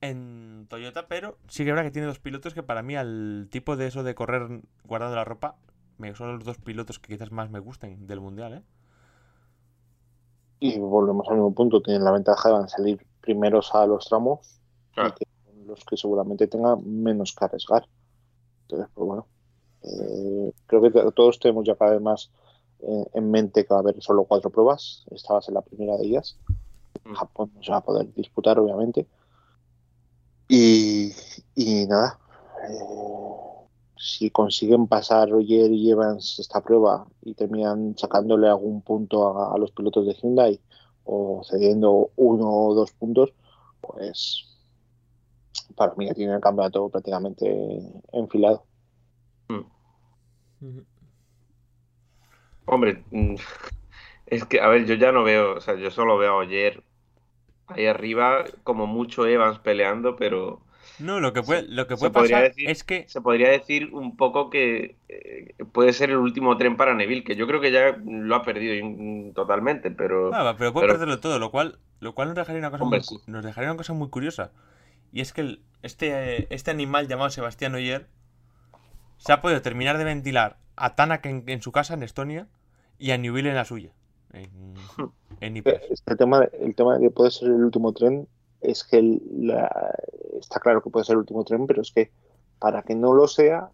en 0.00 0.66
Toyota, 0.70 1.08
pero 1.08 1.36
sí 1.46 1.62
que 1.62 1.68
es 1.70 1.74
verdad 1.74 1.82
que 1.84 1.90
tiene 1.90 2.06
dos 2.06 2.20
pilotos 2.20 2.54
que 2.54 2.62
para 2.62 2.82
mí 2.82 2.96
al 2.96 3.48
tipo 3.50 3.76
de 3.76 3.86
eso 3.86 4.02
de 4.02 4.14
correr 4.14 4.62
guardando 4.84 5.16
la 5.16 5.24
ropa, 5.24 5.56
son 6.14 6.36
los 6.36 6.44
dos 6.44 6.56
pilotos 6.56 6.98
que 6.98 7.12
quizás 7.12 7.32
más 7.32 7.50
me 7.50 7.58
gusten 7.58 8.06
del 8.06 8.20
mundial, 8.20 8.54
¿eh? 8.54 8.62
Y 10.58 10.78
volvemos 10.78 11.28
al 11.28 11.34
mismo 11.34 11.52
punto, 11.52 11.82
tienen 11.82 12.04
la 12.04 12.12
ventaja 12.12 12.62
de 12.62 12.68
salir 12.68 13.06
primeros 13.20 13.74
a 13.74 13.84
los 13.86 14.06
tramos 14.06 14.58
Claro. 14.94 15.10
y 15.10 15.12
que 15.18 15.30
son 15.44 15.66
los 15.66 15.84
que 15.84 15.98
seguramente 15.98 16.46
tengan 16.46 16.80
menos 17.02 17.34
que 17.34 17.44
arriesgar. 17.44 17.86
Entonces, 18.72 18.90
pues 18.94 19.06
bueno, 19.06 19.26
eh, 19.82 20.52
creo 20.66 20.80
que 20.80 20.90
todos 21.12 21.38
tenemos 21.38 21.66
ya 21.66 21.76
cada 21.76 21.92
vez 21.92 22.00
más 22.00 22.30
eh, 22.80 23.04
en 23.12 23.30
mente 23.30 23.64
que 23.64 23.74
va 23.74 23.76
a 23.76 23.80
haber 23.80 24.00
solo 24.02 24.24
cuatro 24.24 24.48
pruebas. 24.48 25.04
Esta 25.10 25.34
va 25.34 25.40
a 25.40 25.42
ser 25.42 25.52
la 25.52 25.60
primera 25.60 25.98
de 25.98 26.06
ellas. 26.06 26.38
Mm. 27.04 27.12
Japón 27.12 27.52
no 27.54 27.62
se 27.62 27.70
va 27.70 27.78
a 27.78 27.84
poder 27.84 28.12
disputar, 28.14 28.58
obviamente. 28.58 29.06
Y, 30.48 31.12
y 31.54 31.86
nada, 31.86 32.18
eh, 32.66 33.66
si 33.98 34.30
consiguen 34.30 34.86
pasar 34.86 35.28
Roger 35.28 35.70
y 35.70 35.90
Evans 35.90 36.38
esta 36.38 36.62
prueba 36.62 37.06
y 37.20 37.34
terminan 37.34 37.94
sacándole 37.98 38.48
algún 38.48 38.80
punto 38.80 39.28
a, 39.28 39.54
a 39.54 39.58
los 39.58 39.70
pilotos 39.72 40.06
de 40.06 40.14
Hyundai 40.14 40.60
o 41.04 41.42
cediendo 41.44 42.10
uno 42.16 42.50
o 42.50 42.74
dos 42.74 42.92
puntos, 42.92 43.34
pues 43.82 44.51
para 45.76 45.94
mí 45.96 46.06
ya 46.06 46.14
tienen 46.14 46.34
el 46.36 46.40
campeonato 46.40 46.88
prácticamente 46.88 47.46
enfilado. 48.12 48.64
Hombre, 52.64 53.02
mm, 53.10 53.34
es 54.26 54.44
que, 54.44 54.60
a 54.60 54.68
ver, 54.68 54.86
yo 54.86 54.94
ya 54.94 55.12
no 55.12 55.24
veo, 55.24 55.54
o 55.56 55.60
sea, 55.60 55.74
yo 55.74 55.90
solo 55.90 56.16
veo 56.16 56.32
a 56.32 56.36
Oyer 56.36 56.82
ahí 57.66 57.86
arriba, 57.86 58.44
como 58.64 58.86
mucho 58.86 59.26
Evans 59.26 59.58
peleando, 59.58 60.16
pero 60.16 60.62
No, 60.98 61.20
lo 61.20 61.32
que 61.32 61.42
puede, 61.42 61.62
lo 61.68 61.86
que 61.86 61.96
se 61.96 62.10
puede 62.10 62.12
pasar 62.30 62.44
decir- 62.44 62.68
es 62.68 62.84
que 62.84 63.08
se 63.08 63.20
podría 63.20 63.48
decir 63.50 63.92
un 63.92 64.16
poco 64.16 64.48
que 64.50 64.96
eh, 65.08 65.54
puede 65.72 65.92
ser 65.92 66.10
el 66.10 66.18
último 66.18 66.56
tren 66.56 66.76
para 66.76 66.94
Neville, 66.94 67.24
que 67.24 67.34
yo 67.36 67.46
creo 67.46 67.60
que 67.60 67.72
ya 67.72 67.96
lo 68.04 68.34
ha 68.36 68.42
perdido 68.44 68.74
mm, 68.86 69.32
totalmente, 69.32 69.90
pero 69.90 70.32
Ah, 70.34 70.54
pero 70.56 70.72
puede 70.72 70.86
pero- 70.86 70.98
perderlo 70.98 71.20
todo, 71.20 71.38
lo 71.38 71.50
cual, 71.50 71.78
lo 72.00 72.14
cual 72.14 72.28
nos 72.28 72.36
dejaría 72.36 72.60
una 72.60 72.70
cosa 72.70 72.84
Hombre, 72.84 73.00
muy, 73.00 73.06
cu- 73.06 73.18
sí. 73.18 73.22
nos 73.30 73.44
dejaría 73.44 73.70
una 73.70 73.76
cosa 73.78 73.92
muy 73.92 74.08
curiosa. 74.08 74.52
Y 75.12 75.20
es 75.20 75.32
que 75.32 75.42
el- 75.42 75.62
este, 75.82 76.52
este 76.54 76.70
animal 76.70 77.08
llamado 77.08 77.30
Sebastián 77.30 77.74
Oyer 77.74 78.06
se 79.18 79.32
ha 79.32 79.40
podido 79.40 79.62
terminar 79.62 79.98
de 79.98 80.04
ventilar 80.04 80.58
a 80.76 80.94
Tanak 80.96 81.26
en, 81.26 81.44
en 81.46 81.62
su 81.62 81.70
casa 81.72 81.94
en 81.94 82.02
Estonia 82.02 82.48
y 82.98 83.10
a 83.10 83.18
Newville 83.18 83.48
en 83.50 83.54
la 83.56 83.64
suya. 83.64 83.92
En, 84.32 84.74
en 85.40 85.56
Ypres. 85.56 85.82
Es 85.90 86.00
que 86.02 86.12
El 86.12 86.16
tema, 86.18 86.44
el 86.60 86.74
tema 86.74 86.94
de 86.96 87.02
que 87.02 87.10
puede 87.10 87.30
ser 87.30 87.48
el 87.48 87.64
último 87.64 87.92
tren 87.92 88.26
es 88.60 88.84
que 88.84 88.98
el- 88.98 89.20
la- 89.46 89.94
está 90.40 90.60
claro 90.60 90.82
que 90.82 90.90
puede 90.90 91.04
ser 91.04 91.14
el 91.14 91.18
último 91.20 91.44
tren, 91.44 91.66
pero 91.66 91.82
es 91.82 91.92
que 91.92 92.10
para 92.58 92.82
que 92.82 92.94
no 92.94 93.12
lo 93.12 93.26
sea, 93.28 93.70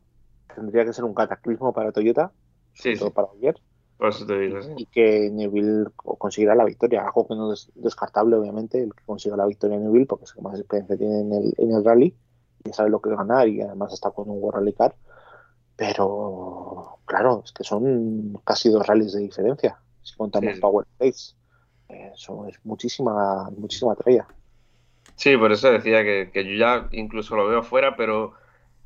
tendría 0.54 0.84
que 0.84 0.92
ser 0.92 1.04
un 1.04 1.14
cataclismo 1.14 1.72
para 1.72 1.92
Toyota, 1.92 2.32
Sí, 2.74 2.96
todo 2.96 3.08
sí. 3.08 3.14
para 3.14 3.28
ayer, 3.36 3.60
por 3.98 4.08
eso 4.08 4.26
te 4.26 4.38
digo, 4.38 4.62
sí. 4.62 4.70
y 4.76 4.86
que 4.86 5.30
Neville 5.30 5.86
co- 5.96 6.16
conseguirá 6.18 6.54
la 6.54 6.64
victoria, 6.64 7.04
algo 7.04 7.26
que 7.28 7.34
no 7.34 7.52
es 7.52 7.70
descartable, 7.74 8.36
obviamente, 8.36 8.82
el 8.82 8.94
que 8.94 9.04
consiga 9.04 9.36
la 9.36 9.46
victoria 9.46 9.78
Neville, 9.78 10.06
porque 10.06 10.24
es 10.24 10.30
el 10.32 10.36
que 10.36 10.42
más 10.42 10.58
experiencia 10.58 10.96
tiene 10.96 11.20
en 11.20 11.32
el, 11.32 11.54
en 11.58 11.72
el 11.72 11.84
rally, 11.84 12.18
y 12.64 12.72
sabe 12.72 12.90
lo 12.90 13.00
que 13.00 13.10
es 13.10 13.16
ganar, 13.16 13.48
y 13.48 13.60
además 13.62 13.92
está 13.92 14.10
con 14.10 14.28
un 14.30 14.38
World 14.42 14.60
Rally 14.60 14.72
Car, 14.74 14.96
pero 15.76 17.00
claro, 17.06 17.42
es 17.44 17.52
que 17.52 17.64
son 17.64 18.34
casi 18.44 18.70
dos 18.70 18.86
rallies 18.86 19.12
de 19.12 19.20
diferencia, 19.20 19.82
si 20.02 20.16
contamos 20.16 20.56
Sí. 20.56 20.60
Power 20.60 20.86
Plates. 20.98 21.36
Eso 21.88 22.46
es 22.48 22.58
muchísima, 22.64 23.50
muchísima 23.50 23.94
tralla. 23.96 24.28
Sí, 25.16 25.36
por 25.36 25.52
eso 25.52 25.70
decía 25.72 26.04
que, 26.04 26.30
que 26.32 26.44
yo 26.44 26.54
ya 26.56 26.88
incluso 26.92 27.34
lo 27.36 27.48
veo 27.48 27.62
fuera, 27.62 27.96
pero, 27.96 28.34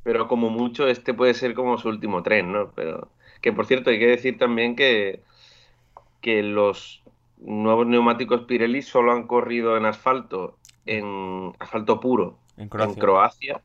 pero 0.03 0.29
como 0.29 0.51
mucho 0.51 0.88
este 0.88 1.14
puede 1.14 1.35
ser 1.35 1.55
como 1.55 1.79
su 1.79 1.88
último 1.88 2.22
tren, 2.22 2.53
¿no? 2.53 2.72
Pero 2.75 3.11
que 3.42 3.52
por 3.52 3.66
cierto 3.66 3.90
hay 3.90 3.98
que 3.98 4.07
decir 4.07 4.38
también 4.38 4.76
que, 4.76 5.22
que 6.20 6.42
los 6.42 7.02
nuevos 7.38 7.87
neumáticos 7.87 8.42
Pirelli 8.42 8.83
solo 8.83 9.12
han 9.12 9.26
corrido 9.26 9.76
en 9.76 9.87
asfalto, 9.87 10.59
en 10.87 11.52
asfalto 11.59 12.00
puro, 12.00 12.38
En 12.57 12.70
en 12.81 12.94
Croacia. 12.94 13.62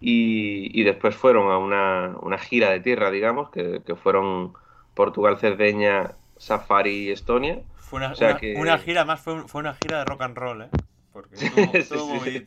Y, 0.00 0.80
y 0.80 0.82
después 0.84 1.14
fueron 1.14 1.50
a 1.52 1.58
una, 1.58 2.16
una 2.22 2.38
gira 2.38 2.70
de 2.70 2.80
tierra, 2.80 3.10
digamos, 3.10 3.50
que, 3.50 3.80
que 3.86 3.94
fueron 3.94 4.52
Portugal, 4.94 5.38
Cerdeña, 5.38 6.16
Safari 6.36 6.90
y 7.08 7.10
Estonia. 7.10 7.60
Fue 7.76 7.98
una, 7.98 8.12
o 8.12 8.16
sea 8.16 8.30
una- 8.30 8.40
que- 8.40 8.56
una 8.56 8.78
gira 8.78 9.04
más, 9.04 9.20
fue, 9.20 9.46
fue 9.46 9.60
una 9.60 9.74
gira 9.74 9.98
de 9.98 10.04
rock 10.04 10.22
and 10.22 10.36
roll, 10.36 10.62
¿eh? 10.62 10.68
Porque 11.12 11.36
estuvo, 11.44 11.72
estuvo 11.74 12.24
sí. 12.24 12.46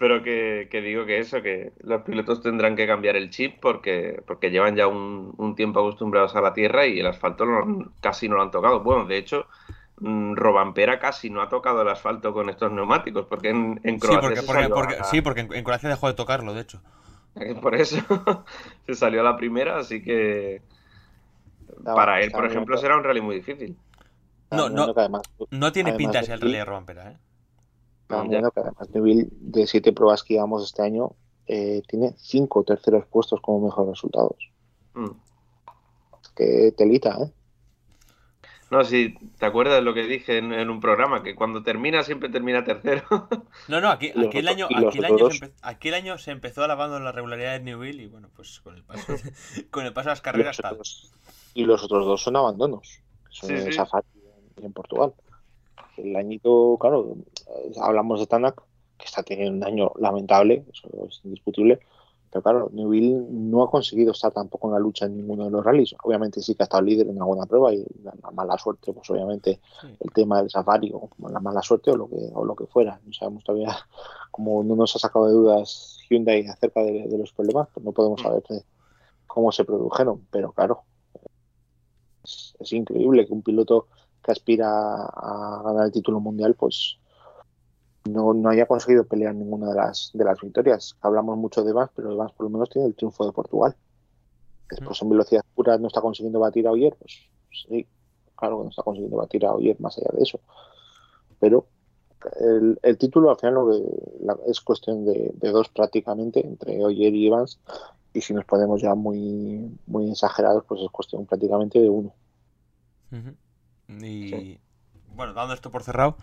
Pero 0.00 0.22
que, 0.22 0.68
que 0.70 0.80
digo 0.80 1.04
que 1.04 1.18
eso, 1.18 1.42
que 1.42 1.72
los 1.82 2.00
pilotos 2.04 2.40
tendrán 2.40 2.74
que 2.74 2.86
cambiar 2.86 3.16
el 3.16 3.28
chip 3.28 3.60
porque, 3.60 4.22
porque 4.26 4.50
llevan 4.50 4.74
ya 4.74 4.86
un, 4.86 5.34
un 5.36 5.54
tiempo 5.54 5.80
acostumbrados 5.80 6.34
a 6.34 6.40
la 6.40 6.54
tierra 6.54 6.86
y 6.86 6.98
el 7.00 7.06
asfalto 7.06 7.44
no- 7.44 7.92
casi 8.00 8.26
no 8.26 8.36
lo 8.36 8.42
han 8.42 8.50
tocado. 8.50 8.80
Bueno, 8.80 9.04
de 9.04 9.18
hecho, 9.18 9.44
mm, 9.98 10.36
Robampera 10.36 10.98
casi 10.98 11.28
no 11.28 11.42
ha 11.42 11.50
tocado 11.50 11.82
el 11.82 11.88
asfalto 11.88 12.32
con 12.32 12.48
estos 12.48 12.72
neumáticos 12.72 13.26
porque 13.26 13.50
en, 13.50 13.78
en 13.84 13.96
Sí, 13.96 14.00
Croacia 14.00 14.20
porque, 14.22 14.36
se 14.40 14.46
porque- 14.46 14.62
salió 14.62 14.74
porque- 14.74 14.94
a- 14.94 15.04
sí, 15.04 15.20
porque 15.20 15.40
en, 15.42 15.52
en 15.52 15.64
Croacia 15.64 15.90
dejó 15.90 16.08
de 16.08 16.14
tocarlo, 16.14 16.54
de 16.54 16.62
hecho. 16.62 16.80
por 17.60 17.74
eso 17.74 17.98
se 18.86 18.94
salió 18.94 19.20
a 19.20 19.24
la 19.24 19.36
primera, 19.36 19.76
así 19.76 20.02
que 20.02 20.62
Estaba- 21.76 21.94
para 21.94 22.20
él, 22.22 22.30
por 22.32 22.46
ejemplo, 22.46 22.78
será 22.78 22.96
un 22.96 23.04
rally 23.04 23.20
muy 23.20 23.34
difícil. 23.36 23.76
No, 24.50 24.70
no. 24.70 24.94
además, 24.96 25.22
No 25.50 25.72
tiene 25.72 25.90
Además 25.90 25.98
pinta 25.98 26.18
de 26.20 26.24
ese 26.24 26.32
el 26.32 26.40
rally 26.40 26.56
de 26.56 26.64
Robampera, 26.64 27.10
¿eh? 27.12 27.16
Estaba 28.10 28.22
Ya. 28.24 28.28
mirando 28.28 28.50
que 28.50 28.60
además 28.60 28.90
Neville, 28.90 29.28
de 29.30 29.66
siete 29.66 29.92
pruebas 29.92 30.22
que 30.24 30.34
llevamos 30.34 30.64
este 30.64 30.82
año, 30.82 31.12
eh, 31.46 31.82
tiene 31.88 32.14
cinco 32.18 32.64
terceros 32.64 33.06
puestos 33.06 33.40
como 33.40 33.66
mejores 33.66 33.90
resultados. 33.90 34.36
Mm. 34.94 35.10
Que 36.34 36.72
telita, 36.76 37.16
¿eh? 37.22 37.32
No, 38.70 38.84
si 38.84 39.14
te 39.38 39.46
acuerdas 39.46 39.74
de 39.74 39.82
lo 39.82 39.92
que 39.94 40.04
dije 40.04 40.38
en, 40.38 40.52
en 40.52 40.70
un 40.70 40.78
programa, 40.80 41.24
que 41.24 41.34
cuando 41.34 41.62
termina 41.64 42.04
siempre 42.04 42.28
termina 42.28 42.62
tercero. 42.64 43.02
No, 43.68 43.80
no, 43.80 43.88
aquí, 43.90 44.12
Y 44.14 44.18
los 44.18 44.28
aquí 44.28 44.38
el 44.38 44.48
otros- 44.48 44.56
año, 44.56 44.66
y 44.70 44.74
los 44.80 44.94
aquí 44.94 44.98
el 44.98 45.04
otros 45.12 45.30
año, 45.32 45.38
se 45.40 45.46
empe- 45.46 45.58
aquí 45.62 45.88
el 45.88 45.94
año 45.94 46.18
se 46.18 46.30
empezó 46.30 46.62
alabando 46.64 47.00
la 47.00 47.10
regularidad 47.12 47.52
de 47.52 47.60
Newville 47.60 48.02
y 48.02 48.06
bueno, 48.06 48.28
pues 48.34 48.60
con 48.60 48.76
el 48.76 48.84
paso, 48.84 49.12
con 49.70 49.86
el 49.86 49.92
paso 49.92 50.08
de 50.08 50.12
las 50.12 50.18
Y 50.20 50.22
carreras 50.22 50.56
los, 50.58 50.62
tal. 50.62 50.72
otros, 50.74 51.12
y 51.54 51.64
los 51.64 51.82
otros 51.82 52.06
dos 52.06 52.22
son 52.22 52.36
abandonos, 52.36 53.00
que 53.28 53.34
son 53.34 53.48
Sí, 53.48 53.54
en 53.56 53.64
sí. 53.66 53.72
Safari 53.72 54.06
y 54.60 54.64
en 54.66 54.72
Portugal. 54.72 55.14
El 56.02 56.16
añito, 56.16 56.76
claro, 56.80 57.16
hablamos 57.80 58.20
de 58.20 58.26
Tanak, 58.26 58.62
que 58.98 59.06
está 59.06 59.22
teniendo 59.22 59.56
un 59.58 59.64
año 59.64 59.92
lamentable, 59.98 60.64
eso 60.72 60.88
es 61.08 61.20
indiscutible, 61.24 61.80
pero 62.30 62.42
claro, 62.42 62.70
Neville 62.72 63.26
no 63.30 63.62
ha 63.64 63.70
conseguido 63.70 64.12
estar 64.12 64.30
tampoco 64.32 64.68
en 64.68 64.74
la 64.74 64.78
lucha 64.78 65.06
en 65.06 65.16
ninguno 65.16 65.44
de 65.46 65.50
los 65.50 65.64
rallies. 65.64 65.96
Obviamente 66.04 66.40
sí 66.42 66.54
que 66.54 66.62
ha 66.62 66.64
estado 66.64 66.82
líder 66.84 67.08
en 67.08 67.18
alguna 67.20 67.44
prueba 67.46 67.74
y 67.74 67.84
la, 68.04 68.12
la 68.22 68.30
mala 68.30 68.56
suerte, 68.56 68.92
pues 68.92 69.10
obviamente 69.10 69.60
Sí. 69.80 69.88
el 69.98 70.12
tema 70.12 70.40
del 70.40 70.48
Safari 70.50 70.92
o 70.94 71.08
la 71.28 71.40
mala 71.40 71.60
suerte 71.60 71.90
o 71.90 71.96
lo 71.96 72.08
que 72.08 72.30
o 72.32 72.44
lo 72.44 72.54
que 72.54 72.66
fuera. 72.66 73.00
No 73.04 73.12
sabemos 73.12 73.42
todavía, 73.42 73.74
como 74.30 74.62
no 74.62 74.76
nos 74.76 74.94
ha 74.94 75.00
sacado 75.00 75.26
de 75.26 75.32
dudas 75.32 75.98
Hyundai 76.08 76.46
acerca 76.46 76.82
de, 76.84 77.08
de 77.08 77.18
los 77.18 77.32
problemas, 77.32 77.68
pues 77.74 77.84
no 77.84 77.90
podemos 77.92 78.20
Mm. 78.20 78.22
saber 78.24 78.42
cómo 79.26 79.50
se 79.50 79.64
produjeron. 79.64 80.24
Pero 80.30 80.52
claro, 80.52 80.82
es, 82.22 82.54
es 82.60 82.72
increíble 82.72 83.26
que 83.26 83.32
un 83.32 83.42
piloto 83.42 83.88
que 84.22 84.32
aspira 84.32 84.68
a 85.06 85.62
ganar 85.64 85.86
el 85.86 85.92
título 85.92 86.20
mundial, 86.20 86.54
pues 86.54 86.98
no, 88.04 88.32
no 88.34 88.48
haya 88.48 88.66
conseguido 88.66 89.04
pelear 89.04 89.34
ninguna 89.34 89.68
de 89.70 89.74
las 89.76 90.10
de 90.14 90.24
las 90.24 90.40
victorias. 90.40 90.96
Hablamos 91.00 91.36
mucho 91.36 91.62
de 91.62 91.70
Evans, 91.70 91.90
pero 91.94 92.12
Evans 92.12 92.32
por 92.32 92.44
lo 92.44 92.50
menos 92.50 92.70
tiene 92.70 92.88
el 92.88 92.94
triunfo 92.94 93.26
de 93.26 93.32
Portugal. 93.32 93.76
Después 94.70 95.02
en 95.02 95.10
velocidad 95.10 95.44
pura 95.54 95.78
no 95.78 95.88
está 95.88 96.00
consiguiendo 96.00 96.40
batir 96.40 96.66
a 96.66 96.70
Oyer, 96.70 96.94
pues 96.96 97.12
sí, 97.68 97.86
claro 98.36 98.58
que 98.58 98.64
no 98.64 98.70
está 98.70 98.82
consiguiendo 98.82 99.16
batir 99.16 99.44
a 99.44 99.52
Oyer 99.52 99.80
más 99.80 99.98
allá 99.98 100.10
de 100.12 100.22
eso. 100.22 100.40
Pero 101.40 101.66
el, 102.40 102.78
el 102.82 102.98
título 102.98 103.30
al 103.30 103.38
final 103.38 103.54
lo 103.54 103.68
que, 103.70 103.82
la- 104.24 104.38
es 104.46 104.60
cuestión 104.60 105.04
de, 105.04 105.32
de 105.34 105.50
dos 105.50 105.68
prácticamente, 105.70 106.46
entre 106.46 106.84
Oyer 106.84 107.14
y 107.14 107.26
Evans, 107.26 107.58
y 108.12 108.20
si 108.20 108.34
nos 108.34 108.44
ponemos 108.44 108.80
ya 108.82 108.94
muy, 108.94 109.76
muy 109.86 110.10
exagerados, 110.10 110.64
pues 110.66 110.80
es 110.82 110.90
cuestión 110.90 111.26
prácticamente 111.26 111.80
de 111.80 111.88
uno. 111.88 112.14
Y 113.98 114.28
Sí. 114.28 114.60
bueno, 115.14 115.34
dando 115.34 115.54
esto 115.54 115.70
por 115.70 115.82
cerrado, 115.82 116.16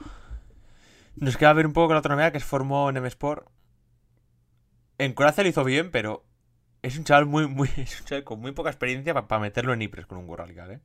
nos 1.15 1.37
queda 1.37 1.53
ver 1.53 1.65
un 1.65 1.73
poco 1.73 1.87
con 1.87 1.95
la 1.95 1.99
otra 1.99 2.15
novedad 2.15 2.31
que 2.31 2.39
se 2.39 2.45
formó 2.45 2.89
en 2.89 2.97
M-Sport. 2.97 3.47
En 4.97 5.13
Croacia 5.13 5.43
lo 5.43 5.49
hizo 5.49 5.63
bien, 5.63 5.91
pero 5.91 6.23
es 6.81 6.97
un 6.97 7.03
chaval 7.03 7.25
muy, 7.25 7.47
muy, 7.47 7.67
es 7.77 7.99
un 7.99 8.05
chaval 8.05 8.23
con 8.23 8.39
muy 8.39 8.51
poca 8.51 8.69
experiencia 8.69 9.13
para 9.13 9.41
meterlo 9.41 9.73
en 9.73 9.81
Ypres 9.81 10.05
con 10.05 10.17
un 10.17 10.27
Car, 10.27 10.71
¿eh? 10.71 10.79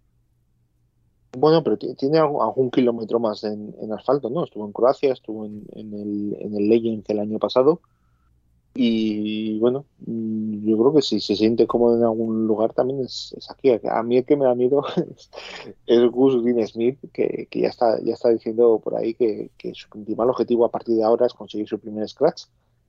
Bueno, 1.39 1.65
pero 1.65 1.79
tiene 1.79 2.19
algún, 2.19 2.71
kilómetro 2.71 3.19
más 3.19 3.43
en, 3.45 3.75
asfalto, 3.97 4.29
¿no? 4.29 4.45
Estuvo 4.45 4.67
en 4.67 4.73
Croacia, 4.73 5.15
estuvo 5.15 5.47
en, 5.47 5.65
el, 5.75 6.37
en 6.39 6.55
el 6.55 6.69
Legends 6.69 7.09
el 7.09 7.21
año 7.21 7.39
pasado. 7.39 7.81
Y 8.75 9.59
bueno, 9.59 9.85
mm, 10.07 10.67
yo 10.67 10.79
creo 10.79 10.95
que 10.95 11.03
si 11.03 11.21
se 11.21 11.37
siente 11.37 11.67
cómodo 11.67 11.97
en 11.99 12.05
algún 12.05 12.47
lugar 12.47 12.73
también 12.73 13.01
es, 13.01 13.35
aquí. 13.51 13.71
A 13.71 14.03
mí 14.03 14.17
el 14.17 14.25
que 14.25 14.37
me 14.37 14.47
da 14.47 14.55
miedo 14.55 14.83
es, 15.87 16.11
Gus 16.11 16.43
Green 16.43 16.67
Smith, 16.67 16.99
que, 17.13 17.49
ya 17.53 17.69
está 17.69 18.01
ya 18.03 18.15
está 18.15 18.31
diciendo 18.31 18.81
por 18.83 18.97
ahí 18.97 19.15
que, 19.15 19.51
su 19.75 19.89
principal 19.91 20.31
objetivo 20.31 20.65
a 20.65 20.71
partir 20.71 20.97
de 20.97 21.05
ahora 21.05 21.27
es 21.27 21.35
conseguir 21.35 21.69
su 21.69 21.79
primer 21.79 22.09
scratch, 22.09 22.45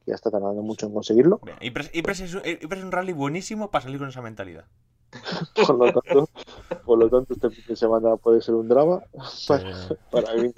que 0.06 0.12
ya 0.12 0.16
está 0.16 0.32
tardando 0.32 0.62
mucho 0.62 0.86
en 0.86 0.94
conseguirlo. 0.94 1.42
Y 1.62 1.72
es, 2.08 2.84
un 2.84 2.92
rally 2.92 3.14
buenísimo 3.14 3.70
para 3.70 3.84
salir 3.84 4.00
con 4.00 4.08
esa 4.08 4.22
mentalidad. 4.22 4.66
por, 5.68 5.78
lo 5.78 5.94
tanto, 5.94 6.30
por 6.86 6.98
lo 6.98 7.10
tanto, 7.10 7.34
este 7.34 7.50
fin 7.52 7.66
de 7.68 7.76
semana 7.76 8.16
puede 8.18 8.42
ser 8.42 8.56
un 8.56 8.68
drama 8.68 9.04
para, 9.48 9.90
para 10.10 10.34
mí. 10.42 10.52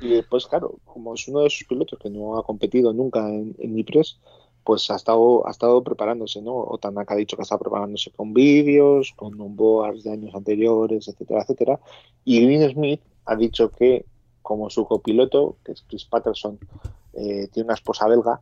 Y 0.00 0.08
después, 0.08 0.46
claro, 0.46 0.78
como 0.84 1.14
es 1.14 1.26
uno 1.28 1.40
de 1.40 1.46
esos 1.46 1.66
pilotos 1.68 1.98
que 1.98 2.10
no 2.10 2.38
ha 2.38 2.44
competido 2.44 2.92
nunca 2.92 3.28
en, 3.28 3.54
en 3.58 3.78
IPRES, 3.78 4.18
pues 4.66 4.90
ha 4.90 4.96
estado, 4.96 5.46
ha 5.46 5.52
estado 5.52 5.82
preparándose, 5.84 6.42
¿no? 6.42 6.56
Otanaka 6.56 7.14
ha 7.14 7.16
dicho 7.16 7.36
que 7.36 7.44
está 7.44 7.56
preparándose 7.56 8.10
con 8.10 8.34
vídeos, 8.34 9.12
con 9.14 9.40
onboards 9.40 10.02
de 10.02 10.12
años 10.12 10.34
anteriores, 10.34 11.06
etcétera, 11.06 11.42
etcétera. 11.42 11.80
Y 12.24 12.44
Green 12.44 12.68
Smith 12.72 13.00
ha 13.26 13.36
dicho 13.36 13.70
que, 13.70 14.04
como 14.42 14.68
su 14.68 14.84
copiloto, 14.84 15.56
que 15.64 15.70
es 15.72 15.82
Chris 15.82 16.04
Patterson, 16.04 16.58
eh, 17.12 17.46
tiene 17.52 17.66
una 17.66 17.74
esposa 17.74 18.08
belga, 18.08 18.40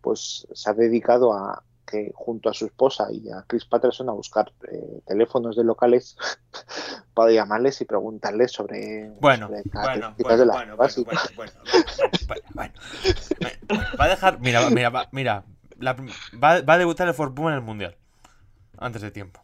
pues 0.00 0.48
se 0.52 0.70
ha 0.70 0.72
dedicado 0.72 1.34
a, 1.34 1.62
que 1.86 2.12
junto 2.14 2.50
a 2.50 2.54
su 2.54 2.66
esposa 2.66 3.06
y 3.10 3.30
a 3.30 3.44
Chris 3.46 3.64
Patterson 3.64 4.08
a 4.08 4.12
buscar 4.12 4.52
eh, 4.70 5.00
teléfonos 5.06 5.56
de 5.56 5.64
locales 5.64 6.16
para 7.14 7.30
llamarles 7.30 7.80
y 7.80 7.84
preguntarles 7.84 8.52
sobre, 8.52 9.10
bueno, 9.20 9.48
bueno, 9.48 9.62
bueno, 9.72 10.14
bueno, 10.18 10.76
bueno, 10.76 10.76
bueno, 10.76 11.52
bueno, 12.54 12.72
va 13.98 14.04
a 14.04 14.08
dejar 14.08 14.40
mira 14.40 14.68
mira 14.70 14.90
va, 14.90 15.08
mira 15.12 15.44
va, 15.84 15.96
va, 16.62 16.74
a 16.74 16.78
debutar 16.78 17.08
el 17.08 17.14
Ford 17.14 17.34
Puma 17.34 17.50
en 17.50 17.56
el 17.56 17.62
mundial 17.62 17.96
antes 18.78 19.02
de 19.02 19.10
tiempo 19.10 19.40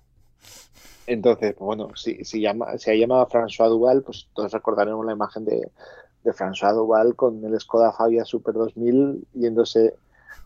entonces 1.06 1.54
pues 1.54 1.66
bueno 1.66 1.94
si, 1.94 2.24
si 2.24 2.40
llama 2.40 2.76
si 2.78 2.90
ha 2.90 2.94
llamado 2.94 3.22
a 3.22 3.28
François 3.28 3.68
Duval 3.68 4.02
pues 4.02 4.28
todos 4.34 4.52
recordaremos 4.52 5.04
la 5.04 5.12
imagen 5.12 5.44
de, 5.44 5.70
de 6.24 6.32
François 6.32 6.74
Duval 6.74 7.16
con 7.16 7.44
el 7.44 7.58
Skoda 7.60 7.92
Fabia 7.92 8.24
Super 8.24 8.54
2000 8.54 9.26
yéndose 9.34 9.94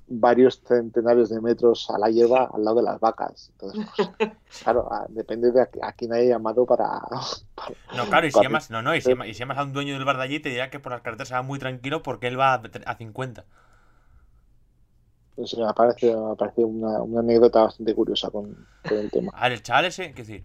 varios 0.09 0.63
centenarios 0.63 1.31
de 1.31 1.41
metros 1.41 1.91
a 1.91 1.99
la 1.99 2.11
hierba 2.11 2.51
al 2.53 2.65
lado 2.65 2.77
de 2.77 2.83
las 2.83 3.01
vacas. 3.01 3.51
Entonces, 3.53 3.87
pues, 3.97 4.31
claro, 4.63 4.89
depende 5.09 5.51
de 5.53 5.63
a, 5.63 5.93
quién 5.93 6.13
haya 6.13 6.31
llamado 6.31 6.65
para, 6.67 7.01
No, 7.97 8.07
claro, 8.07 8.27
y 8.27 8.31
si, 8.31 8.41
llamas, 8.41 8.71
no, 8.71 8.83
no, 8.83 8.95
y 8.95 9.01
si, 9.01 9.15
llamas, 9.15 9.59
a 9.59 9.65
un 9.65 9.73
dueño 9.73 9.95
del 9.95 10.05
bar 10.05 10.17
de 10.17 10.23
allí, 10.23 10.41
te 10.41 10.51
dirá 10.51 10.71
que 10.71 10.81
por 10.81 10.93
las 10.93 11.03
carreteras 11.03 11.29
se 11.29 11.35
va 11.35 11.43
muy 11.43 11.59
tranquilo 11.59 12.03
porque 12.03 12.29
él 12.29 12.39
va 12.39 12.55
a, 12.55 12.97
50. 12.97 13.45
Pues 15.35 15.57
me 15.59 15.75
parece, 15.75 16.15
una, 16.15 17.03
una, 17.03 17.21
anécdota 17.21 17.65
bastante 17.65 17.95
curiosa 17.95 18.31
con, 18.31 18.67
el 18.85 19.11
tema. 19.11 19.33
A 19.37 19.45
ver, 19.45 19.53
el 19.53 19.63
chaval 19.63 19.85
ese, 19.87 20.13
que 20.13 20.23
decir, 20.23 20.45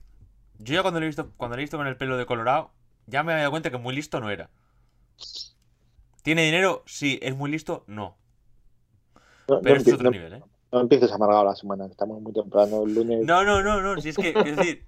yo 0.60 0.74
ya 0.74 0.82
cuando 0.82 1.00
lo 1.00 1.06
he 1.06 1.08
visto, 1.08 1.32
cuando 1.38 1.56
lo 1.56 1.62
he 1.62 1.64
visto 1.64 1.78
con 1.78 1.88
el 1.88 1.98
pelo 1.98 2.18
de 2.18 2.26
colorado, 2.26 2.72
ya 3.08 3.24
me 3.24 3.32
había 3.32 3.44
dado 3.44 3.52
cuenta 3.52 3.72
que 3.72 3.78
muy 3.78 3.96
listo 3.96 4.20
no 4.20 4.30
era. 4.30 4.50
¿Tiene 6.24 6.44
dinero? 6.44 6.84
Sí. 6.86 7.20
¿Es 7.22 7.36
muy 7.36 7.50
listo? 7.50 7.84
No. 7.88 8.16
No, 9.52 9.60
Pero 9.62 9.76
es 9.76 9.94
otro 9.94 10.10
nivel, 10.10 10.34
¿eh? 10.34 10.44
No 10.72 10.80
empieces 10.80 11.12
amargado 11.12 11.44
la 11.44 11.56
semana, 11.56 11.86
estamos 11.86 12.22
muy 12.22 12.32
temprano 12.32 12.84
el 12.84 12.96
lunes. 12.96 13.26
No, 13.26 13.44
no, 13.44 13.62
no, 13.62 13.82
no, 13.82 14.00
si 14.00 14.10
es 14.10 14.16
que, 14.16 14.30
es 14.30 14.56
decir, 14.56 14.86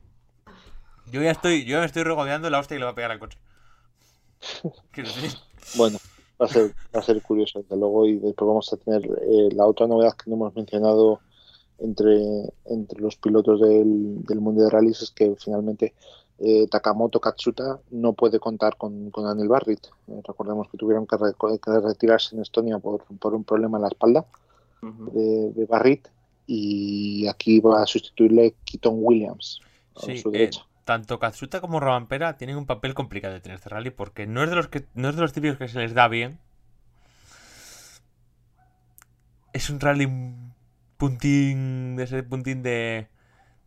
yo 1.12 1.22
ya 1.22 1.32
estoy, 1.32 1.66
yo 1.66 1.80
me 1.80 1.86
estoy 1.86 2.04
regodeando 2.04 2.50
la 2.50 2.60
hostia 2.60 2.76
que 2.76 2.80
le 2.80 2.86
va 2.86 2.92
a 2.92 2.96
pegar 2.96 3.12
al 3.12 3.20
coche. 3.20 3.38
Bueno, 5.76 5.98
va 6.42 6.46
a 6.46 6.50
ser, 6.50 6.74
va 6.96 7.00
a 7.00 7.04
ser 7.04 7.22
curioso, 7.22 7.62
desde 7.62 7.76
luego, 7.76 8.06
y 8.06 8.16
después 8.20 8.48
vamos 8.48 8.72
a 8.72 8.78
tener 8.78 9.04
eh, 9.06 9.50
la 9.54 9.66
otra 9.66 9.88
novedad 9.88 10.14
que 10.14 10.30
no 10.30 10.38
hemos 10.38 10.56
mencionado 10.56 11.20
entre, 11.80 12.22
entre 12.66 13.02
los 13.02 13.18
pilotos 13.18 13.60
del, 13.60 14.24
del 14.24 14.40
mundo 14.40 14.64
de 14.64 14.70
rallies 14.70 15.02
es 15.02 15.12
que 15.12 15.36
finalmente 15.38 15.94
eh, 16.40 16.68
Takamoto 16.68 17.20
Katsuta 17.20 17.80
no 17.92 18.14
puede 18.14 18.40
contar 18.40 18.78
con, 18.78 19.12
con 19.12 19.28
Anil 19.28 19.50
Barrit. 19.50 19.86
Eh, 20.08 20.22
recordemos 20.26 20.70
que 20.70 20.78
tuvieron 20.78 21.06
que, 21.06 21.18
retirarse 21.18 22.36
en 22.36 22.42
Estonia 22.42 22.80
por, 22.80 23.04
por, 23.20 23.34
un 23.34 23.44
problema 23.44 23.78
en 23.78 23.84
la 23.84 23.88
espalda 23.90 24.26
de, 25.12 25.66
Barrit 25.66 26.08
y 26.46 27.28
aquí 27.28 27.60
va 27.60 27.84
a 27.84 27.86
sustituirle 27.86 28.56
Keaton 28.66 28.96
Williams. 28.98 29.62
Sí, 29.96 30.24
eh, 30.34 30.50
tanto 30.84 31.20
Katsuta 31.20 31.62
como 31.62 31.80
Robampera 31.80 32.38
tienen 32.38 32.58
un 32.58 32.66
papel 32.66 32.94
complicado 32.94 33.34
de 33.34 33.42
tener 33.42 33.58
este 33.58 33.70
rally 33.70 33.92
porque 33.92 34.28
no 34.28 34.44
es 34.44 34.50
de 34.50 34.56
los 34.56 34.68
que 34.68 34.86
no 34.96 35.10
es 35.10 35.16
de 35.16 35.22
los 35.22 35.34
típicos 35.34 35.58
que 35.58 35.68
se 35.68 35.80
les 35.80 35.94
da 35.94 36.08
bien. 36.08 36.40
Es 39.54 39.70
un 39.70 39.80
rally 39.80 40.08
puntín 40.98 41.96
de 41.96 42.04
ese 42.04 42.24
puntín 42.24 42.64
de 42.64 43.08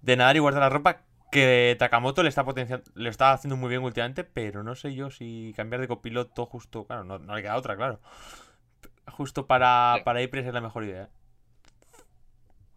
de 0.02 0.16
nadar 0.16 0.36
y 0.36 0.40
guardar 0.40 0.62
la 0.62 0.68
ropa 0.68 1.02
que 1.30 1.76
Takamoto 1.78 2.22
le 2.22 2.28
está 2.28 2.44
potenciando, 2.44 2.90
le 2.94 3.10
está 3.10 3.32
haciendo 3.32 3.56
muy 3.56 3.68
bien 3.68 3.82
últimamente, 3.82 4.24
pero 4.24 4.62
no 4.62 4.74
sé 4.74 4.94
yo 4.94 5.10
si 5.10 5.52
cambiar 5.56 5.80
de 5.80 5.88
copiloto 5.88 6.46
justo, 6.46 6.86
claro, 6.86 7.04
no, 7.04 7.18
le 7.18 7.42
queda 7.42 7.56
otra, 7.56 7.76
claro. 7.76 8.00
Justo 9.12 9.46
para, 9.46 10.02
para 10.04 10.20
es 10.20 10.52
la 10.52 10.60
mejor 10.60 10.84
idea. 10.84 11.08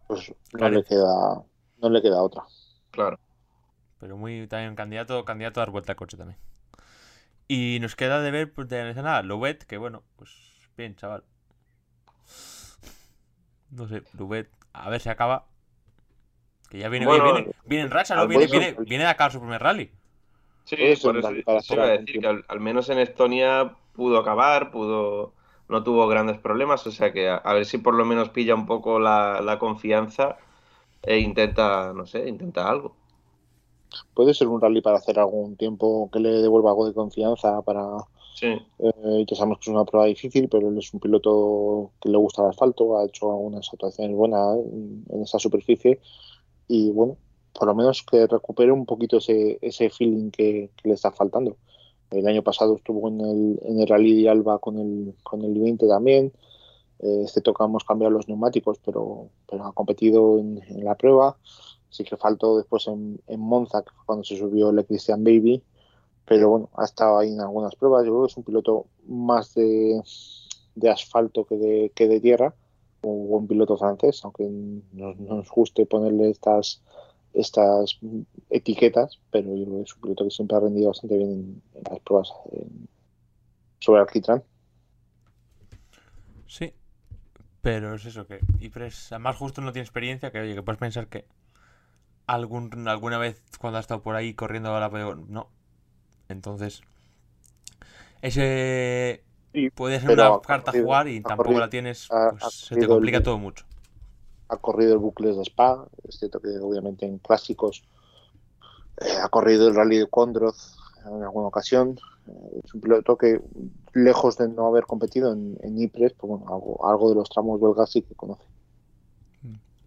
Pues 0.06 0.32
no 0.52 0.68
le 0.68 0.82
queda, 0.84 1.42
no 1.78 1.88
le 1.88 2.02
queda 2.02 2.22
otra. 2.22 2.44
Claro. 2.90 3.18
Pero 3.98 4.16
muy 4.16 4.46
también 4.46 4.74
candidato, 4.74 5.24
candidato 5.24 5.60
a 5.60 5.62
dar 5.62 5.70
vuelta 5.70 5.92
al 5.92 5.96
coche 5.96 6.16
también. 6.16 6.38
Y 7.46 7.78
nos 7.80 7.96
queda 7.96 8.20
de 8.20 8.30
ver, 8.30 8.52
pues 8.52 8.68
de 8.68 8.94
nada, 8.94 9.22
Lubet, 9.22 9.64
que 9.64 9.76
bueno, 9.76 10.02
pues 10.16 10.30
bien, 10.76 10.96
chaval. 10.96 11.24
No 13.70 13.88
sé, 13.88 14.02
Lubet, 14.16 14.48
a 14.72 14.88
ver 14.88 15.00
si 15.00 15.08
acaba. 15.08 15.46
Que 16.70 16.78
ya 16.78 16.88
viene, 16.88 17.06
viene, 17.66 17.84
en 17.84 17.90
racha, 17.90 18.14
¿no? 18.14 18.28
Viene, 18.28 18.46
viene, 18.46 18.76
viene, 18.86 19.04
de 19.04 19.10
acá 19.10 19.30
su 19.30 19.40
primer 19.40 19.60
rally. 19.60 19.90
Sí, 20.64 20.76
por 21.02 21.16
eso 21.18 21.32
iba 21.32 21.84
a 21.84 21.88
decir 21.98 22.20
que 22.20 22.26
al, 22.26 22.60
menos 22.60 22.88
en 22.90 22.98
Estonia 22.98 23.74
pudo 23.92 24.18
acabar, 24.18 24.70
pudo 24.70 25.34
no 25.70 25.82
tuvo 25.82 26.06
grandes 26.08 26.38
problemas, 26.38 26.86
o 26.86 26.90
sea 26.90 27.12
que 27.12 27.28
a, 27.28 27.52
ver 27.52 27.64
si 27.64 27.78
por 27.78 27.94
lo 27.94 28.04
menos 28.04 28.30
pilla 28.30 28.54
un 28.54 28.66
poco 28.66 28.98
la, 28.98 29.56
confianza 29.58 30.36
e 31.02 31.18
intenta, 31.18 31.92
no 31.94 32.06
sé, 32.06 32.28
intenta 32.28 32.68
algo. 32.68 32.94
Puede 34.14 34.34
ser 34.34 34.48
un 34.48 34.60
rally 34.60 34.82
para 34.82 34.98
hacer 34.98 35.18
algún 35.18 35.56
tiempo 35.56 36.10
que 36.12 36.20
le 36.20 36.30
devuelva 36.30 36.70
algo 36.70 36.86
de 36.86 36.94
confianza 36.94 37.62
para... 37.62 37.84
Sí. 38.34 38.46
Eh, 38.78 39.24
ya 39.28 39.36
sabemos 39.36 39.58
que 39.58 39.70
es 39.70 39.74
una 39.74 39.84
prueba 39.84 40.06
difícil, 40.06 40.48
pero 40.48 40.68
él 40.68 40.78
es 40.78 40.94
un 40.94 41.00
piloto 41.00 41.90
que 42.00 42.08
le 42.08 42.16
gusta 42.16 42.42
el 42.42 42.50
asfalto, 42.50 42.98
ha 42.98 43.04
hecho 43.04 43.30
algunas 43.30 43.68
actuaciones 43.72 44.16
buenas 44.16 44.56
en, 44.58 45.04
en 45.10 45.22
esa 45.22 45.38
superficie 45.38 46.00
y 46.68 46.90
bueno, 46.92 47.16
por 47.52 47.68
lo 47.68 47.74
menos 47.74 48.02
que 48.02 48.26
recupere 48.26 48.72
un 48.72 48.86
poquito 48.86 49.18
ese, 49.18 49.58
ese 49.60 49.90
feeling 49.90 50.30
que, 50.30 50.70
le 50.84 50.94
está 50.94 51.10
faltando. 51.10 51.56
El 52.10 52.26
año 52.26 52.42
pasado 52.42 52.76
estuvo 52.76 53.08
en 53.08 53.20
el, 53.20 53.60
en 53.62 53.80
el 53.80 53.86
Rally 53.86 54.22
de 54.22 54.30
Alba 54.30 54.58
con 54.58 54.78
el, 54.78 55.14
con 55.22 55.42
el 55.42 55.58
20 55.58 55.86
también. 55.86 56.32
Eh, 56.98 57.22
este 57.24 57.40
tocamos 57.40 57.84
cambiar 57.84 58.12
los 58.12 58.28
neumáticos, 58.28 58.78
pero, 58.84 59.28
ha 59.60 59.72
competido 59.72 60.38
en, 60.38 60.60
la 60.84 60.96
prueba. 60.96 61.36
Sí 61.88 62.04
que 62.04 62.16
faltó 62.16 62.58
después 62.58 62.86
en, 62.88 63.20
Monza, 63.38 63.82
que 63.82 63.90
fue 63.90 64.04
cuando 64.06 64.24
se 64.24 64.36
subió 64.36 64.70
el 64.70 64.84
Christian 64.84 65.24
Baby. 65.24 65.62
Pero 66.26 66.48
bueno, 66.48 66.70
ha 66.76 66.84
estado 66.84 67.18
ahí 67.18 67.32
en 67.32 67.40
algunas 67.40 67.74
pruebas. 67.76 68.04
Yo 68.04 68.12
creo 68.12 68.26
que 68.26 68.30
es 68.30 68.36
un 68.36 68.44
piloto 68.44 68.86
más 69.06 69.54
de, 69.54 70.02
asfalto 70.90 71.44
que 71.44 71.56
de, 71.56 71.92
que 71.94 72.08
de 72.08 72.20
tierra 72.20 72.54
un 73.02 73.28
buen 73.28 73.46
piloto 73.46 73.76
francés, 73.76 74.20
aunque 74.24 74.48
no, 74.92 75.14
nos 75.14 75.50
guste 75.50 75.86
ponerle 75.86 76.30
estas 76.30 76.82
estas 77.34 77.98
etiquetas, 78.48 79.20
pero 79.30 79.54
yo 79.56 79.64
creo 79.64 79.76
que 79.78 79.82
es 79.82 79.94
un 79.94 80.00
piloto 80.02 80.24
que 80.24 80.30
siempre 80.30 80.56
ha 80.56 80.60
rendido 80.60 80.88
bastante 80.88 81.16
bien 81.16 81.62
en, 81.74 81.82
las 81.88 82.00
pruebas 82.00 82.32
sobre 83.78 84.00
Alquitrán. 84.00 84.42
Sí, 86.46 86.72
pero 87.62 87.94
es 87.94 88.04
eso 88.04 88.26
que 88.26 88.40
Ypres, 88.60 89.12
además 89.12 89.36
justo 89.36 89.60
no 89.60 89.72
tiene 89.72 89.84
experiencia, 89.84 90.32
que 90.32 90.40
oye, 90.40 90.54
que 90.54 90.62
puedes 90.62 90.80
pensar 90.80 91.06
que 91.06 91.24
algún, 92.26 92.88
alguna 92.88 93.18
vez 93.18 93.42
cuando 93.58 93.78
ha 93.78 93.80
estado 93.80 94.02
por 94.02 94.16
ahí 94.16 94.34
corriendo 94.34 94.74
a 94.74 94.80
la 94.80 94.88
no. 94.88 95.48
Entonces, 96.28 96.82
ese 98.22 99.24
Puede 99.74 99.98
ser 99.98 100.10
una 100.10 100.40
carta 100.40 100.70
a 100.70 100.80
jugar 100.80 101.08
y 101.08 101.20
tampoco 101.20 101.58
la 101.58 101.68
tienes, 101.68 102.08
pues, 102.08 102.54
se 102.54 102.76
te 102.76 102.86
complica 102.86 103.22
todo 103.22 103.38
mucho. 103.38 103.64
Ha 104.50 104.56
corrido 104.56 104.94
el 104.94 104.98
bucle 104.98 105.32
de 105.32 105.42
Spa, 105.42 105.86
es 106.08 106.18
cierto 106.18 106.40
que 106.40 106.48
obviamente 106.58 107.06
en 107.06 107.18
clásicos 107.18 107.84
eh, 109.00 109.16
ha 109.22 109.28
corrido 109.28 109.68
el 109.68 109.74
rally 109.76 109.98
de 109.98 110.08
Kondroth 110.08 110.56
en 111.06 111.22
alguna 111.22 111.46
ocasión. 111.46 111.98
Eh, 112.26 112.60
es 112.64 112.74
un 112.74 112.80
piloto 112.80 113.16
que, 113.16 113.40
lejos 113.92 114.36
de 114.36 114.48
no 114.48 114.66
haber 114.66 114.84
competido 114.84 115.32
en, 115.32 115.56
en 115.62 115.80
IPRES, 115.80 116.14
pues 116.14 116.30
bueno, 116.30 116.78
algo, 116.82 117.10
de 117.10 117.14
los 117.14 117.30
tramos 117.30 117.60
belgas 117.60 117.90
sí 117.90 118.02
que 118.02 118.14
conoce. 118.14 118.44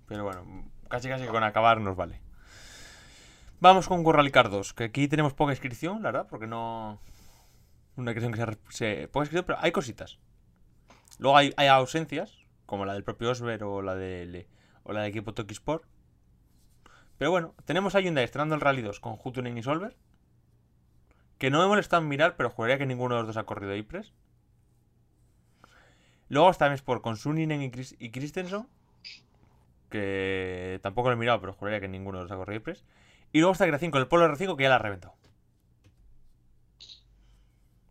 Pero 0.08 0.24
bueno, 0.24 0.42
casi 0.88 1.10
casi 1.10 1.26
con 1.28 1.44
acabar 1.44 1.82
nos 1.82 1.96
vale. 1.96 2.22
Vamos 3.60 3.88
con 3.88 4.04
2, 4.04 4.74
que 4.74 4.84
aquí 4.86 5.08
tenemos 5.08 5.34
poca 5.34 5.54
inscripción, 5.54 6.04
la 6.04 6.12
verdad, 6.12 6.28
porque 6.30 6.48
no... 6.48 7.00
Una 7.96 8.12
inscripción 8.12 8.34
que 8.34 8.58
se... 8.72 9.02
se 9.02 9.08
poca 9.08 9.24
inscripción, 9.24 9.46
pero 9.46 9.60
hay 9.62 9.72
cositas. 9.72 10.20
Luego 11.20 11.38
hay 11.38 11.54
ausencias, 11.68 12.43
como 12.74 12.86
la 12.86 12.94
del 12.94 13.04
propio 13.04 13.30
Osber 13.30 13.64
o 13.66 13.84
la 13.84 13.94
del, 13.94 14.48
o 14.82 14.94
la 14.94 15.02
del 15.02 15.12
equipo 15.12 15.36
Toki 15.36 15.54
Sport. 15.54 15.84
Pero 17.20 17.30
bueno, 17.30 17.54
tenemos 17.66 17.94
a 17.94 18.00
Hyundai 18.00 18.24
estrenando 18.24 18.56
el 18.56 18.62
Rally 18.62 18.82
2 18.82 19.00
con 19.00 19.16
Hutunen 19.24 19.56
y 19.56 19.62
Solver. 19.62 19.96
Que 21.38 21.52
no 21.52 21.62
me 21.62 21.68
molesta 21.68 21.98
en 21.98 22.08
mirar, 22.08 22.36
pero 22.36 22.50
juraría 22.50 22.80
que 22.80 22.88
ninguno 22.88 23.14
de 23.14 23.22
los 23.22 23.28
dos 23.28 23.38
ha 23.38 23.46
corrido 23.46 23.76
IPRES. 23.76 24.12
Luego 26.30 26.50
está 26.50 26.66
M-Sport 26.66 27.04
con 27.04 27.16
Suninen 27.16 27.62
y, 27.62 27.72
y 28.00 28.10
Christensen. 28.10 28.68
Que 29.92 30.80
tampoco 30.82 31.10
lo 31.10 31.14
he 31.14 31.20
mirado, 31.20 31.42
pero 31.42 31.54
juraría 31.54 31.80
que 31.80 31.88
ninguno 31.88 32.18
de 32.18 32.24
los 32.24 32.32
ha 32.32 32.38
corrido 32.38 32.58
IPRES. 32.58 32.84
Y 33.34 33.38
luego 33.38 33.52
está 33.52 33.68
Gracín 33.68 33.92
con 33.92 34.02
el 34.02 34.08
Polo 34.08 34.28
R5 34.28 34.58
que 34.58 34.64
ya 34.64 34.70
la 34.70 34.78
ha 34.78 34.80
reventado. 34.80 35.14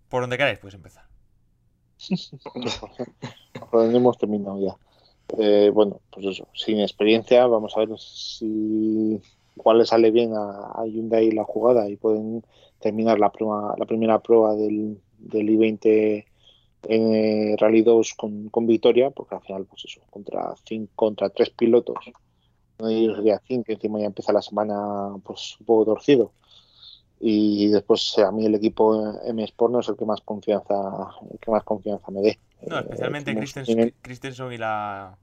Por 0.09 0.23
donde 0.23 0.37
queráis, 0.37 0.59
puedes 0.59 0.75
empezar. 0.75 1.12
Hemos 3.73 4.19
terminado 4.19 4.59
ya. 4.61 4.77
Eh, 5.39 5.71
bueno, 5.73 6.01
pues 6.11 6.27
eso, 6.27 6.49
sin 6.55 6.81
experiencia, 6.81 7.47
vamos 7.47 7.77
a 7.77 7.81
ver 7.81 7.99
si 7.99 9.21
cuál 9.57 9.79
le 9.79 9.87
sale 9.87 10.11
bien 10.11 10.33
a, 10.35 10.85
Hyundai 10.85 11.31
la 11.31 11.45
jugada 11.45 11.89
y 11.89 11.97
pueden 11.97 12.45
terminar 12.81 13.19
la 13.19 13.31
prueba, 13.31 13.75
la 13.79 13.87
primera 13.87 14.19
prueba 14.21 14.55
del, 14.55 15.01
del 15.19 15.51
I-20 15.51 16.27
en 16.89 17.15
eh, 17.15 17.57
Rally 17.59 17.83
2 17.83 18.15
con, 18.15 18.49
con 18.49 18.67
victoria, 18.67 19.11
porque 19.11 19.37
al 19.37 19.43
final, 19.43 19.67
pues 19.67 19.85
eso, 19.85 20.01
contra 20.11 20.55
cinco, 20.65 20.93
contra 20.97 21.31
tres 21.31 21.51
pilotos, 21.51 21.97
no 22.79 22.89
diría 22.89 23.41
cinco, 23.47 23.71
encima 23.73 24.01
ya 24.01 24.07
empieza 24.07 24.33
la 24.33 24.43
semana 24.43 25.15
pues 25.25 25.57
un 25.61 25.67
poco 25.67 25.85
torcido. 25.85 26.33
Y 27.25 27.69
después 27.69 28.19
a 28.19 28.33
mí 28.33 28.47
el 28.47 28.57
equipo 28.57 29.15
M 29.25 29.45
Sport 29.45 29.73
no 29.73 29.79
es 29.79 29.89
el 29.89 29.97
que 29.97 30.05
más 30.05 30.21
confianza, 30.23 30.75
el 31.31 31.39
que 31.39 31.53
más 31.53 31.63
confianza 31.63 32.11
me 32.11 32.21
dé. 32.21 32.39
No, 32.67 32.79
Eh, 32.79 32.81
especialmente 32.81 33.31
hemos- 33.31 33.43
Christensen, 33.43 33.95
Christensen 34.03 34.53
y 34.53 34.59
la. 34.59 35.17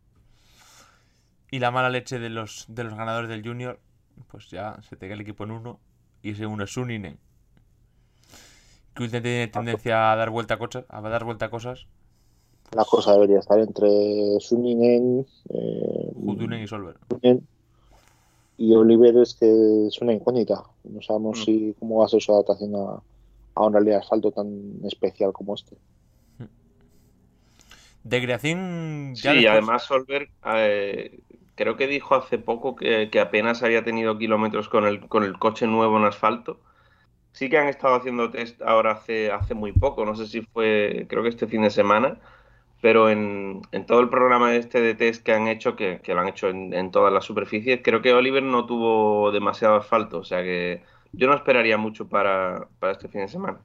Y 1.52 1.60
la 1.60 1.72
mala 1.72 1.90
leche 1.90 2.18
de 2.20 2.30
los, 2.30 2.66
de 2.70 2.86
los 2.86 2.94
ganadores 2.96 3.30
del 3.30 3.44
Junior. 3.46 3.80
Pues 4.32 4.50
ya 4.50 4.78
se 4.88 4.96
te 4.96 5.08
cae 5.08 5.16
el 5.16 5.22
equipo 5.22 5.44
en 5.44 5.52
uno. 5.52 5.80
Y 6.22 6.32
ese 6.32 6.46
uno 6.46 6.64
es 6.64 6.72
Suninen. 6.72 7.18
Que 8.94 9.04
últimamente 9.04 9.30
tiene 9.30 9.48
tendencia 9.48 10.12
a 10.14 10.16
dar 10.16 10.30
vuelta 10.30 10.54
a 10.54 10.58
cosas. 10.58 10.86
A 10.88 11.02
dar 11.02 11.26
vuelta 11.26 11.46
a 11.48 11.50
cosas. 11.50 11.88
La 12.72 12.86
cosa 12.86 13.14
debería 13.14 13.40
estar 13.40 13.60
entre 13.60 14.40
Suninen, 14.40 15.26
eh, 15.50 16.12
y 16.64 16.68
Solver. 16.68 16.98
Y 18.60 18.76
Oliver 18.76 19.18
es 19.18 19.34
que 19.34 19.88
es 19.88 20.00
una 20.02 20.14
incógnita. 20.14 20.64
No 20.84 21.02
sabemos 21.02 21.40
Mm. 21.40 21.44
si 21.44 21.76
cómo 21.80 22.00
va 22.00 22.06
a 22.06 22.10
ser 22.10 22.22
su 22.22 22.32
adaptación 22.34 22.76
a, 22.76 23.02
a 23.56 23.66
un 23.66 23.74
rally 23.74 23.92
de 23.92 23.96
asfalto 23.96 24.32
tan 24.32 24.80
especial 24.84 25.32
como 25.34 25.56
este. 25.56 25.76
De 28.04 28.22
creación. 28.22 29.14
Sí, 29.16 29.24
ya 29.24 29.34
y 29.34 29.36
después- 29.38 29.52
además 29.52 29.84
Solberg 29.84 30.30
eh, 30.56 31.20
creo 31.56 31.76
que 31.76 31.88
dijo 31.88 32.16
hace 32.16 32.38
poco 32.38 32.76
que, 32.76 33.10
que 33.10 33.20
apenas 33.20 33.62
había 33.64 33.84
tenido 33.84 34.18
kilómetros 34.18 34.70
con 34.70 34.86
el, 34.86 35.08
con 35.08 35.24
el 35.24 35.38
coche 35.38 35.68
nuevo 35.68 35.98
en 35.98 36.06
asfalto. 36.06 36.60
Sí 37.34 37.50
que 37.50 37.58
han 37.58 37.68
estado 37.68 37.96
haciendo 37.96 38.32
test 38.32 38.62
ahora 38.62 38.92
hace, 38.94 39.32
hace 39.32 39.54
muy 39.54 39.72
poco, 39.72 40.06
no 40.06 40.16
sé 40.16 40.26
si 40.28 40.42
fue, 40.42 41.06
creo 41.10 41.22
que 41.24 41.30
este 41.30 41.48
fin 41.48 41.62
de 41.62 41.70
semana, 41.70 42.18
pero 42.82 43.10
en, 43.10 43.62
en 43.72 43.86
todo 43.86 44.00
el 44.02 44.10
programa 44.10 44.56
este 44.56 44.82
de 44.82 44.96
test 44.96 45.24
que 45.24 45.34
han 45.34 45.48
hecho, 45.48 45.76
que, 45.76 46.02
que 46.02 46.14
lo 46.14 46.22
han 46.22 46.30
hecho 46.30 46.50
en, 46.50 46.74
en 46.74 46.92
todas 46.92 47.14
las 47.14 47.26
superficies, 47.26 47.82
creo 47.84 48.02
que 48.02 48.14
Oliver 48.14 48.44
no 48.44 48.66
tuvo 48.66 49.32
demasiado 49.32 49.76
asfalto, 49.76 50.20
o 50.20 50.24
sea 50.24 50.44
que 50.44 50.84
yo 51.12 51.28
no 51.28 51.36
esperaría 51.36 51.78
mucho 51.78 52.08
para, 52.08 52.68
para 52.80 52.94
este 52.94 53.08
fin 53.10 53.22
de 53.22 53.28
semana. 53.30 53.60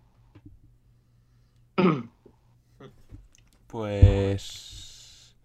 Pues. 3.66 5.36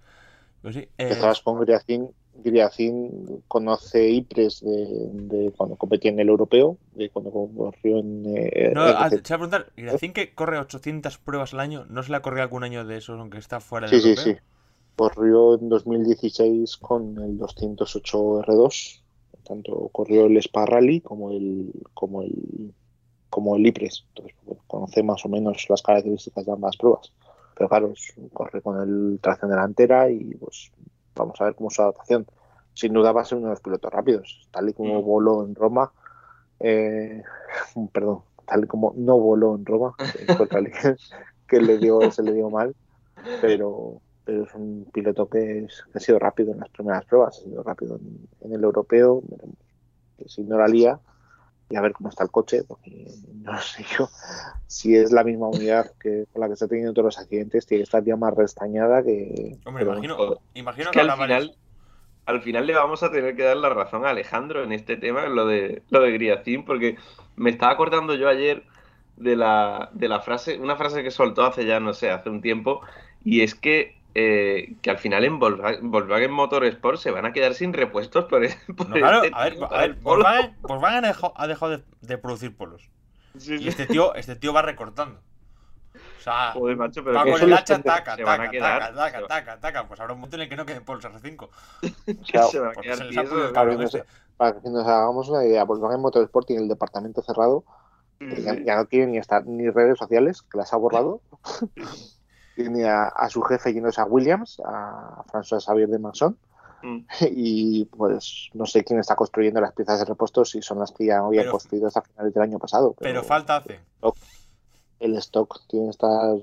Pues 0.61 0.75
sí. 0.75 0.87
eh. 0.97 2.18
Griacin 2.43 3.43
conoce 3.47 4.09
IPRES 4.09 4.61
de, 4.61 5.09
de 5.13 5.51
cuando 5.53 5.75
competía 5.77 6.11
en 6.11 6.19
el 6.19 6.29
europeo, 6.29 6.77
de 6.93 7.09
cuando 7.09 7.31
corrió 7.31 7.97
en. 7.99 8.23
eh, 8.27 8.71
no, 8.73 8.81
ah, 8.83 9.07
RC. 9.07 9.25
se 9.25 9.33
va 9.33 9.35
a 9.45 9.49
preguntar. 9.49 9.71
Gracín 9.77 10.13
que 10.13 10.33
corre 10.33 10.57
800 10.59 11.17
pruebas 11.17 11.53
al 11.53 11.59
año. 11.61 11.85
¿No 11.89 12.03
se 12.03 12.11
le 12.11 12.17
ha 12.17 12.21
corrido 12.21 12.43
algún 12.43 12.63
año 12.63 12.85
de 12.85 12.97
esos, 12.97 13.19
aunque 13.19 13.37
está 13.37 13.59
fuera 13.59 13.87
Sí, 13.87 13.95
del 13.95 14.01
sí, 14.01 14.09
europeo? 14.09 14.33
sí. 14.35 14.39
Corrió 14.95 15.55
en 15.59 15.69
2016 15.69 16.77
con 16.77 17.17
el 17.19 17.37
208 17.37 18.41
R2. 18.43 19.03
Tanto 19.43 19.89
corrió 19.91 20.25
el 20.25 20.37
Spa 20.37 20.65
Rally 20.65 21.01
como 21.01 21.31
el 21.31 21.71
como 21.93 22.21
el 22.21 22.73
como 23.29 23.55
el 23.55 23.65
IPRES. 23.67 24.05
Entonces, 24.09 24.35
bueno, 24.45 24.61
conoce 24.67 25.03
más 25.03 25.25
o 25.25 25.29
menos 25.29 25.65
las 25.69 25.81
características 25.81 26.45
de 26.45 26.51
ambas 26.51 26.77
pruebas. 26.77 27.11
Pero 27.55 27.69
claro, 27.69 27.91
es- 27.91 28.13
corre 28.33 28.61
con 28.61 28.81
el 28.81 29.19
tracción 29.21 29.51
delantera 29.51 30.09
y 30.09 30.35
pues 30.35 30.71
vamos 31.15 31.39
a 31.41 31.45
ver 31.45 31.55
cómo 31.55 31.69
es 31.69 31.75
su 31.75 31.81
adaptación. 31.81 32.25
Sin 32.73 32.93
duda 32.93 33.11
va 33.11 33.21
a 33.21 33.25
ser 33.25 33.37
uno 33.39 33.47
de 33.47 33.53
los 33.53 33.61
pilotos 33.61 33.91
rápidos, 33.91 34.47
tal 34.51 34.69
y 34.69 34.73
como 34.73 35.01
Mm. 35.01 35.05
voló 35.05 35.43
en 35.45 35.55
Roma. 35.55 35.91
eh, 36.59 37.23
perdón, 37.93 38.23
tal 38.45 38.63
y 38.65 38.67
como 38.67 38.93
no 38.97 39.17
voló 39.19 39.55
en 39.55 39.65
Roma, 39.65 39.95
que 41.47 41.61
le 41.61 41.77
dio, 41.77 42.11
se 42.11 42.23
le 42.23 42.33
dio 42.33 42.49
mal, 42.49 42.75
pero, 43.41 44.01
pero 44.23 44.43
es 44.43 44.53
un 44.55 44.85
piloto 44.93 45.29
que, 45.29 45.65
es- 45.65 45.83
que 45.91 45.97
ha 45.97 46.01
sido 46.01 46.19
rápido 46.19 46.51
en 46.53 46.59
las 46.59 46.69
primeras 46.69 47.05
pruebas, 47.05 47.37
ha 47.39 47.41
sido 47.43 47.63
rápido 47.63 47.97
en, 47.97 48.27
en 48.41 48.53
el 48.53 48.63
europeo, 48.63 49.21
si 50.25 50.43
no 50.43 50.57
la 50.57 50.67
lía 50.67 50.99
y 51.69 51.75
a 51.75 51.81
ver 51.81 51.93
cómo 51.93 52.09
está 52.09 52.23
el 52.23 52.31
coche, 52.31 52.63
porque 52.67 53.05
no 53.35 53.57
sé 53.61 53.85
yo 53.97 54.09
si 54.67 54.95
es 54.95 55.11
la 55.11 55.23
misma 55.23 55.47
unidad 55.47 55.91
que 55.99 56.25
con 56.31 56.41
la 56.41 56.47
que 56.47 56.53
está 56.53 56.67
teniendo 56.67 56.93
todos 56.93 57.05
los 57.05 57.19
accidentes, 57.19 57.65
tiene 57.65 57.81
que 57.81 57.83
estar 57.85 58.03
ya 58.03 58.15
más 58.15 58.33
restañada 58.35 59.03
que... 59.03 59.57
Hombre, 59.65 59.83
pero- 59.85 59.93
imagino, 59.93 60.15
joder. 60.15 60.37
imagino 60.53 60.85
Es 60.85 60.91
que, 60.91 60.93
que 60.97 61.01
al 61.01 61.07
varios- 61.17 61.27
final, 61.43 61.57
al 62.25 62.41
final 62.41 62.67
le 62.67 62.73
vamos 62.75 63.01
a 63.03 63.11
tener 63.11 63.35
que 63.35 63.43
dar 63.43 63.57
la 63.57 63.69
razón 63.69 64.05
a 64.05 64.09
Alejandro 64.09 64.63
en 64.63 64.71
este 64.71 64.97
tema, 64.97 65.25
en 65.25 65.35
lo 65.35 65.45
de 65.47 65.81
lo 65.89 66.01
de 66.01 66.11
Griacín, 66.11 66.63
porque 66.65 66.97
me 67.35 67.49
estaba 67.49 67.71
acordando 67.71 68.13
yo 68.15 68.27
ayer 68.29 68.63
de 69.17 69.35
la, 69.35 69.89
de 69.93 70.07
la 70.07 70.21
frase, 70.21 70.57
una 70.59 70.75
frase 70.75 71.03
que 71.03 71.11
soltó 71.11 71.43
hace 71.43 71.65
ya, 71.65 71.79
no 71.79 71.93
sé, 71.93 72.09
hace 72.11 72.29
un 72.29 72.41
tiempo, 72.41 72.81
y 73.23 73.41
es 73.41 73.53
que, 73.55 73.98
eh, 74.21 74.75
que 74.81 74.89
al 74.89 74.97
final 74.97 75.23
en 75.23 75.39
Volkswagen, 75.39 75.89
Volkswagen 75.91 76.31
Motorsport 76.31 76.99
se 76.99 77.11
van 77.11 77.25
a 77.25 77.31
quedar 77.33 77.53
sin 77.53 77.73
repuestos 77.73 78.25
por, 78.25 78.43
e- 78.43 78.55
por 78.77 78.89
No, 78.89 78.95
claro, 78.95 79.23
este 79.23 79.35
a 79.35 79.43
ver, 79.43 79.57
a. 79.61 79.87
Volkswagen, 80.01 80.57
Volkswagen 80.61 81.05
ha 81.05 81.07
dejado, 81.07 81.33
ha 81.35 81.47
dejado 81.47 81.77
de, 81.77 81.83
de 82.01 82.17
producir 82.17 82.55
polos. 82.55 82.89
Sí, 83.37 83.55
Y 83.55 83.59
sí. 83.59 83.69
este 83.69 83.85
tío, 83.85 84.13
este 84.15 84.35
tío 84.35 84.51
va 84.53 84.61
recortando. 84.61 85.21
O 85.95 86.21
sea, 86.21 86.51
Joder, 86.51 86.75
macho, 86.75 87.03
pero 87.03 87.15
va 87.15 87.23
con 87.23 87.41
el 87.41 87.53
hacha, 87.53 87.81
taca, 87.81 88.15
se 88.17 88.23
van 88.23 88.41
a 88.41 88.43
taca, 88.45 88.51
quedar, 88.51 88.79
taca, 88.79 88.95
taca, 88.95 89.27
taca, 89.27 89.59
taca. 89.59 89.87
Pues 89.87 89.99
habrá 90.01 90.13
un 90.13 90.19
momento 90.19 90.35
en 90.35 90.41
el 90.43 90.49
que 90.49 90.55
no 90.57 90.65
queden 90.65 90.83
polos 90.83 91.03
R5. 91.05 91.49
que 91.81 92.15
Claro, 92.31 92.47
se 92.49 92.59
van 92.59 92.69
a 92.77 92.81
quedar 92.81 92.97
se 92.97 93.05
tiesos. 93.05 93.51
Claro, 93.51 93.73
no 93.77 93.87
sé. 93.87 94.03
para 94.35 94.59
que 94.59 94.69
nos 94.69 94.85
hagamos 94.85 95.29
una 95.29 95.45
idea, 95.45 95.63
Volkswagen 95.63 96.01
Motorsport 96.01 96.45
tiene 96.47 96.63
el 96.63 96.67
departamento 96.67 97.21
cerrado, 97.21 97.63
que 98.19 98.41
ya, 98.41 98.53
ya 98.61 98.75
no 98.75 98.85
tiene 98.85 99.07
ni 99.07 99.17
estar 99.17 99.45
ni 99.45 99.69
redes 99.69 99.97
sociales, 99.97 100.41
que 100.41 100.57
las 100.57 100.73
ha 100.73 100.77
borrado. 100.77 101.21
Tiene 102.63 102.87
a, 102.89 103.05
a 103.07 103.29
su 103.29 103.41
jefe 103.41 103.73
yéndose 103.73 104.01
a 104.01 104.05
Williams, 104.05 104.61
a 104.65 105.23
François 105.31 105.63
Xavier 105.63 105.87
de 105.89 105.99
Manson, 105.99 106.37
Mm. 106.81 106.99
y 107.31 107.83
pues 107.85 108.47
no 108.53 108.65
sé 108.65 108.85
quién 108.85 108.99
está 108.99 109.13
construyendo 109.17 109.59
las 109.59 109.73
piezas 109.73 109.99
de 109.99 110.05
repuesto, 110.05 110.45
si 110.45 110.61
son 110.61 110.79
las 110.79 110.93
que 110.93 111.07
ya 111.07 111.17
habían 111.19 111.41
Pero- 111.43 111.51
construido 111.51 111.87
hasta 111.87 112.01
finales 112.03 112.33
del 112.33 112.41
año 112.43 112.57
pasado. 112.57 112.95
Pero 112.97 113.21
falta 113.21 113.57
hace. 113.57 113.81
el 115.01 115.13
stock 115.15 115.59
tiene 115.67 115.87
que 115.87 115.91
estar 115.91 116.35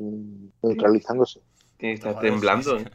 neutralizándose. 0.62 1.40
Tiene 1.78 1.94
que 1.98 2.08
estar 2.08 2.20
temblando. 2.20 2.76
es 2.76 2.84
que- 2.84 2.90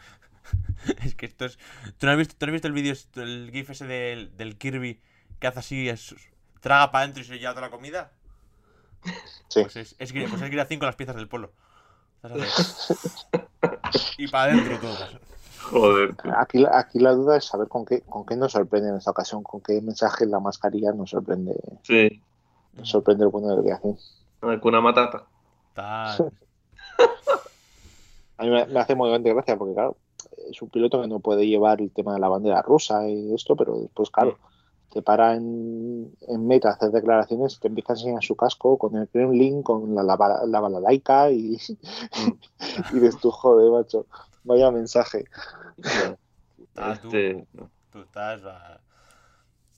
Es 1.08 1.16
que 1.16 1.26
esto 1.28 1.46
es. 1.46 1.58
¿Tú 1.98 2.06
no 2.06 2.12
has 2.12 2.18
visto, 2.20 2.36
tú 2.38 2.46
no 2.46 2.52
has 2.52 2.54
visto 2.54 2.68
el 2.68 2.74
vídeo, 2.74 2.94
el 3.16 3.50
GIF 3.52 3.70
ese 3.72 3.86
del, 3.88 4.36
del 4.38 4.58
Kirby 4.60 5.02
que 5.40 5.48
hace 5.48 5.60
así, 5.60 5.90
es- 5.90 6.16
traga 6.60 6.92
para 6.92 7.06
adentro 7.06 7.24
y 7.24 7.26
se 7.26 7.40
lleva 7.40 7.54
toda 7.54 7.68
la 7.68 7.72
comida? 7.72 8.12
Sí. 9.48 9.62
Pues 9.64 9.76
es, 9.78 9.96
es, 9.98 10.12
pues 10.14 10.42
es 10.42 10.50
Gira 10.50 10.66
5 10.66 10.80
con 10.80 10.86
las 10.88 10.96
piezas 10.96 11.16
del 11.16 11.28
polo. 11.28 11.54
Y 14.18 14.28
para 14.28 14.52
adentro 14.54 14.80
todas. 14.80 15.10
Joder. 15.72 16.16
Aquí, 16.38 16.60
la- 16.60 16.80
aquí 16.80 17.00
la 17.00 17.12
duda 17.14 17.38
es 17.38 17.46
saber 17.46 17.68
con 17.68 17.86
qué, 17.86 18.02
con 18.02 18.26
qué 18.26 18.36
nos 18.36 18.52
sorprende 18.52 18.90
en 18.90 18.96
esta 18.98 19.12
ocasión, 19.12 19.44
con 19.44 19.62
qué 19.62 19.80
mensaje 19.82 20.24
en 20.26 20.32
la 20.32 20.40
mascarilla 20.40 20.92
nos 20.92 21.12
sorprende, 21.12 21.56
Sí. 21.84 22.22
nos 22.74 22.90
sorprende 22.90 23.24
el 23.26 23.30
bueno 23.30 23.50
del 23.50 23.62
viaje. 23.62 23.96
Kuna 24.62 24.82
Matata. 24.82 25.24
Tan- 25.74 26.32
A 28.38 28.44
mí 28.44 28.50
me, 28.50 28.66
me 28.66 28.80
hace 28.80 28.96
muy 28.96 29.10
grande 29.10 29.32
gracia 29.34 29.56
porque, 29.56 29.76
claro, 29.76 29.98
es 30.50 30.60
un 30.64 30.70
piloto 30.70 31.00
que 31.02 31.08
no 31.08 31.20
puede 31.20 31.46
llevar 31.48 31.80
el 31.80 31.92
tema 31.92 32.14
de 32.16 32.20
la 32.20 32.28
bandera 32.28 32.62
rusa 32.64 33.08
y 33.08 33.34
esto, 33.36 33.56
pero 33.56 33.78
después, 33.78 34.10
claro, 34.10 34.38
te 34.92 35.02
para 35.02 35.36
en, 35.36 36.14
en 36.28 36.48
meta 36.48 36.70
a 36.70 36.74
hacer 36.74 36.92
declaraciones, 36.92 37.60
te 37.60 37.68
empieza 37.68 37.94
a 37.94 37.96
enseñar 37.96 38.24
su 38.24 38.36
casco 38.36 38.78
con 38.78 38.96
el 38.98 39.08
Kremlin, 39.08 39.64
con 39.64 39.96
la, 39.96 40.04
la, 40.04 40.16
bala- 40.18 40.46
la 40.46 40.60
balalaica 40.60 41.32
y, 41.32 41.58
y 42.92 42.94
dices 43.00 43.18
tú, 43.20 43.32
joder, 43.32 43.72
macho, 43.72 44.06
vaya 44.44 44.70
mensaje. 44.72 45.26
Ah, 46.76 46.98
tú. 47.02 47.08
Este, 47.08 47.46
Tú 47.92 48.00
estás. 48.00 48.42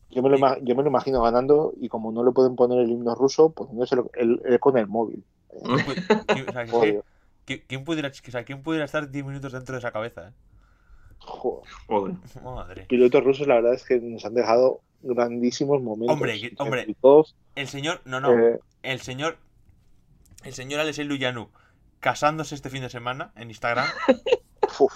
Yo 0.09 0.21
me, 0.21 0.29
lo, 0.29 0.37
yo 0.59 0.75
me 0.75 0.83
lo 0.83 0.89
imagino 0.89 1.21
ganando 1.23 1.73
y 1.81 1.89
como 1.89 2.11
no 2.11 2.23
le 2.23 2.31
pueden 2.31 2.55
poner 2.55 2.79
el 2.79 2.91
himno 2.91 3.15
ruso, 3.15 3.49
poniéndose 3.49 3.95
el, 4.13 4.39
el- 4.45 4.59
con 4.59 4.77
el 4.77 4.87
móvil. 4.87 5.23
¿Quién 6.27 6.47
o 6.47 6.51
sea, 6.51 6.65
¿quién- 7.45 7.63
quién 7.67 7.83
pudiera, 7.83 8.09
o 8.09 8.31
sea, 8.31 8.43
¿quién 8.45 8.61
pudiera 8.61 8.85
estar 8.85 9.09
10 9.09 9.25
minutos 9.25 9.51
dentro 9.53 9.73
de 9.73 9.79
esa 9.79 9.91
cabeza? 9.91 10.29
eh? 10.29 10.31
joder. 11.19 11.63
Joder. 11.87 12.15
Madre. 12.43 12.85
Pilotos 12.87 13.23
rusos, 13.23 13.47
la 13.47 13.55
verdad 13.55 13.73
es 13.73 13.85
que 13.85 13.99
nos 13.99 14.23
han 14.25 14.33
dejado 14.35 14.81
grandísimos 15.03 15.81
momentos. 15.81 16.13
Hombre, 16.13 16.51
hombre. 16.57 16.95
El 17.55 17.67
señor, 17.67 18.01
no, 18.05 18.19
no, 18.19 18.31
eh, 18.37 18.59
el 18.81 18.99
señor, 19.01 19.37
el 20.43 20.53
señor 20.53 20.79
Alexei 20.79 21.05
Luyanu 21.05 21.49
casándose 21.99 22.55
este 22.55 22.69
fin 22.69 22.81
de 22.81 22.89
semana 22.89 23.31
en 23.35 23.49
Instagram. 23.49 23.85
uf, 24.79 24.93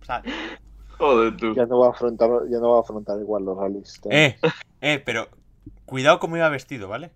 O 0.00 0.04
sea, 0.04 0.22
Joder, 0.98 1.36
tú. 1.36 1.54
ya 1.54 1.66
no 1.66 1.78
va 1.80 1.88
a 1.88 1.90
afrontar, 1.90 2.28
ya 2.50 2.58
no 2.58 2.70
va 2.72 2.78
a 2.78 2.80
afrontar 2.82 3.18
igual 3.20 3.44
los 3.44 3.56
rallies. 3.58 4.00
eh, 4.10 4.36
eh, 4.80 5.02
pero 5.04 5.28
cuidado 5.86 6.18
cómo 6.20 6.36
iba 6.36 6.48
vestido, 6.48 6.88
¿vale? 6.88 7.10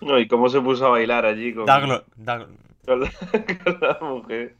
No, 0.00 0.18
y 0.18 0.28
cómo 0.28 0.48
se 0.48 0.60
puso 0.60 0.86
a 0.86 0.90
bailar 0.90 1.24
allí 1.26 1.52
con, 1.54 1.64
Da 1.66 1.80
glo- 1.80 2.04
da- 2.16 2.46
con 2.86 3.00
la, 3.00 3.10
con 3.64 3.80
la 3.80 3.98
mujer. 4.00 4.56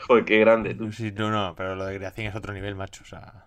Joder, 0.06 0.24
qué 0.24 0.38
grande, 0.38 0.74
tú. 0.74 0.92
Sí, 0.92 1.12
no, 1.12 1.30
no, 1.30 1.54
pero 1.56 1.74
lo 1.74 1.84
de 1.86 1.96
creación 1.96 2.26
es 2.26 2.34
otro 2.34 2.52
nivel, 2.52 2.74
macho. 2.74 3.02
O 3.02 3.06
sea. 3.06 3.44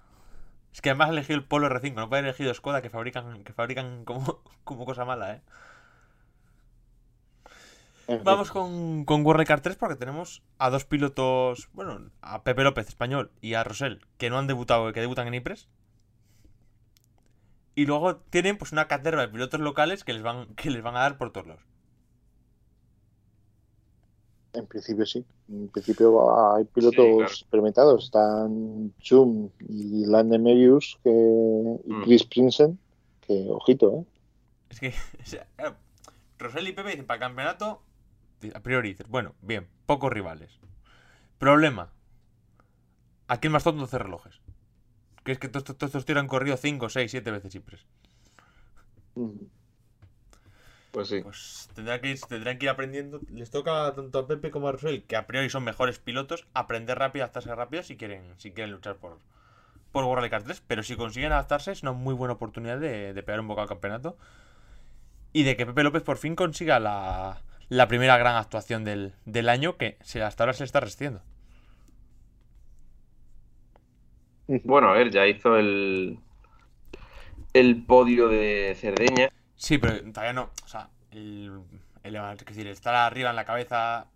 Es 0.73 0.81
que 0.81 0.89
además 0.89 1.09
ha 1.09 1.13
elegido 1.13 1.37
el 1.37 1.45
Polo 1.45 1.69
R5, 1.69 1.93
no 1.93 2.09
puede 2.09 2.19
haber 2.19 2.29
elegido 2.29 2.53
Skoda 2.53 2.81
que 2.81 2.89
fabrican, 2.89 3.43
que 3.43 3.53
fabrican 3.53 4.05
como, 4.05 4.41
como 4.63 4.85
cosa 4.85 5.05
mala, 5.05 5.33
¿eh? 5.33 5.41
Vamos 8.23 8.51
con, 8.51 9.05
con 9.05 9.25
World 9.25 9.47
Car 9.47 9.61
3 9.61 9.77
porque 9.77 9.95
tenemos 9.95 10.43
a 10.57 10.69
dos 10.69 10.83
pilotos, 10.83 11.69
bueno, 11.71 12.11
a 12.21 12.43
Pepe 12.43 12.63
López, 12.63 12.89
español, 12.89 13.31
y 13.39 13.53
a 13.53 13.63
Rosell, 13.63 14.05
que 14.17 14.29
no 14.29 14.37
han 14.37 14.47
debutado, 14.47 14.91
que 14.91 14.99
debutan 14.99 15.27
en 15.27 15.35
Ypres. 15.35 15.69
Y 17.75 17.85
luego 17.85 18.17
tienen 18.17 18.57
pues 18.57 18.73
una 18.73 18.87
caterva 18.87 19.21
de 19.21 19.29
pilotos 19.29 19.59
locales 19.61 20.03
que 20.03 20.13
les 20.13 20.21
van, 20.21 20.53
que 20.55 20.69
les 20.69 20.83
van 20.83 20.97
a 20.97 21.01
dar 21.01 21.17
por 21.17 21.31
todos 21.31 21.47
lados. 21.47 21.63
En 24.53 24.67
principio 24.67 25.05
sí. 25.05 25.25
En 25.49 25.67
principio 25.69 26.53
hay 26.55 26.63
pilotos 26.65 26.95
Sí, 27.05 27.11
claro. 27.11 27.23
experimentados. 27.25 28.03
Están 28.05 28.93
Chum 28.99 29.49
y 29.67 30.05
Lande 30.05 30.37
Merius 30.39 30.99
que, 31.03 31.09
y 31.09 31.91
Mm. 31.93 32.03
Chris 32.03 32.23
Prinsen. 32.25 32.79
Que, 33.21 33.47
ojito, 33.49 33.93
¿eh? 33.99 34.05
Es 34.69 34.79
que, 34.79 34.87
o 35.21 35.25
sea, 35.25 35.47
claro, 35.55 35.75
Rosell 36.37 36.67
y 36.67 36.73
Pepe 36.73 36.89
dicen 36.91 37.05
para 37.05 37.15
el 37.17 37.21
campeonato, 37.21 37.81
a 38.53 38.59
priori 38.59 38.89
dices, 38.89 39.07
bueno, 39.07 39.33
bien, 39.41 39.67
pocos 39.85 40.11
rivales. 40.11 40.51
Problema, 41.37 41.91
aquí 43.27 43.47
el 43.47 43.53
más 43.53 43.63
tonto 43.63 43.81
12 43.81 43.97
relojes. 43.97 44.39
Que 45.23 45.31
es 45.31 45.39
que 45.39 45.47
todos 45.47 45.69
estos- 45.69 46.05
tíos 46.05 46.19
han 46.19 46.27
corrido 46.27 46.57
5, 46.57 46.89
6, 46.89 47.09
7 47.09 47.31
veces 47.31 47.55
Ypres. 47.55 47.85
Mm. 49.15 49.29
Pues 50.93 51.09
sí. 51.09 51.23
Pues 51.23 51.69
tendrán 51.75 52.01
que, 52.01 52.11
ir, 52.11 52.21
tendrán 52.21 52.57
que 52.57 52.65
ir 52.65 52.69
aprendiendo. 52.69 53.21
Les 53.33 53.49
toca 53.51 53.93
tanto 53.95 54.19
a 54.19 54.27
Pepe 54.27 54.51
como 54.51 54.67
a 54.67 54.73
Rosell, 54.73 55.03
que 55.03 55.15
a 55.15 55.25
priori 55.27 55.49
son 55.49 55.63
mejores 55.63 55.99
pilotos, 55.99 56.45
aprender 56.53 56.99
rápido, 56.99 57.23
adaptarse 57.25 57.55
rápido 57.55 57.83
si 57.83 57.97
quieren, 57.97 58.23
si 58.37 58.51
quieren 58.51 58.71
luchar 58.73 58.97
por, 58.97 59.19
por 59.91 60.05
World 60.05 60.29
Car 60.29 60.43
3. 60.43 60.63
Pero 60.67 60.83
si 60.83 60.95
consiguen 60.95 61.33
adaptarse, 61.33 61.71
es 61.71 61.83
una 61.83 61.93
muy 61.93 62.13
buena 62.15 62.35
oportunidad 62.35 62.79
de, 62.79 63.13
de 63.13 63.23
pegar 63.23 63.41
un 63.41 63.47
bocado 63.47 63.63
al 63.63 63.69
campeonato. 63.69 64.17
Y 65.33 65.43
de 65.43 65.57
que 65.57 65.65
Pepe 65.65 65.83
López 65.83 66.03
por 66.03 66.17
fin 66.17 66.35
consiga 66.35 66.79
la, 66.79 67.41
la 67.69 67.87
primera 67.87 68.17
gran 68.17 68.35
actuación 68.37 68.83
del, 68.85 69.13
del 69.25 69.49
año 69.49 69.77
que 69.77 69.97
se, 70.01 70.21
hasta 70.21 70.43
ahora 70.43 70.53
se 70.53 70.63
está 70.63 70.79
resistiendo. 70.79 71.21
Bueno, 74.63 74.89
a 74.89 74.93
ver, 74.93 75.09
ya 75.11 75.25
hizo 75.27 75.57
el, 75.57 76.19
el 77.53 77.85
podio 77.85 78.27
de 78.27 78.75
Cerdeña. 78.79 79.29
Sí, 79.55 79.77
pero 79.77 79.99
todavía 80.11 80.33
no. 80.33 80.51
O 80.63 80.67
sea, 80.67 80.89
el, 81.11 81.61
el, 82.03 82.15
es 82.15 82.45
decir, 82.45 82.67
estar 82.67 82.95
arriba 82.95 83.29
en 83.29 83.35
la 83.35 83.45
cabeza, 83.45 84.07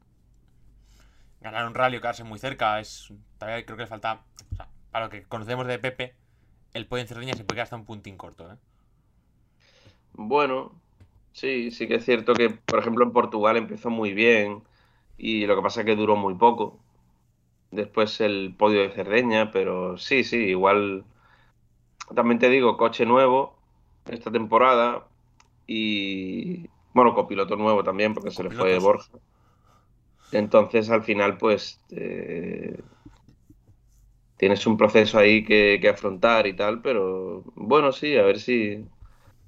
ganar 1.42 1.66
un 1.68 1.74
rally 1.74 1.98
o 1.98 2.02
quedarse 2.02 2.24
muy 2.24 2.40
cerca, 2.40 2.80
es 2.80 3.14
todavía 3.38 3.66
creo 3.66 3.78
que 3.78 3.84
le 3.84 3.88
falta. 3.88 4.22
O 4.52 4.56
sea, 4.56 4.68
para 4.92 5.06
lo 5.06 5.12
que 5.12 5.24
conocemos 5.24 5.68
de 5.68 5.80
Pepe, 5.80 6.16
el 6.74 6.88
podio 6.88 7.02
en 7.04 7.08
Cerdeña 7.08 7.34
se 7.34 7.44
puede 7.44 7.62
hasta 7.62 7.76
un 7.76 7.86
puntín 7.86 8.18
corto, 8.18 8.52
¿eh? 8.52 8.58
Bueno, 10.14 10.72
sí, 11.34 11.72
sí 11.72 11.88
que 11.88 11.96
es 11.96 12.06
cierto 12.06 12.34
que, 12.34 12.50
por 12.50 12.80
ejemplo, 12.80 13.06
en 13.06 13.12
Portugal 13.14 13.58
empezó 13.58 13.90
muy 13.90 14.14
bien 14.14 14.64
y 15.18 15.46
lo 15.46 15.56
que 15.56 15.62
pasa 15.62 15.82
es 15.82 15.86
que 15.86 15.96
duró 15.96 16.16
muy 16.16 16.36
poco. 16.36 16.80
Después 17.72 18.22
el 18.22 18.56
podio 18.58 18.82
de 18.82 18.92
Cerdeña, 18.92 19.52
pero 19.52 19.98
sí, 19.98 20.24
sí, 20.24 20.38
igual. 20.38 21.06
También 22.16 22.40
te 22.40 22.50
digo, 22.50 22.78
coche 22.78 23.06
nuevo 23.06 23.56
esta 24.08 24.32
temporada 24.32 25.08
y, 25.68 26.68
bueno, 26.94 27.14
copiloto 27.14 27.56
nuevo 27.56 27.84
también 27.84 28.14
porque 28.14 28.32
se 28.32 28.44
le 28.44 28.50
fue. 28.50 28.80
Borja. 28.80 29.20
Entonces, 30.32 30.90
al 30.90 31.04
final, 31.04 31.38
pues, 31.38 31.80
eh, 31.92 32.80
tienes 34.38 34.66
un 34.66 34.78
proceso 34.78 35.18
ahí 35.20 35.44
que, 35.44 35.80
que 35.82 35.90
afrontar 35.90 36.48
y 36.48 36.56
tal, 36.56 36.82
pero 36.82 37.44
bueno, 37.56 37.92
sí, 37.92 38.16
a 38.18 38.24
ver 38.24 38.40
si, 38.40 38.86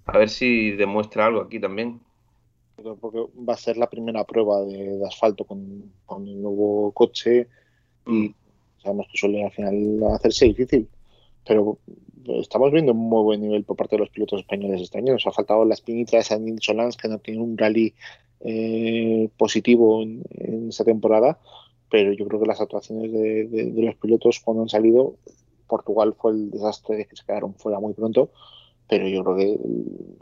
a 0.05 0.17
ver 0.17 0.29
si 0.29 0.71
demuestra 0.71 1.25
algo 1.25 1.41
aquí 1.41 1.59
también. 1.59 2.01
Porque 3.01 3.19
va 3.37 3.53
a 3.53 3.57
ser 3.57 3.77
la 3.77 3.89
primera 3.89 4.23
prueba 4.23 4.61
de, 4.61 4.97
de 4.97 5.07
asfalto 5.07 5.43
con, 5.43 5.91
con 6.05 6.27
el 6.27 6.41
nuevo 6.41 6.91
coche 6.93 7.47
y 8.07 8.33
sabemos 8.81 9.07
que 9.11 9.17
suele 9.17 9.43
al 9.43 9.51
final 9.51 9.99
hacerse 10.13 10.45
difícil. 10.45 10.87
Pero 11.45 11.77
estamos 12.39 12.71
viendo 12.71 12.91
un 12.91 12.99
muy 12.99 13.23
buen 13.23 13.41
nivel 13.41 13.63
por 13.63 13.77
parte 13.77 13.95
de 13.95 14.01
los 14.01 14.09
pilotos 14.09 14.41
españoles 14.41 14.81
este 14.81 14.97
año. 14.97 15.13
Nos 15.13 15.27
ha 15.27 15.31
faltado 15.31 15.65
la 15.65 15.73
espinita 15.73 16.17
de 16.17 16.23
San 16.23 16.59
Solans, 16.59 16.97
que 16.97 17.07
no 17.07 17.19
tiene 17.19 17.41
un 17.41 17.57
rally 17.57 17.93
eh, 18.41 19.29
positivo 19.37 20.01
en, 20.01 20.23
en 20.29 20.69
esta 20.69 20.85
temporada, 20.85 21.39
pero 21.89 22.13
yo 22.13 22.27
creo 22.27 22.39
que 22.39 22.47
las 22.47 22.61
actuaciones 22.61 23.11
de, 23.11 23.73
los 23.75 23.95
pilotos 23.95 24.39
cuando 24.39 24.63
han 24.63 24.69
salido, 24.69 25.15
Portugal 25.67 26.15
fue 26.17 26.31
el 26.31 26.51
desastre 26.51 26.97
de 26.97 27.05
que 27.05 27.15
se 27.15 27.25
quedaron 27.25 27.55
fuera 27.55 27.79
muy 27.79 27.93
pronto, 27.93 28.29
pero 28.87 29.07
yo 29.07 29.23
creo 29.23 29.35
que 29.35 29.59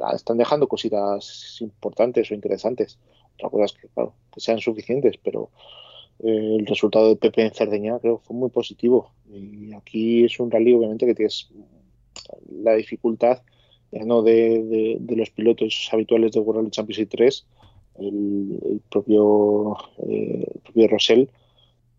ah, 0.03 0.13
están 0.15 0.37
dejando 0.37 0.67
cositas 0.67 1.57
importantes 1.61 2.31
o 2.31 2.33
interesantes. 2.33 2.97
Otra 3.35 3.49
cosa 3.49 3.65
es 3.65 3.73
que, 3.73 3.87
sean 4.37 4.59
suficientes, 4.59 5.17
pero 5.23 5.49
eh, 6.19 6.55
el 6.59 6.65
resultado 6.65 7.09
de 7.09 7.15
Pepe 7.15 7.45
en 7.45 7.53
Cerdeña 7.53 7.99
creo 7.99 8.19
fue 8.19 8.35
muy 8.35 8.49
positivo. 8.49 9.11
Y 9.29 9.73
aquí 9.73 10.25
es 10.25 10.39
un 10.39 10.49
rally, 10.49 10.73
obviamente, 10.73 11.05
que 11.05 11.15
tienes 11.15 11.49
la 12.63 12.73
dificultad 12.73 13.41
ya 13.91 14.03
no 14.03 14.21
de, 14.21 14.99
los 15.07 15.29
pilotos 15.29 15.89
habituales 15.91 16.33
de 16.33 16.39
World 16.39 16.71
Championship 16.71 17.09
3, 17.09 17.45
el, 17.99 18.59
el 18.69 18.81
propio, 18.89 19.77
eh, 20.07 20.87
Rosell, 20.89 21.29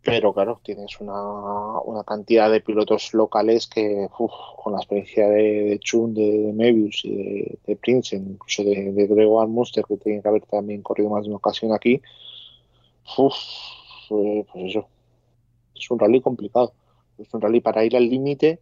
pero 0.03 0.33
claro, 0.33 0.61
tienes 0.63 1.01
una, 1.01 1.81
una 1.81 2.05
cantidad 2.05 2.51
de 2.51 2.61
pilotos 2.61 3.13
locales 3.15 3.67
que, 3.67 4.09
uf, 4.19 4.33
con 4.63 4.75
la 4.75 4.79
experiencia 4.79 5.29
de, 5.29 5.65
de 5.65 5.79
Chun, 5.81 6.15
de, 6.15 6.39
de 6.39 6.53
Mebius 6.53 7.05
y 7.05 7.59
de, 7.67 7.77
Princeton, 7.77 8.33
incluso 8.33 8.65
de, 8.65 8.93
de 8.93 9.07
Grego 9.07 9.45
que 9.73 9.97
tiene 9.97 10.23
que 10.23 10.29
haber 10.29 10.43
también 10.43 10.83
corrido 10.83 11.11
más 11.11 11.25
de 11.25 11.29
una 11.29 11.39
ocasión 11.39 11.73
aquí, 11.73 12.01
uf, 13.17 13.35
eh, 14.11 14.45
pues 14.53 14.65
eso, 14.67 14.87
es 15.75 15.91
un 15.91 15.99
rally 15.99 16.21
complicado. 16.21 16.73
Es 17.19 17.33
un 17.35 17.41
rally 17.41 17.61
para 17.61 17.85
ir 17.85 17.97
al 17.97 18.09
límite, 18.09 18.61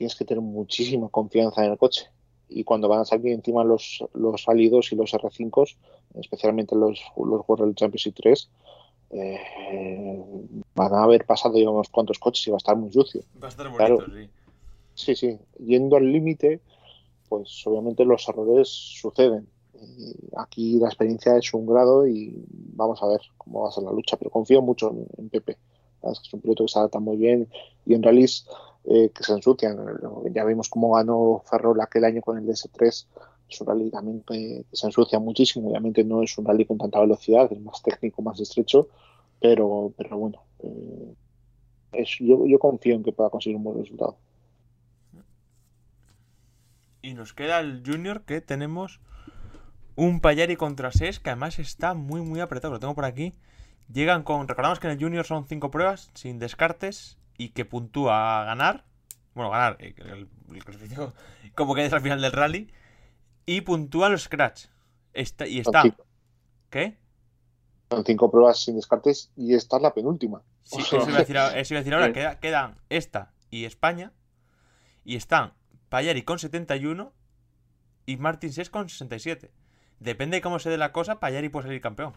tienes 0.00 0.16
que 0.16 0.24
tener 0.24 0.40
muchísima 0.40 1.10
confianza 1.10 1.62
en 1.62 1.72
el 1.72 1.76
coche. 1.76 2.06
Y 2.48 2.64
cuando 2.64 2.88
van 2.88 3.00
a 3.00 3.04
salir 3.04 3.32
encima 3.34 3.62
los, 3.64 4.02
los 4.14 4.46
2 4.46 4.92
y 4.92 4.96
los 4.96 5.12
R5, 5.12 5.76
especialmente 6.14 6.74
los, 6.74 6.98
los 7.18 7.42
World 7.46 7.76
Championship 7.76 8.14
3, 8.14 8.50
eh, 9.10 10.24
van 10.74 10.94
a 10.94 11.02
haber 11.02 11.26
pasado 11.26 11.58
ya 11.58 11.68
unos 11.68 11.90
cuantos 11.90 12.18
coches 12.18 12.46
y 12.46 12.50
va 12.50 12.56
a 12.56 12.64
estar 12.64 12.76
muy 12.76 12.90
sucio. 12.90 13.20
Va 13.42 13.48
a 13.48 13.50
estar 13.50 13.70
Claro. 13.76 13.96
bonito, 13.98 14.16
sí. 14.16 14.30
Sí, 14.94 15.16
sí, 15.16 15.38
yendo 15.66 15.96
al 15.98 16.10
límite, 16.10 16.60
pues 17.28 17.62
obviamente 17.66 18.06
los 18.06 18.26
errores 18.26 18.68
suceden. 18.68 19.46
Y 19.74 20.14
aquí 20.38 20.78
la 20.78 20.86
experiencia 20.88 21.36
es 21.36 21.52
un 21.52 21.66
grado 21.66 22.06
y 22.06 22.42
vamos 22.48 23.02
a 23.02 23.06
ver 23.06 23.20
cómo 23.36 23.64
va 23.64 23.68
a 23.68 23.72
ser 23.72 23.84
la 23.84 23.92
lucha, 23.92 24.16
pero 24.16 24.30
confío 24.30 24.62
mucho 24.62 24.92
en, 24.92 25.06
en 25.18 25.28
Pepe. 25.28 25.58
Es 26.02 26.32
un 26.32 26.40
piloto 26.40 26.64
que 26.64 26.72
se 26.72 26.78
adapta 26.78 27.00
muy 27.00 27.18
bien 27.18 27.50
y 27.84 27.92
en 27.92 28.02
rallies 28.02 28.46
eh, 28.84 29.10
que 29.14 29.22
se 29.22 29.32
ensucian. 29.32 29.76
Ya 30.32 30.44
vimos 30.44 30.68
cómo 30.68 30.92
ganó 30.94 31.42
Ferrol 31.48 31.80
aquel 31.80 32.04
año 32.04 32.22
con 32.22 32.38
el 32.38 32.46
DS3. 32.46 33.06
Es 33.48 33.60
un 33.60 33.66
rally 33.66 33.90
también 33.90 34.22
que, 34.26 34.64
se 34.72 34.86
ensucia 34.86 35.18
muchísimo. 35.18 35.68
Obviamente 35.70 36.04
no 36.04 36.22
es 36.22 36.36
un 36.38 36.44
rally 36.44 36.64
con 36.64 36.78
tanta 36.78 37.00
velocidad, 37.00 37.52
es 37.52 37.60
más 37.60 37.82
técnico, 37.82 38.22
más 38.22 38.38
estrecho, 38.40 38.88
pero, 39.40 39.92
pero 39.96 40.18
bueno, 40.18 40.42
eh, 40.60 41.14
es- 41.92 42.18
yo, 42.20 42.46
yo 42.46 42.58
confío 42.58 42.94
en 42.94 43.02
que 43.02 43.12
pueda 43.12 43.30
conseguir 43.30 43.56
un 43.56 43.64
buen 43.64 43.78
resultado. 43.78 44.16
Y 47.02 47.14
nos 47.14 47.32
queda 47.32 47.60
el 47.60 47.82
Junior 47.84 48.22
que 48.22 48.40
tenemos 48.40 49.00
un 49.96 50.20
Payari 50.20 50.56
contra 50.56 50.92
Ses 50.92 51.18
que 51.18 51.30
además 51.30 51.58
está 51.58 51.94
muy 51.94 52.20
muy 52.20 52.40
apretado. 52.40 52.74
Lo 52.74 52.80
tengo 52.80 52.94
por 52.94 53.04
aquí. 53.04 53.34
Llegan 53.92 54.22
con. 54.22 54.46
Recordamos 54.48 54.78
que 54.80 54.86
en 54.86 54.92
el 54.92 55.00
Junior 55.02 55.24
son 55.24 55.46
cinco 55.46 55.70
pruebas 55.70 56.10
sin 56.14 56.38
descartes 56.38 57.18
y 57.40 57.48
que 57.50 57.64
puntúa 57.64 58.42
a 58.42 58.44
ganar. 58.44 58.84
Bueno, 59.34 59.50
ganar. 59.50 59.76
eh, 59.80 59.94
El, 59.96 60.28
como 61.54 61.74
que 61.74 61.86
es 61.86 61.92
al 61.92 62.02
final 62.02 62.20
del 62.20 62.32
rally. 62.32 62.70
Y 63.46 63.62
puntúa 63.62 64.10
los 64.10 64.24
scratch. 64.24 64.66
Está, 65.14 65.46
y 65.46 65.60
está. 65.60 65.82
¿Qué? 66.68 66.98
son 67.90 68.04
cinco 68.04 68.30
pruebas 68.30 68.62
sin 68.62 68.76
descartes 68.76 69.32
y 69.34 69.54
esta 69.54 69.76
es 69.78 69.82
la 69.82 69.92
penúltima. 69.94 70.42
Sí, 70.62 70.80
eso 70.80 70.96
iba 71.08 71.16
a 71.16 71.20
decir, 71.20 71.38
ahora- 71.38 71.58
eso 71.58 71.74
iba 71.74 71.78
a 71.78 71.82
decir 71.82 71.94
ahora. 71.94 72.12
Queda- 72.12 72.38
quedan 72.38 72.76
esta 72.90 73.32
y 73.50 73.64
España. 73.64 74.12
Y 75.02 75.16
están 75.16 75.54
Payari 75.88 76.22
con 76.22 76.38
71 76.38 77.12
y 78.06 78.16
Martin 78.18 78.52
Sess 78.52 78.68
con 78.70 78.88
67. 78.88 79.50
Depende 79.98 80.36
de 80.36 80.40
cómo 80.42 80.58
se 80.58 80.68
dé 80.70 80.76
la 80.78 80.92
cosa, 80.92 81.18
Payari 81.20 81.48
puede 81.48 81.66
salir 81.68 81.80
campeón. 81.80 82.12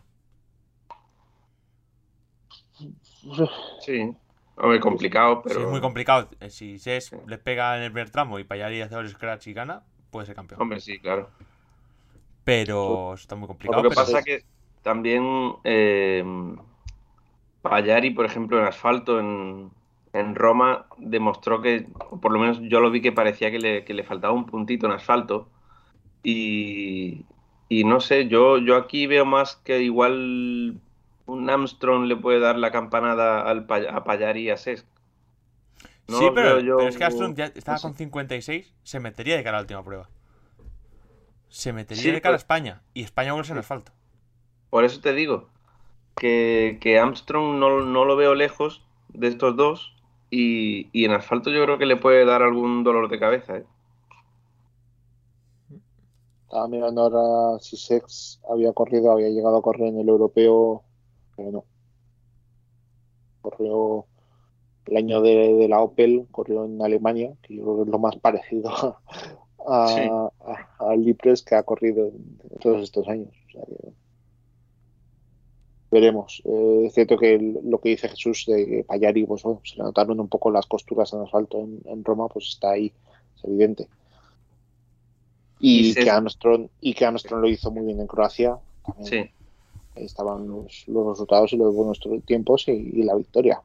Sí. 3.80 4.16
Hombre, 4.56 4.80
complicado, 4.80 5.42
pero. 5.44 5.56
Sí, 5.56 5.62
es 5.66 5.70
muy 5.72 5.82
complicado. 5.82 6.30
Eh, 6.40 6.50
Si 6.50 6.78
Sess 6.80 7.12
le 7.28 7.38
pega 7.38 7.76
en 7.78 7.84
el 7.84 7.92
primer 7.92 8.10
tramo 8.12 8.38
y 8.40 8.44
Payari 8.44 8.82
hace 8.82 8.96
el 8.96 9.10
scratch 9.10 9.48
y 9.48 9.54
gana, 9.54 9.84
puede 10.12 10.26
ser 10.28 10.36
campeón. 10.36 10.62
Hombre, 10.62 10.80
sí, 10.80 11.00
claro. 11.00 11.30
Pero 12.44 13.14
está 13.14 13.36
muy 13.36 13.48
complicado. 13.48 13.82
Lo 13.82 13.90
que 13.90 13.96
pero- 13.96 14.06
pasa 14.06 14.22
que 14.24 14.44
también 14.84 15.56
eh, 15.64 16.24
Payari, 17.62 18.12
por 18.12 18.26
ejemplo, 18.26 18.60
en 18.60 18.66
asfalto, 18.66 19.20
en, 19.20 19.72
en 20.12 20.36
Roma, 20.36 20.86
demostró 20.98 21.62
que, 21.62 21.88
por 22.22 22.32
lo 22.32 22.40
menos 22.40 22.60
yo 22.62 22.80
lo 22.82 22.92
vi 22.92 23.02
que 23.02 23.12
parecía 23.14 23.52
que 23.52 23.60
le, 23.60 23.86
que 23.86 23.94
le 23.94 24.04
faltaba 24.04 24.34
un 24.34 24.46
puntito 24.46 24.86
en 24.86 24.92
asfalto. 24.92 25.50
Y, 26.24 27.26
y 27.70 27.84
no 27.86 28.00
sé, 28.02 28.28
yo, 28.28 28.58
yo 28.58 28.76
aquí 28.76 29.08
veo 29.08 29.26
más 29.26 29.56
que 29.58 29.82
igual 29.82 30.80
un 31.26 31.50
Armstrong 31.50 32.06
le 32.06 32.16
puede 32.16 32.40
dar 32.40 32.58
la 32.58 32.72
campanada 32.72 33.42
al, 33.42 33.66
a 33.90 34.04
Payari 34.04 34.42
y 34.44 34.50
a 34.50 34.58
Sesc. 34.58 34.86
No 36.08 36.18
sí, 36.20 36.26
pero, 36.36 36.56
veo 36.56 36.60
yo- 36.60 36.78
pero 36.78 36.90
es 36.90 36.98
que 36.98 37.04
Armstrong 37.06 37.36
ya 37.36 37.46
estaba 37.46 37.76
no 37.76 37.80
sé. 37.80 37.88
con 37.88 37.96
56, 37.96 38.74
se 38.84 39.00
metería 39.00 39.38
de 39.38 39.44
cara 39.44 39.58
a 39.58 39.60
la 39.62 39.64
última 39.64 39.84
prueba. 39.84 40.10
Se 41.50 41.72
metería 41.72 42.04
Sí, 42.04 42.12
de 42.12 42.20
cara 42.22 42.32
a 42.36 42.38
pero- 42.38 42.38
España. 42.38 42.82
Y 42.94 43.04
España 43.04 43.34
vuelve 43.34 43.52
en 43.52 43.58
asfalto. 43.60 43.92
Por 44.70 44.84
eso 44.84 45.00
te 45.02 45.14
digo 45.14 45.48
que, 46.16 46.78
que 46.82 47.00
Armstrong 47.00 47.58
no, 47.60 47.82
no 47.82 48.06
lo 48.06 48.16
veo 48.16 48.36
lejos 48.36 48.84
de 49.10 49.28
estos 49.28 49.56
dos 49.56 49.96
y, 50.30 50.90
y 50.92 51.06
en 51.06 51.12
asfalto 51.12 51.52
yo 51.52 51.64
creo 51.64 51.78
que 51.78 51.86
le 51.86 51.96
puede 51.96 52.26
dar 52.26 52.42
algún 52.42 52.84
dolor 52.84 53.08
de 53.08 53.20
cabeza. 53.20 53.58
¿eh? 53.58 53.66
Estaba 56.46 56.68
mirando 56.68 57.02
ahora 57.02 57.60
si 57.60 57.78
Sex 57.78 58.40
había 58.50 58.74
corrido, 58.74 59.12
había 59.12 59.30
llegado 59.30 59.58
a 59.58 59.62
correr 59.62 59.88
en 59.88 60.00
el 60.00 60.10
europeo, 60.10 60.84
pero 61.36 61.52
no. 61.52 61.66
Corrió 63.42 64.06
el 64.86 64.98
año 64.98 65.22
de, 65.22 65.54
de 65.54 65.68
la 65.68 65.82
Opel, 65.82 66.28
corrió 66.32 66.66
en 66.66 66.82
Alemania, 66.82 67.34
que 67.42 67.56
yo 67.56 67.64
creo 67.64 67.76
que 67.78 67.82
es 67.84 67.88
lo 67.90 68.00
más 68.00 68.16
parecido 68.18 68.70
a, 68.70 69.00
a, 69.68 69.88
Sí. 69.88 70.02
a- 70.80 70.96
Ypres 70.98 71.42
que 71.44 71.56
ha 71.56 71.64
corrido 71.64 72.08
en, 72.08 72.40
en 72.52 72.60
todos 72.60 72.82
estos 72.84 73.08
años. 73.08 73.30
O 73.48 73.52
sea 73.52 73.62
que 73.66 73.94
veremos. 75.92 76.42
Eh, 76.46 76.84
es 76.88 76.94
cierto 76.94 77.18
que 77.18 77.38
lo 77.64 77.80
que 77.80 77.90
dice 77.90 78.10
Jesús 78.10 78.46
de 78.48 78.66
que 78.66 78.84
Payari, 78.84 79.26
pues 79.26 79.44
bueno, 79.44 79.62
se 79.64 79.78
le 79.78 79.84
notaron 79.84 80.20
un 80.20 80.28
poco 80.28 80.50
las 80.52 80.66
costuras 80.66 81.14
en 81.14 81.22
asfalto 81.22 81.60
en, 81.60 81.82
en 81.86 82.04
Roma, 82.04 82.28
pues 82.28 82.48
está 82.50 82.72
ahí, 82.72 82.92
es 83.38 83.44
evidente. 83.46 83.88
Y, 85.60 85.94
que 85.94 86.10
Armstrong, 86.10 86.68
y 86.82 86.94
que 86.94 87.06
Armstrong 87.06 87.42
lo 87.42 87.48
hizo 87.48 87.72
muy 87.72 87.86
bien 87.86 88.02
en 88.02 88.08
Croacia. 88.08 88.58
También 88.86 89.06
Sí, 89.08 89.32
estaban 89.96 90.48
los, 90.48 90.84
los 90.88 91.08
resultados 91.08 91.54
y 91.54 91.58
los 91.58 91.74
buenos 91.74 92.00
tiempos 92.26 92.68
y, 92.68 92.72
y 92.72 93.04
la 93.04 93.16
victoria. 93.16 93.62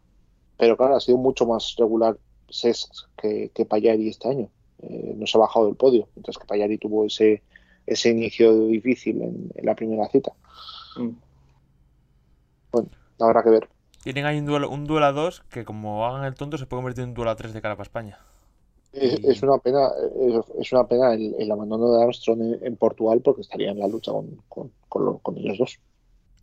Pero 0.57 0.77
claro, 0.77 0.97
ha 0.97 1.01
sido 1.01 1.19
mucho 1.19 1.47
más 1.47 1.75
regular 1.79 2.19
Sesc 2.49 2.91
que, 3.17 3.51
que 3.55 3.65
Payari 3.67 4.09
este 4.09 4.29
año. 4.29 4.51
Eh, 4.83 5.15
no 5.17 5.27
se 5.27 5.39
ha 5.39 5.41
bajado 5.41 5.67
del 5.67 5.77
podio, 5.77 6.09
mientras 6.15 6.39
que 6.39 6.47
Payari 6.47 6.79
tuvo 6.79 7.05
ese, 7.07 7.43
ese 7.87 8.11
inicio 8.11 8.67
difícil 8.67 9.23
en, 9.23 9.51
en 9.55 9.67
la 9.67 9.75
primera 9.75 10.09
cita. 10.09 10.33
Mm. 10.97 11.11
Habrá 13.19 13.43
que 13.43 13.51
ver. 13.51 13.69
Tienen 14.03 14.27
ahí 14.27 14.39
un 14.41 14.47
duelo, 14.47 14.71
un 14.71 14.87
duelo 14.87 15.07
a 15.07 15.13
dos 15.13 15.43
que 15.51 15.65
como 15.65 16.05
hagan 16.05 16.25
el 16.25 16.35
tonto 16.35 16.59
se 16.59 16.67
puede 16.67 16.79
convertir 16.81 17.05
en 17.05 17.11
un 17.11 17.15
duelo 17.15 17.31
a 17.31 17.37
tres 17.37 17.53
de 17.53 17.63
cara 17.63 17.77
para 17.77 17.85
España. 17.85 18.19
Es, 18.93 19.19
Y- 19.19 19.23
es 19.23 19.43
una 19.43 19.59
pena, 19.59 19.89
es, 20.21 20.45
es 20.61 20.73
una 20.73 20.87
pena 20.87 21.15
el, 21.15 21.35
el 21.39 21.51
abandono 21.51 21.93
de 21.93 22.03
Armstrong 22.03 22.41
en, 22.43 22.67
en 22.67 22.77
Portugal 22.77 23.21
porque 23.23 23.43
estaría 23.43 23.71
en 23.71 23.79
la 23.79 23.89
lucha 23.89 24.13
con, 24.13 24.43
con, 24.49 24.73
con 24.89 25.05
lo- 25.05 25.19
con 25.19 25.37
ellos 25.39 25.59
dos. 25.59 25.81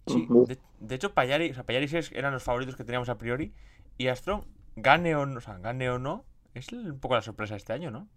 Sí, 0.07 0.27
de, 0.29 0.59
de 0.79 0.95
hecho, 0.95 1.13
Payari, 1.13 1.51
o 1.51 1.53
sea, 1.53 1.63
eran 2.11 2.33
los 2.33 2.43
favoritos 2.43 2.75
que 2.75 2.83
teníamos 2.83 3.09
a 3.09 3.17
priori. 3.17 3.53
Y 3.97 4.07
Armstrong, 4.07 4.43
gane 4.75 5.15
o 5.15 5.25
no, 5.25 5.37
o 5.37 5.41
sea, 5.41 5.57
gane 5.57 5.89
o 5.89 5.97
no, 5.99 6.25
es 6.53 6.71
un 6.71 6.99
poco 6.99 7.15
la 7.15 7.21
sorpresa 7.21 7.55
este 7.55 7.73
año, 7.73 7.91
¿no? 7.91 8.07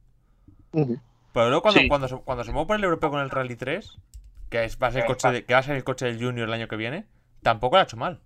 Pero 0.73 1.49
luego 1.49 1.63
cuando, 1.63 1.81
Sí. 1.81 1.89
cuando, 1.89 2.09
se, 2.09 2.17
cuando 2.17 2.45
se 2.45 2.53
mueve 2.53 2.67
por 2.67 2.77
el 2.77 2.85
europeo 2.85 3.11
con 3.11 3.21
el 3.21 3.31
Rally 3.31 3.57
3, 3.57 3.99
que, 4.51 4.65
es, 4.65 4.79
va 4.83 4.89
a 4.89 4.93
ser 4.93 5.03
el 5.03 5.07
coche 5.07 5.31
de- 5.31 5.45
que 5.45 5.55
va 5.55 5.61
a 5.61 5.63
ser 5.63 5.77
el 5.77 5.85
coche 5.85 6.07
del 6.07 6.17
Junior 6.23 6.49
el 6.49 6.53
año 6.55 6.69
que 6.69 6.77
viene, 6.77 7.07
tampoco 7.43 7.77
lo 7.77 7.81
ha 7.81 7.85
hecho 7.85 7.97
mal. 7.97 8.21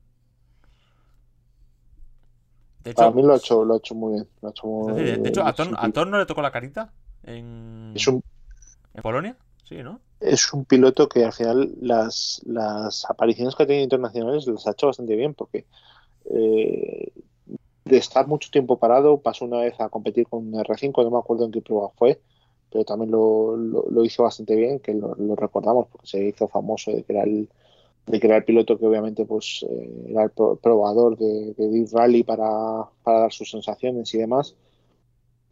De 2.84 2.90
hecho, 2.90 3.12
mí 3.12 3.22
lo 3.22 3.32
ha 3.32 3.36
hecho, 3.36 3.64
lo 3.64 3.74
ha 3.74 3.76
hecho 3.76 3.94
muy 3.94 4.14
bien. 4.14 4.28
Lo 4.40 4.48
ha 4.48 4.50
hecho 4.50 4.66
muy- 4.66 4.92
decir, 4.94 5.22
de 5.22 5.28
hecho, 5.28 5.42
a 5.44 5.48
a 5.50 5.52
Thor 5.92 6.06
no 6.08 6.18
le 6.18 6.26
tocó 6.26 6.42
la 6.42 6.50
carita 6.50 6.92
en, 7.22 7.92
Es 7.94 8.08
un, 8.08 8.24
en 8.94 9.02
Polonia. 9.02 9.36
Sí, 9.62 9.82
¿no? 9.82 10.02
es 10.20 10.52
un 10.52 10.64
piloto 10.64 11.08
que 11.08 11.24
al 11.24 11.32
final 11.32 11.74
las, 11.80 12.40
apariciones 13.08 13.54
que 13.56 13.64
ha 13.64 13.66
tenido 13.66 13.84
internacionales 13.84 14.46
las 14.46 14.66
ha 14.66 14.72
hecho 14.72 14.86
bastante 14.86 15.16
bien 15.16 15.34
porque 15.34 15.66
eh, 16.26 17.12
de 17.84 17.96
estar 17.98 18.26
mucho 18.28 18.50
tiempo 18.50 18.78
parado 18.78 19.22
pasó 19.22 19.44
una 19.46 19.60
vez 19.60 19.80
a 19.80 19.88
competir 19.90 20.28
con 20.28 20.48
un 20.48 20.60
R5, 20.60 21.04
no 21.04 21.10
me 21.12 21.18
acuerdo 21.18 21.46
en 21.46 21.52
qué 21.52 21.62
prueba 21.62 21.90
fue, 21.96 22.22
pero 22.70 22.84
también 22.84 23.10
lo, 23.12 23.56
lo- 23.56 24.04
hizo 24.04 24.24
bastante 24.24 24.56
bien, 24.56 24.80
que 24.80 24.94
lo, 24.94 25.14
recordamos 25.36 25.88
porque 25.88 26.06
se 26.08 26.24
hizo 26.28 26.48
famoso 26.48 26.92
de 26.92 27.04
que 27.04 27.12
era 27.14 27.24
el 27.24 27.50
de 28.06 28.20
que 28.20 28.26
era 28.26 28.36
el 28.38 28.44
piloto 28.44 28.78
que 28.78 28.86
obviamente 28.86 29.24
pues 29.26 29.64
eh, 29.70 30.06
era 30.08 30.24
el 30.24 30.30
pro- 30.30 30.56
probador 30.56 31.16
de, 31.18 31.54
de 31.54 31.88
Rally 31.92 32.24
para 32.24 32.46
dar 33.04 33.32
sus 33.32 33.50
sensaciones 33.50 34.12
y 34.14 34.18
demás. 34.18 34.56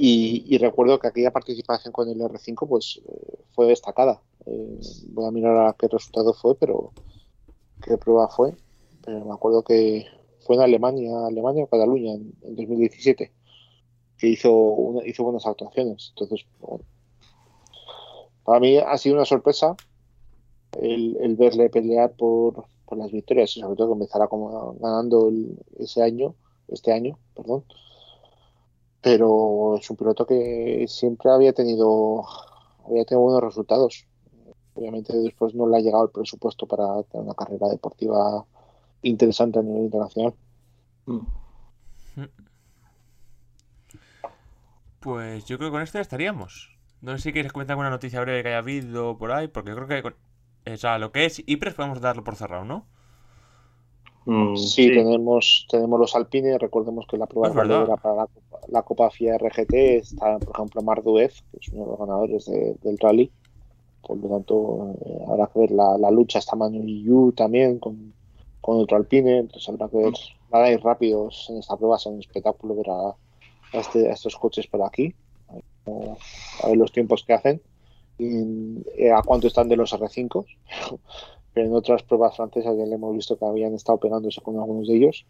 Y, 0.03 0.45
y 0.49 0.57
recuerdo 0.57 0.99
que 0.99 1.09
aquella 1.09 1.31
participación 1.31 1.93
con 1.93 2.09
el 2.09 2.19
R5 2.23 2.67
pues 2.67 3.01
eh, 3.07 3.45
fue 3.55 3.67
destacada. 3.67 4.23
Eh, 4.47 4.79
voy 5.09 5.27
a 5.29 5.31
mirar 5.31 5.67
a 5.69 5.77
qué 5.79 5.89
resultado 5.89 6.33
fue, 6.33 6.55
pero 6.57 6.95
qué 7.83 7.99
prueba 7.99 8.29
fue. 8.29 8.55
Pero 9.05 9.25
me 9.27 9.35
acuerdo 9.35 9.63
que 9.63 10.07
fue 10.47 10.57
en 10.57 10.63
Alemania, 10.63 11.27
Alemania 11.27 11.65
o 11.65 11.67
Cataluña 11.67 12.15
en, 12.15 12.33
en 12.43 12.57
2017, 12.57 13.31
que 14.17 14.27
hizo, 14.29 14.51
una- 14.55 15.07
hizo 15.07 15.23
buenas 15.25 15.47
actuaciones. 15.47 16.13
Entonces, 16.17 16.47
bueno, 16.61 16.83
para 18.45 18.59
mí 18.61 18.79
ha 18.79 18.97
sido 18.97 19.17
una 19.17 19.27
sorpresa 19.27 19.77
el, 20.81 21.17
el 21.21 21.37
verle 21.37 21.69
pelear 21.69 22.13
por, 22.17 22.65
por 22.87 22.97
las 22.99 23.11
victorias 23.13 23.55
y 23.57 23.61
sobre 23.61 23.77
todo 23.77 23.89
que 23.89 23.93
empezara 23.95 24.29
como 24.29 24.75
ganando 24.81 25.29
el- 25.29 25.59
ese 25.79 26.03
año, 26.03 26.35
este 26.69 26.93
año, 26.93 27.19
perdón. 27.35 27.65
Pero 29.01 29.77
es 29.77 29.89
un 29.91 29.97
piloto 29.97 30.27
que 30.27 30.85
siempre 30.89 31.31
había 31.31 31.53
tenido 31.53 32.25
había 32.87 33.05
tenido 33.05 33.23
buenos 33.23 33.43
resultados. 33.43 34.07
Obviamente 34.75 35.17
después 35.17 35.55
no 35.55 35.69
le 35.69 35.79
ha 35.79 35.81
llegado 35.81 36.05
el 36.05 36.11
presupuesto 36.11 36.67
para 36.67 37.03
tener 37.05 37.25
una 37.25 37.35
carrera 37.35 37.69
deportiva 37.69 38.45
interesante 39.03 39.59
a 39.59 39.63
nivel 39.63 39.85
internacional. 39.85 40.35
Mm. 41.07 41.19
Pues 45.01 45.47
yo 45.47 45.57
creo 45.57 45.71
que 45.71 45.73
con 45.73 45.83
esto 45.83 45.99
ya 45.99 46.03
estaríamos. 46.03 46.77
No 47.01 47.13
sé 47.13 47.23
si 47.23 47.33
quieres 47.33 47.53
comentar 47.53 47.73
alguna 47.73 47.89
noticia 47.89 48.21
breve 48.21 48.43
que 48.43 48.49
haya 48.51 48.59
habido 48.59 49.17
por 49.17 49.33
ahí, 49.33 49.49
porque 49.49 49.71
yo 49.71 49.77
creo 49.77 49.89
que 49.89 50.03
con... 50.03 50.15
o 50.71 50.77
sea, 50.77 50.99
lo 50.99 51.11
que 51.13 51.25
es 51.25 51.43
Ypres 51.47 51.75
podemos 51.75 52.01
darlo 52.01 52.23
por 52.23 52.37
cerrado, 52.37 52.65
¿no? 52.65 52.87
Mm, 54.25 54.57
Sí, 54.57 54.85
sí. 54.89 54.93
tenemos, 54.93 55.67
tenemos 55.71 55.99
los 55.99 56.15
Alpine, 56.15 56.59
recordemos 56.59 57.07
que 57.07 57.17
la 57.17 57.27
prueba 57.27 57.49
Es 57.49 57.55
verdad. 57.55 57.85
era 57.85 57.97
para 57.97 58.15
la 58.17 58.27
Copa, 58.27 58.59
la 58.69 58.83
Copa 58.83 59.11
FIA 59.11 59.37
RGT, 59.37 59.75
está 59.99 60.39
por 60.41 60.55
ejemplo 60.57 60.83
Marduez, 60.83 61.43
que 61.51 61.59
es 61.59 61.73
uno 61.73 61.85
de 61.85 61.91
los 61.91 61.99
ganadores 61.99 62.45
de- 62.47 62.77
del 62.83 62.99
rally, 62.99 63.33
por 64.03 64.19
lo 64.19 64.29
tanto 64.29 64.95
eh, 65.07 65.25
habrá 65.29 65.47
que 65.47 65.59
ver 65.61 65.71
la, 65.71 65.97
la 65.99 66.11
lucha, 66.11 66.39
está 66.39 66.57
Manu 66.57 66.83
Yu 66.85 67.33
también 67.33 67.79
con, 67.79 68.15
con 68.61 68.79
otro 68.79 68.97
Alpine, 68.99 69.39
entonces 69.39 69.69
habrá 69.69 69.89
que 69.89 69.97
ver, 69.97 70.13
van 70.49 70.65
a 70.65 70.71
ir 70.71 70.81
rápidos 70.83 71.47
en 71.51 71.59
esta 71.59 71.77
prueba, 71.77 71.97
es 71.97 72.07
un 72.07 72.19
espectáculo 72.21 72.77
ver 72.77 72.91
a, 72.91 73.09
a 73.09 73.81
este- 73.81 74.09
a 74.11 74.13
estos 74.13 74.37
coches 74.37 74.67
por 74.67 74.83
aquí, 74.83 75.15
a 75.49 75.55
ver, 75.55 75.65
cómo- 75.85 76.19
a 76.63 76.69
ver 76.69 76.77
los 76.77 76.93
tiempos 76.93 77.25
que 77.25 77.33
hacen, 77.33 77.63
y 78.19 78.83
eh, 78.99 79.13
a 79.13 79.23
cuánto 79.23 79.47
están 79.47 79.69
de 79.69 79.77
los 79.77 79.93
R5, 79.95 80.45
pero 81.53 81.67
en 81.67 81.75
otras 81.75 82.03
pruebas 82.03 82.37
francesas 82.37 82.77
ya 82.77 82.85
le 82.87 82.95
hemos 82.95 83.15
visto 83.15 83.39
que 83.39 83.45
habían 83.45 83.75
estado 83.75 83.99
pegándose 83.99 84.41
con 84.41 84.59
algunos 84.59 84.87
de 84.89 84.97
ellos 84.97 85.27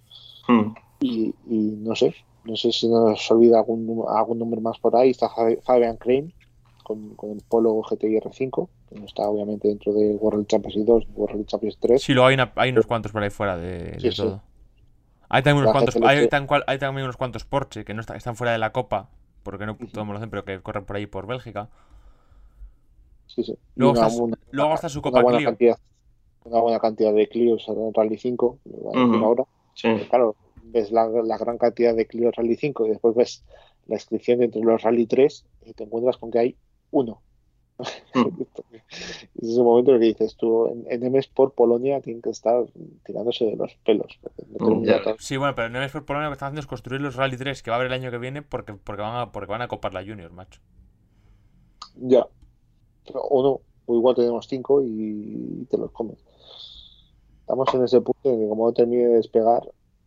Mm. 0.49 0.75
y, 1.01 1.35
y 1.49 1.59
no 1.79 1.95
sé, 1.95 2.15
no 2.45 2.57
sé 2.57 2.73
si 2.73 2.89
nos 2.89 3.31
olvida 3.31 3.59
algún, 3.59 4.05
algún 4.09 4.39
nombre 4.39 4.61
más 4.61 4.79
por 4.79 4.97
ahí. 4.97 5.11
Está 5.11 5.29
Fabi- 5.29 5.61
Fabian 5.63 5.97
Crane 5.97 6.35
con, 6.83 7.15
con 7.15 7.31
el 7.31 7.43
Polo 7.49 7.81
GTI 7.83 8.17
R5, 8.21 8.69
que 8.89 8.99
no 8.99 9.07
está 9.07 9.29
obviamente 9.29 9.69
dentro 9.69 9.93
de 9.93 10.15
World 10.17 10.47
Championship 10.47 10.85
2, 10.85 11.05
World 11.15 11.47
Championship 11.47 11.79
3. 11.81 12.03
Sí, 12.03 12.13
luego 12.15 12.29
hay, 12.29 12.35
una- 12.35 12.53
hay 12.57 12.71
unos 12.71 12.87
cuantos 12.87 13.13
por 13.13 13.23
ahí 13.23 13.31
fuera 13.31 13.57
de, 13.57 13.93
de 13.93 14.01
Sí, 14.01 14.11
sí. 14.11 14.17
todo. 14.23 14.43
Hay 15.29 15.43
también, 15.45 15.63
unos 15.63 15.73
cuantos, 15.73 15.97
hay, 16.03 16.29
tan 16.29 16.47
cual- 16.49 16.65
hay 16.67 16.79
también 16.79 17.05
unos 17.05 17.17
cuantos 17.17 17.45
Porsche 17.45 17.85
que 17.85 17.95
no 17.95 18.01
está- 18.01 18.17
están 18.17 18.35
fuera 18.35 18.53
de 18.53 18.59
la 18.59 18.73
copa, 18.73 19.11
porque 19.45 19.65
no 19.67 19.77
todos 19.93 20.09
lo 20.09 20.17
hacen, 20.17 20.31
pero 20.31 20.45
que 20.45 20.61
corren 20.61 20.85
por 20.85 20.97
ahí 20.97 21.07
por 21.07 21.27
Bélgica. 21.29 21.69
Sí, 23.27 23.45
sí. 23.45 23.57
Luego 23.77 23.93
una- 23.93 24.07
está 24.09 24.23
una- 24.23 24.39
luego 24.51 24.75
está 24.75 24.89
su 24.89 25.01
Copa 25.03 25.23
Clio. 25.25 25.47
cantidad, 25.49 25.79
una 26.45 26.61
buena 26.61 26.79
cantidad 26.81 27.13
de 27.13 27.29
Clios 27.29 27.67
en 27.69 27.93
Rally 27.93 28.17
5, 28.17 28.59
lo 28.65 28.77
voy 28.77 28.97
a 28.97 29.01
decir 29.01 29.17
Ujú. 29.17 29.25
ahora. 29.25 29.45
Sí. 29.75 29.89
Claro, 30.09 30.37
ves 30.63 30.91
la, 30.91 31.09
la 31.09 31.39
gran 31.39 31.59
cantidad 31.59 31.95
de 31.95 32.07
Clio 32.07 32.31
Rally 32.31 32.57
5 32.57 32.87
y 32.87 32.91
después 32.91 33.15
ves 33.15 33.45
la 33.87 33.97
inscripción 33.97 34.43
entre 34.43 34.63
los 34.63 34.83
Rally 34.83 35.07
3 35.07 35.47
y 35.67 35.75
te 35.75 35.85
encuentras 35.85 36.17
con 36.17 36.31
que 36.31 36.39
hay 36.39 36.57
uno. 36.91 37.23
Mm. 38.13 38.43
Ese 39.37 39.53
es 39.53 39.57
el 39.57 39.63
momento 39.63 39.95
en 39.95 40.01
que 40.01 40.07
dices 40.07 40.37
tú, 40.37 40.67
en, 40.67 40.85
en 40.91 41.05
M 41.05 41.19
Sport 41.21 41.55
Polonia 41.55 42.01
tienen 42.01 42.21
que 42.21 42.31
estar 42.31 42.67
tirándose 43.05 43.45
de 43.45 43.57
los 43.57 43.73
pelos. 43.85 44.19
no 44.59 44.83
Sí, 45.19 45.37
bueno, 45.37 45.55
pero 45.55 45.69
el 45.69 45.73
Neves 45.73 45.93
por 45.93 46.05
Polonia 46.05 46.27
lo 46.27 46.33
que 46.33 46.35
están 46.35 46.49
haciendo 46.49 46.61
es 46.61 46.67
construir 46.67 47.01
los 47.01 47.15
Rally 47.15 47.37
3 47.37 47.63
que 47.63 47.71
va 47.71 47.77
a 47.77 47.79
haber 47.79 47.87
el 47.87 47.93
año 47.93 48.11
que 48.11 48.19
viene 48.19 48.43
porque, 48.43 48.75
porque, 48.75 49.01
van, 49.01 49.17
a, 49.17 49.33
porque 49.33 49.51
van 49.51 49.63
a 49.63 49.69
copar 49.69 49.95
la 49.95 50.05
Junior, 50.05 50.33
macho. 50.33 50.61
Ya. 51.95 52.27
Pero 53.07 53.23
uno, 53.29 53.61
o 53.87 53.95
igual 53.95 54.17
tenemos 54.17 54.47
cinco 54.49 54.83
y 54.85 55.67
te 55.71 55.79
los 55.79 55.93
comes. 55.93 56.19
Estamos 57.51 57.75
en 57.75 57.83
ese 57.85 58.01
punto 58.01 58.31
en 58.31 58.39
que 58.41 58.49
como 58.49 58.67
no 58.67 58.73
termine 58.73 59.09
de 59.09 59.15
despegar, 59.17 59.63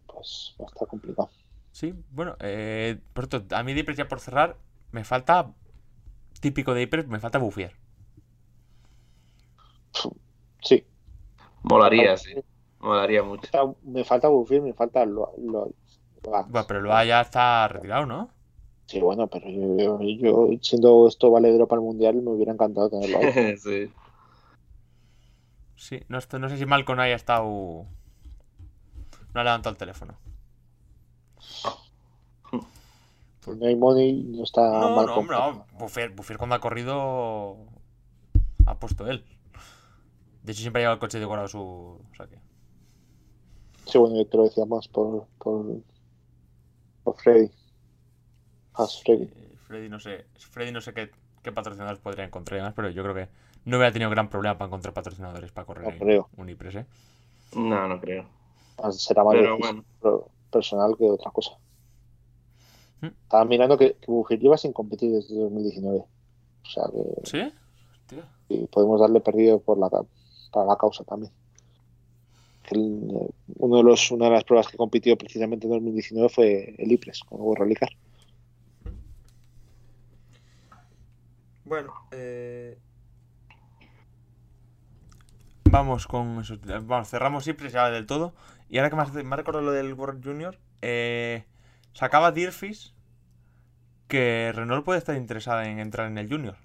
pues 0.07 0.55
va 0.61 0.65
a 0.65 0.67
estar 0.69 0.87
complicado. 0.87 1.29
Sí, 1.73 1.93
bueno, 2.11 2.37
eh, 2.39 2.97
por 3.13 3.27
cierto, 3.27 3.53
a 3.53 3.63
mí 3.63 3.73
de 3.73 3.81
Ypres 3.81 3.97
ya 3.97 4.07
por 4.07 4.21
cerrar, 4.21 4.55
me 4.93 5.03
falta, 5.03 5.51
típico 6.39 6.73
de 6.73 6.83
Ypres, 6.83 7.05
me 7.07 7.19
falta 7.19 7.39
Buffier. 7.39 7.73
Sí. 10.61 10.85
Molaría, 11.63 12.15
sí. 12.15 12.33
Molaría 12.79 13.23
mucho. 13.23 13.49
Falta- 13.51 13.75
Me 13.83 14.03
falta 14.05 14.27
Buffy, 14.29 14.61
me 14.61 14.73
falta 14.73 15.05
lo, 15.05 15.33
lo- 15.37 15.69
lo- 16.23 16.43
Bueno, 16.47 16.65
pero 16.65 16.79
Loa 16.81 17.03
ya 17.03 17.19
está 17.19 17.67
retirado, 17.67 18.05
¿no? 18.05 18.29
Sí, 18.85 19.01
bueno, 19.01 19.27
pero 19.27 19.49
yo, 19.49 19.75
yo- 19.77 19.99
yo, 20.01 20.49
siendo 20.61 21.07
esto 21.09 21.29
valedero 21.29 21.67
para 21.67 21.81
el 21.81 21.85
mundial, 21.85 22.15
me 22.21 22.31
hubiera 22.31 22.53
encantado 22.53 22.89
tenerlo 22.89 23.17
ahí. 23.17 23.57
sí. 23.57 23.91
Sí, 25.83 26.01
no, 26.07 26.17
no 26.39 26.47
sé 26.47 26.57
si 26.57 26.65
Malcolm 26.65 26.97
haya 27.01 27.15
estado... 27.15 27.43
No 29.33 29.41
ha 29.41 29.43
levantado 29.43 29.71
el 29.71 29.77
teléfono. 29.77 30.17
No 33.45 33.67
hay 33.67 33.75
money, 33.75 34.13
no 34.23 34.45
está 34.45 34.61
No, 34.61 34.95
mal 34.95 35.05
no, 35.07 35.23
no. 35.23 35.65
Buffier, 35.77 36.11
Buffier 36.11 36.37
cuando 36.37 36.55
ha 36.55 36.61
corrido 36.61 37.57
ha 38.65 38.79
puesto 38.79 39.07
él. 39.07 39.25
De 40.43 40.53
hecho, 40.53 40.61
siempre 40.61 40.79
ha 40.79 40.83
llevado 40.83 40.93
el 40.93 40.99
coche 41.01 41.19
decorado 41.19 41.49
su... 41.49 41.59
O 41.59 42.15
sea 42.15 42.27
que... 42.27 42.39
Sí, 43.85 43.97
bueno, 43.97 44.15
yo 44.15 44.25
te 44.25 44.37
lo 44.37 44.43
decía 44.45 44.63
más 44.63 44.87
por, 44.87 45.27
por, 45.37 45.65
por 47.03 47.17
Freddy. 47.17 47.51
Has 48.75 49.03
Freddy. 49.03 49.25
Eh, 49.25 49.57
Freddy 49.67 49.89
no 49.89 49.99
sé, 49.99 50.27
Freddy 50.49 50.71
no 50.71 50.79
sé 50.79 50.93
qué, 50.93 51.11
qué 51.41 51.51
patrocinadores 51.51 51.99
podría 51.99 52.23
encontrar 52.23 52.55
y 52.55 52.61
demás, 52.61 52.73
pero 52.73 52.89
yo 52.89 53.03
creo 53.03 53.15
que 53.15 53.42
no 53.65 53.77
hubiera 53.77 53.91
tenido 53.91 54.09
gran 54.09 54.29
problema 54.29 54.57
para 54.57 54.67
encontrar 54.67 54.93
patrocinadores 54.93 55.51
para 55.51 55.65
correr 55.65 55.83
No 55.85 55.89
en 55.91 55.99
creo. 55.99 56.29
un 56.37 56.49
Ypres, 56.49 56.75
¿eh? 56.75 56.85
No, 57.55 57.87
no 57.87 57.99
creo. 57.99 58.25
Más- 58.81 59.01
Será 59.01 59.23
más 59.23 59.33
Pero 59.35 59.57
bueno. 59.57 59.83
personal 60.51 60.95
que 60.97 61.05
otra 61.05 61.31
cosa. 61.31 61.51
¿Mm? 63.01 63.07
Estaba 63.07 63.45
mirando 63.45 63.77
que, 63.77 63.93
que 63.95 64.11
Buffier 64.11 64.39
lleva 64.39 64.57
sin 64.57 64.73
competir 64.73 65.11
desde 65.11 65.35
2019. 65.35 65.97
O 65.99 66.69
sea 66.69 66.83
que 66.91 67.29
¿Sí? 67.29 67.53
Y 68.49 68.67
podemos 68.67 68.99
darle 68.99 69.19
perdido 69.21 69.59
por 69.59 69.77
la, 69.77 69.89
para 69.89 70.65
la 70.67 70.75
causa 70.77 71.03
también. 71.03 71.31
El- 72.71 73.29
uno 73.57 73.77
de 73.77 73.83
los, 73.83 74.09
una 74.11 74.25
de 74.25 74.31
las 74.31 74.43
pruebas 74.43 74.67
que 74.67 74.77
compitió 74.77 75.17
precisamente 75.17 75.67
en 75.67 75.73
2019 75.73 76.29
fue 76.29 76.75
el 76.77 76.91
IPRES 76.91 77.21
con 77.25 77.39
el 77.39 77.43
World 77.45 77.61
Rally 77.61 77.75
Car. 77.75 77.89
Bueno, 81.65 81.93
eh... 82.11 82.77
Vamos 85.73 86.05
con 86.05 86.39
eso. 86.39 86.55
Vamos, 86.83 87.09
cerramos 87.09 87.47
Ypres 87.47 87.73
ya 87.73 87.89
del 87.89 88.05
todo. 88.05 88.33
Y 88.69 88.77
ahora 88.77 88.89
que 88.91 88.95
me 88.95 89.01
has, 89.01 89.13
me 89.13 89.35
recordado 89.35 89.65
lo 89.65 89.71
del 89.71 89.93
World 89.93 90.23
Junior, 90.23 90.57
eh... 90.81 91.45
sacaba 91.93 92.31
Dirfis 92.31 92.93
que 94.07 94.51
Renault 94.53 94.85
puede 94.85 94.99
estar 94.99 95.15
interesada 95.15 95.67
en 95.67 95.79
entrar 95.79 96.07
en 96.07 96.17
el 96.19 96.29
Junior. 96.29 96.55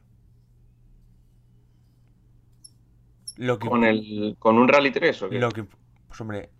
Lo 3.38 3.58
que 3.58 3.68
¿Con, 3.68 3.84
el, 3.84 4.36
¿Con 4.38 4.58
un 4.58 4.68
Rally 4.68 4.90
3 4.90 5.22
o 5.22 5.30
qué? 5.30 5.38
Lo 5.38 5.50
que, 5.50 5.64
pues 5.64 6.20
hombre, 6.20 6.50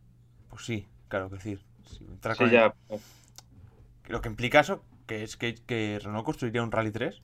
pues 0.49 0.65
sí, 0.65 0.87
claro 1.09 1.29
que 1.29 1.37
decir. 1.37 1.61
Sí, 1.85 2.07
con 2.39 2.51
ya. 2.51 2.73
el- 2.89 3.01
lo 4.09 4.21
que 4.23 4.29
implica 4.29 4.61
eso, 4.61 4.83
que 5.07 5.23
es 5.25 5.37
que, 5.37 5.55
que 5.55 5.99
Renault 6.03 6.25
construiría 6.25 6.63
un 6.63 6.73
Rally 6.73 6.93
3. 6.93 7.21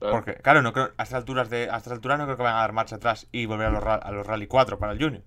Claro. 0.00 0.14
Porque, 0.16 0.34
claro, 0.36 0.62
no 0.62 0.72
creo, 0.72 0.90
a 0.96 1.02
estas 1.04 1.14
alturas 1.18 1.50
de, 1.50 1.68
a 1.70 1.76
estas 1.76 1.92
alturas 1.92 2.18
no 2.18 2.24
creo 2.24 2.36
que 2.36 2.42
vayan 2.42 2.58
a 2.58 2.62
dar 2.62 2.72
marcha 2.72 2.96
atrás 2.96 3.28
y 3.32 3.46
volver 3.46 3.68
a 3.68 3.70
los, 3.70 3.84
a 3.84 4.10
los 4.10 4.26
Rally 4.26 4.46
4 4.48 4.78
para 4.78 4.92
el 4.92 5.02
Junior. 5.02 5.22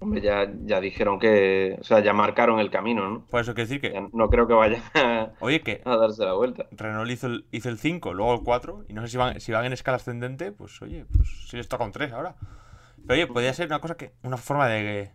Hombre, 0.00 0.20
ya, 0.20 0.48
ya 0.64 0.80
dijeron 0.80 1.18
que. 1.18 1.76
O 1.80 1.84
sea, 1.84 1.98
ya 2.00 2.12
marcaron 2.12 2.60
el 2.60 2.70
camino, 2.70 3.08
¿no? 3.10 3.26
Por 3.26 3.40
eso 3.40 3.52
quiero 3.54 3.68
decir 3.68 3.80
que, 3.80 3.92
Ya 3.92 4.08
no 4.12 4.30
creo 4.30 4.46
que 4.46 4.54
vayan 4.54 4.80
a, 4.94 5.32
oye, 5.40 5.60
que 5.60 5.82
a 5.84 5.96
darse 5.96 6.24
la 6.24 6.34
vuelta. 6.34 6.66
Renault 6.70 7.10
hizo 7.10 7.26
el, 7.26 7.46
hizo 7.50 7.68
el 7.68 7.78
5, 7.78 8.14
luego 8.14 8.34
el 8.34 8.42
4, 8.44 8.84
y 8.88 8.92
no 8.92 9.02
sé 9.02 9.08
si 9.08 9.16
van, 9.16 9.40
si 9.40 9.50
van 9.50 9.64
en 9.64 9.72
escala 9.72 9.96
ascendente, 9.96 10.52
pues 10.52 10.80
oye, 10.82 11.04
pues 11.16 11.48
si 11.48 11.56
les 11.56 11.68
toca 11.68 11.84
un 11.84 11.90
3 11.92 12.12
ahora. 12.12 12.36
Pero 13.06 13.14
oye, 13.14 13.26
podría 13.26 13.52
ser 13.54 13.66
una 13.66 13.80
cosa 13.80 13.96
que, 13.96 14.12
una 14.22 14.36
forma 14.36 14.68
de 14.68 15.10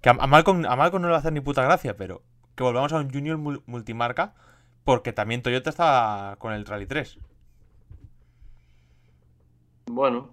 que 0.00 0.08
a, 0.08 0.12
a 0.12 0.26
Malcolm, 0.26 0.64
a 0.66 0.76
Malcolm 0.76 1.02
no 1.02 1.08
le 1.08 1.12
va 1.12 1.16
a 1.18 1.20
hacer 1.20 1.32
ni 1.32 1.40
puta 1.40 1.62
gracia, 1.62 1.96
pero 1.96 2.22
que 2.54 2.62
volvamos 2.64 2.92
a 2.92 2.98
un 2.98 3.10
Junior 3.12 3.38
mul- 3.38 3.62
multimarca, 3.66 4.34
porque 4.88 5.12
también 5.12 5.42
Toyota 5.42 5.68
está 5.68 6.36
con 6.38 6.54
el 6.54 6.64
Rally 6.64 6.86
3. 6.86 7.18
Bueno. 9.84 10.30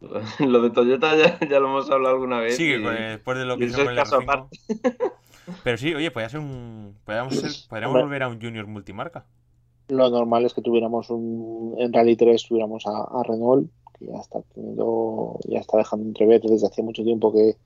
Lo 0.38 0.62
de 0.62 0.70
Toyota 0.70 1.16
ya, 1.16 1.36
ya 1.48 1.58
lo 1.58 1.66
hemos 1.66 1.90
hablado 1.90 2.14
alguna 2.14 2.38
vez. 2.38 2.56
Sí, 2.56 2.62
y- 2.62 2.78
después 2.80 3.36
de 3.36 3.44
lo 3.44 3.58
que 3.58 3.64
hizo 3.64 3.78
con 3.78 3.88
el 3.88 3.96
caso 3.96 4.20
R5. 4.20 4.48
Pero 5.64 5.76
sí, 5.78 5.92
oye, 5.96 6.12
podría 6.12 6.28
ser 6.28 6.38
un. 6.38 6.94
Podríamos, 7.04 7.34
ser- 7.34 7.68
podríamos 7.68 7.94
Hombre. 7.96 8.04
volver 8.04 8.22
a 8.22 8.28
un 8.28 8.40
Junior 8.40 8.68
multimarca. 8.68 9.26
Lo 9.88 10.10
normal 10.10 10.44
es 10.44 10.54
que 10.54 10.62
tuviéramos 10.62 11.10
un 11.10 11.74
en 11.78 11.92
Rally 11.92 12.14
3 12.14 12.46
tuviéramos 12.46 12.86
a, 12.86 12.90
a 13.18 13.22
Renault, 13.24 13.68
que 13.98 14.06
ya 14.06 14.18
está 14.20 14.42
teniendo, 14.54 15.40
ya 15.48 15.58
está 15.58 15.78
dejando 15.78 16.06
entrever 16.06 16.40
desde 16.40 16.68
hace 16.68 16.84
mucho 16.84 17.02
tiempo 17.02 17.32
que, 17.32 17.56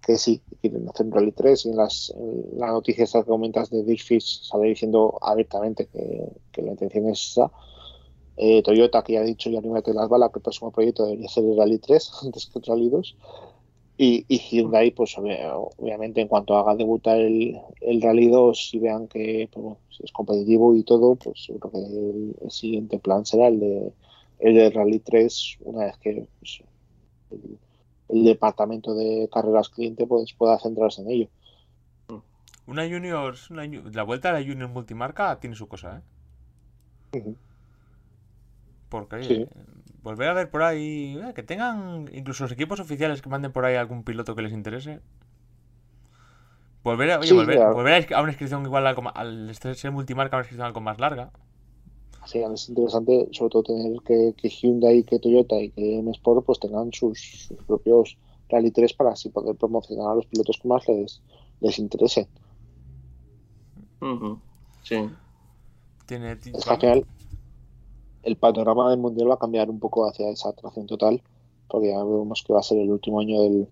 que 0.00 0.16
sí, 0.18 0.42
quieren 0.60 0.88
hacer 0.88 1.06
un 1.06 1.12
Rally 1.12 1.32
3 1.32 1.66
y 1.66 1.70
en 1.70 1.76
las 1.76 2.10
en 2.16 2.58
la 2.58 2.68
noticia 2.68 3.04
esta 3.04 3.22
que 3.22 3.28
comentas 3.28 3.70
de 3.70 3.84
Dirfish 3.84 4.42
sale 4.44 4.68
diciendo 4.68 5.18
abiertamente 5.20 5.86
que, 5.88 6.24
que 6.52 6.62
la 6.62 6.70
intención 6.72 7.08
es 7.08 7.30
esa. 7.32 7.50
Eh, 8.36 8.62
Toyota, 8.62 9.02
que 9.02 9.14
ya 9.14 9.20
ha 9.20 9.24
dicho, 9.24 9.50
ya 9.50 9.58
anímate 9.58 9.92
las 9.94 10.08
balas, 10.08 10.30
que 10.32 10.38
el 10.38 10.42
próximo 10.42 10.70
proyecto 10.72 11.04
debería 11.04 11.28
ser 11.28 11.44
el 11.44 11.56
Rally 11.58 11.78
3 11.78 12.10
antes 12.24 12.46
que 12.46 12.58
el 12.60 12.64
Rally 12.66 12.88
2. 12.90 13.16
Y, 13.96 14.24
y 14.28 14.38
Hyundai, 14.38 14.92
pues 14.92 15.16
obvia- 15.18 15.54
obviamente, 15.56 16.20
en 16.20 16.28
cuanto 16.28 16.56
haga 16.56 16.76
debutar 16.76 17.18
el, 17.18 17.58
el 17.80 18.00
Rally 18.02 18.28
2 18.28 18.70
y 18.74 18.78
vean 18.78 19.08
que 19.08 19.48
pues, 19.52 19.62
bueno, 19.64 19.80
si 19.90 20.04
es 20.04 20.12
competitivo 20.12 20.74
y 20.76 20.84
todo, 20.84 21.16
pues 21.16 21.44
seguro 21.44 21.70
que 21.72 21.78
el, 21.78 22.36
el 22.40 22.50
siguiente 22.50 22.98
plan 23.00 23.26
será 23.26 23.48
el 23.48 23.60
de 23.60 23.92
el 24.38 24.54
de 24.54 24.70
Rally 24.70 25.00
3, 25.00 25.56
una 25.60 25.86
vez 25.86 25.98
que 25.98 26.28
pues, 26.38 26.62
el, 27.30 27.58
el 28.08 28.24
departamento 28.24 28.94
de 28.94 29.28
carreras 29.32 29.68
cliente 29.68 30.06
pues, 30.06 30.32
pueda 30.32 30.58
centrarse 30.58 31.02
en 31.02 31.10
ello. 31.10 31.28
Una 32.66 32.82
Junior. 32.84 33.34
una 33.50 33.64
la 33.92 34.02
vuelta 34.02 34.28
a 34.28 34.32
la 34.32 34.40
Junior 34.46 34.68
multimarca 34.68 35.38
tiene 35.40 35.56
su 35.56 35.68
cosa, 35.68 36.02
¿eh? 37.12 37.34
Porque, 38.88 39.48
volver 40.02 40.28
a 40.28 40.34
ver 40.34 40.50
por 40.50 40.62
ahí. 40.62 41.18
eh, 41.22 41.32
que 41.34 41.42
tengan. 41.42 42.06
Incluso 42.12 42.44
los 42.44 42.52
equipos 42.52 42.80
oficiales 42.80 43.22
que 43.22 43.28
manden 43.28 43.52
por 43.52 43.64
ahí 43.64 43.76
algún 43.76 44.02
piloto 44.02 44.34
que 44.34 44.42
les 44.42 44.52
interese. 44.52 45.00
Volver 46.84 47.10
a, 47.12 47.18
oye, 47.18 47.28
Sí, 47.28 47.34
volver, 47.34 47.56
claro. 47.56 47.74
volver 47.74 48.12
a 48.14 48.18
a 48.18 48.22
una 48.22 48.30
inscripción 48.30 48.64
igual 48.64 48.86
ma- 49.02 49.10
al 49.10 49.54
ser 49.54 49.90
multimarca, 49.90 50.36
a 50.36 50.38
una 50.38 50.44
inscripción 50.44 50.66
algo 50.66 50.80
más 50.80 50.98
larga. 50.98 51.30
Que 52.30 52.44
es 52.44 52.68
interesante, 52.68 53.28
sobre 53.32 53.50
todo, 53.50 53.62
tener 53.62 54.02
que, 54.02 54.34
que 54.36 54.48
Hyundai, 54.48 55.02
que 55.04 55.18
Toyota 55.18 55.56
y 55.60 55.70
que 55.70 55.98
M 55.98 56.10
Sport 56.10 56.44
pues 56.44 56.60
tengan 56.60 56.92
sus, 56.92 57.18
sus 57.48 57.56
propios 57.64 58.18
Rally 58.50 58.70
3 58.70 58.92
para 58.94 59.10
así 59.12 59.30
poder 59.30 59.56
promocionar 59.56 60.12
a 60.12 60.14
los 60.14 60.26
pilotos 60.26 60.58
que 60.60 60.68
más 60.68 60.86
les, 60.88 61.22
les 61.60 61.78
interese. 61.78 62.28
Ujú, 64.00 64.38
Sí. 64.82 64.96
Tiene. 66.06 66.32
Es 66.32 66.64
que 66.64 66.70
al 66.70 66.78
final 66.80 67.06
el 68.22 68.36
panorama 68.36 68.90
del 68.90 68.98
mundial 68.98 69.30
va 69.30 69.34
a 69.34 69.38
cambiar 69.38 69.70
un 69.70 69.78
poco 69.78 70.06
hacia 70.06 70.30
esa 70.30 70.50
atracción 70.50 70.86
total, 70.86 71.22
porque 71.68 71.88
ya 71.88 71.98
vemos 71.98 72.42
que 72.46 72.52
va 72.52 72.60
a 72.60 72.62
ser 72.62 72.78
el 72.78 72.90
último 72.90 73.20
año 73.20 73.42
del, 73.42 73.68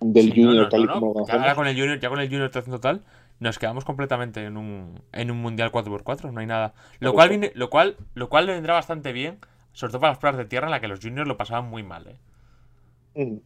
del 0.00 0.32
Sí, 0.32 0.42
Junior 0.42 0.64
no, 0.64 0.68
tal 0.68 0.80
y 0.80 0.86
no, 0.86 0.92
como 0.94 1.14
lo 1.14 1.20
no. 1.20 1.26
Ya, 1.26 1.54
con 1.54 1.66
el 1.66 1.76
Junior, 1.76 2.00
ya 2.00 2.08
con 2.08 2.20
el 2.20 2.28
Junior 2.28 2.50
tracción 2.50 2.76
total, 2.76 3.04
nos 3.44 3.58
quedamos 3.58 3.84
completamente 3.84 4.44
en 4.44 4.56
un, 4.56 5.00
en 5.12 5.30
un 5.30 5.36
mundial 5.40 5.70
4x4, 5.70 6.32
no 6.32 6.40
hay 6.40 6.46
nada. 6.46 6.74
Lo 6.98 7.12
cual, 7.12 7.28
viene, 7.28 7.52
lo, 7.54 7.70
cual, 7.70 7.96
lo 8.14 8.28
cual 8.28 8.46
le 8.46 8.52
vendrá 8.54 8.74
bastante 8.74 9.12
bien, 9.12 9.38
sobre 9.72 9.92
todo 9.92 10.00
para 10.00 10.12
las 10.12 10.18
pruebas 10.18 10.38
de 10.38 10.46
tierra 10.46 10.66
en 10.66 10.70
la 10.72 10.80
que 10.80 10.88
los 10.88 11.00
juniors 11.00 11.28
lo 11.28 11.36
pasaban 11.36 11.68
muy 11.70 11.82
mal. 11.82 12.06
¿eh? 12.08 13.24
Mm, 13.24 13.38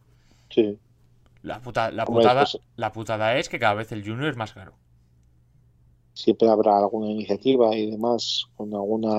Sí. 0.49 0.77
La, 1.43 1.61
puta- 1.61 1.91
la, 1.91 2.03
Hombre, 2.05 2.23
putada, 2.23 2.41
pues- 2.41 2.59
la 2.75 2.91
putada 2.91 3.37
es 3.37 3.49
que 3.49 3.59
cada 3.59 3.73
vez 3.75 3.91
el 3.91 4.03
junior 4.03 4.29
es 4.29 4.35
más 4.37 4.53
caro. 4.53 4.73
Siempre 6.13 6.49
habrá 6.49 6.77
alguna 6.79 7.07
iniciativa 7.11 7.73
y 7.75 7.91
demás 7.91 8.45
con 8.57 8.73
alguna 8.73 9.13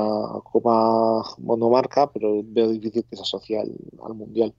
copa 0.45 1.23
monomarca, 1.39 2.11
pero 2.11 2.43
veo 2.45 2.69
difícil 2.69 3.05
que 3.09 3.17
se 3.17 3.23
asocie 3.23 3.59
al, 3.59 3.73
al 4.05 4.15
mundial. 4.15 4.53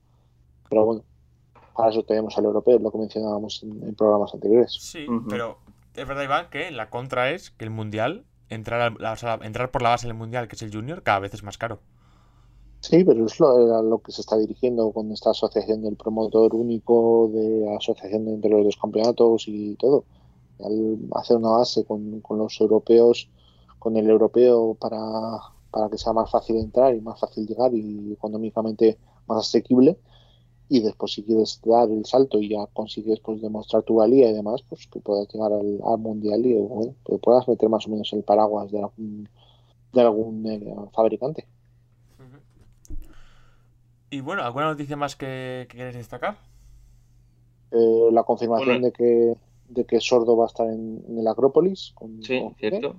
Pero 0.68 0.84
bueno, 0.86 1.04
para 1.76 1.90
eso 1.90 2.02
tenemos 2.02 2.36
al 2.36 2.44
europeo, 2.46 2.78
lo 2.80 2.90
que 2.90 2.98
mencionábamos 2.98 3.62
en, 3.62 3.82
en 3.86 3.94
programas 3.94 4.34
anteriores. 4.34 4.72
Sí, 4.80 5.06
pero 5.28 5.58
es 5.94 6.06
verdad, 6.08 6.24
Iván, 6.24 6.50
que 6.50 6.70
la 6.70 6.90
contra 6.90 7.30
es 7.30 7.50
que 7.50 7.64
el 7.64 7.70
mundial, 7.70 8.26
entrar, 8.48 9.00
la- 9.00 9.12
o 9.12 9.16
sea, 9.16 9.38
entrar 9.42 9.70
por 9.70 9.82
la 9.82 9.90
base 9.90 10.06
del 10.06 10.14
mundial, 10.16 10.48
que 10.48 10.56
es 10.56 10.62
el 10.62 10.72
junior, 10.72 11.02
cada 11.02 11.20
vez 11.20 11.34
es 11.34 11.42
más 11.42 11.58
caro. 11.58 11.82
Sí, 12.80 13.04
pero 13.04 13.24
es 13.26 13.38
lo, 13.38 13.76
a 13.78 13.82
lo 13.82 14.00
que 14.02 14.10
se 14.12 14.20
está 14.22 14.36
dirigiendo 14.36 14.92
con 14.92 15.10
esta 15.12 15.30
asociación 15.30 15.82
del 15.82 15.96
promotor 15.96 16.54
único, 16.54 17.30
de 17.32 17.74
asociación 17.76 18.26
entre 18.28 18.50
los 18.50 18.64
dos 18.64 18.76
campeonatos 18.76 19.44
y 19.46 19.76
todo. 19.76 20.04
Al 20.60 20.98
hacer 21.14 21.36
una 21.38 21.50
base 21.50 21.84
con, 21.84 22.20
con 22.22 22.38
los 22.38 22.60
europeos, 22.60 23.30
con 23.78 23.96
el 23.96 24.10
europeo 24.10 24.74
para, 24.80 24.98
para 25.70 25.90
que 25.90 25.98
sea 25.98 26.12
más 26.12 26.30
fácil 26.30 26.56
entrar 26.56 26.94
y 26.94 27.00
más 27.00 27.20
fácil 27.20 27.46
llegar 27.46 27.72
y 27.74 28.12
económicamente 28.14 28.98
más 29.26 29.40
asequible. 29.48 29.98
Y 30.74 30.80
después 30.80 31.12
si 31.12 31.22
quieres 31.22 31.60
dar 31.64 31.90
el 31.90 32.06
salto 32.06 32.38
y 32.40 32.48
ya 32.48 32.66
consigues 32.72 33.20
pues 33.20 33.42
demostrar 33.42 33.82
tu 33.82 33.96
valía 33.96 34.30
y 34.30 34.32
demás, 34.32 34.62
pues 34.68 34.86
que 34.86 35.00
puedas 35.00 35.28
llegar 35.32 35.52
al, 35.52 35.78
al 35.84 35.98
mundial 35.98 36.46
y 36.46 36.54
bueno, 36.54 36.94
que 37.04 37.18
puedas 37.18 37.46
meter 37.46 37.68
más 37.68 37.86
o 37.86 37.90
menos 37.90 38.10
el 38.14 38.22
paraguas 38.22 38.70
de 38.72 38.78
algún, 38.78 39.28
de 39.92 40.00
algún 40.00 40.46
eh, 40.50 40.74
fabricante. 40.94 41.46
Y 44.10 44.20
bueno, 44.20 44.42
¿alguna 44.42 44.66
noticia 44.66 44.96
más 44.96 45.16
que, 45.16 45.66
que 45.68 45.76
queréis 45.76 45.96
destacar? 45.96 46.36
Eh, 47.70 48.08
la 48.12 48.22
confirmación 48.24 48.80
Bueno. 48.80 48.86
de 48.86 48.92
que 48.92 49.34
de 49.68 49.86
que 49.86 50.00
Sordo 50.00 50.36
va 50.36 50.44
a 50.44 50.48
estar 50.48 50.66
en, 50.68 51.02
en 51.08 51.18
el 51.18 51.26
Acrópolis. 51.26 51.92
Con, 51.94 52.22
Sí, 52.22 52.40
con- 52.40 52.54
cierto. 52.56 52.96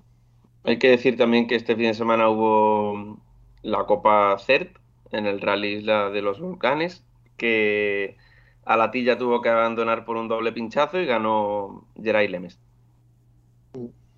Hay 0.63 0.79
que 0.79 0.89
decir 0.89 1.17
también 1.17 1.45
que 1.47 1.55
este 1.55 1.75
fin 1.75 1.85
de 1.85 1.93
semana 1.93 2.29
hubo 2.29 3.17
la 3.61 3.85
Copa 3.85 4.35
CERT 4.39 4.75
en 5.11 5.27
el 5.27 5.39
Rally 5.41 5.75
Isla 5.77 6.09
de 6.09 6.21
los 6.23 6.39
Volcanes, 6.39 7.03
que 7.37 8.17
Alatilla 8.65 9.17
tuvo 9.17 9.41
que 9.41 9.49
abandonar 9.49 10.05
por 10.05 10.17
un 10.17 10.27
doble 10.27 10.51
pinchazo 10.51 10.99
y 10.99 11.05
ganó 11.05 11.85
Geray 12.01 12.27
Lemes. 12.27 12.59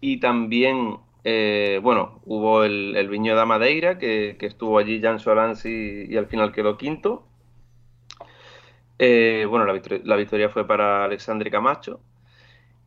Y 0.02 0.20
también, 0.20 0.98
eh, 1.24 1.80
bueno, 1.82 2.22
hubo 2.26 2.64
el, 2.64 2.96
el 2.96 3.10
Viño 3.10 3.36
de 3.36 3.46
Madeira, 3.46 3.98
que, 3.98 4.36
que 4.38 4.46
estuvo 4.46 4.78
allí 4.78 5.02
Jan 5.02 5.20
Solans 5.20 5.66
y, 5.66 6.06
y 6.10 6.18
al 6.18 6.28
final 6.28 6.52
quedó 6.52 6.78
quinto. 6.78 7.26
Eh, 9.00 9.46
bueno, 9.50 9.66
la 9.66 9.74
victoria, 9.74 10.02
la 10.04 10.16
victoria 10.16 10.50
fue 10.50 10.68
para 10.68 11.04
Alexandre 11.06 11.50
Camacho. 11.50 12.00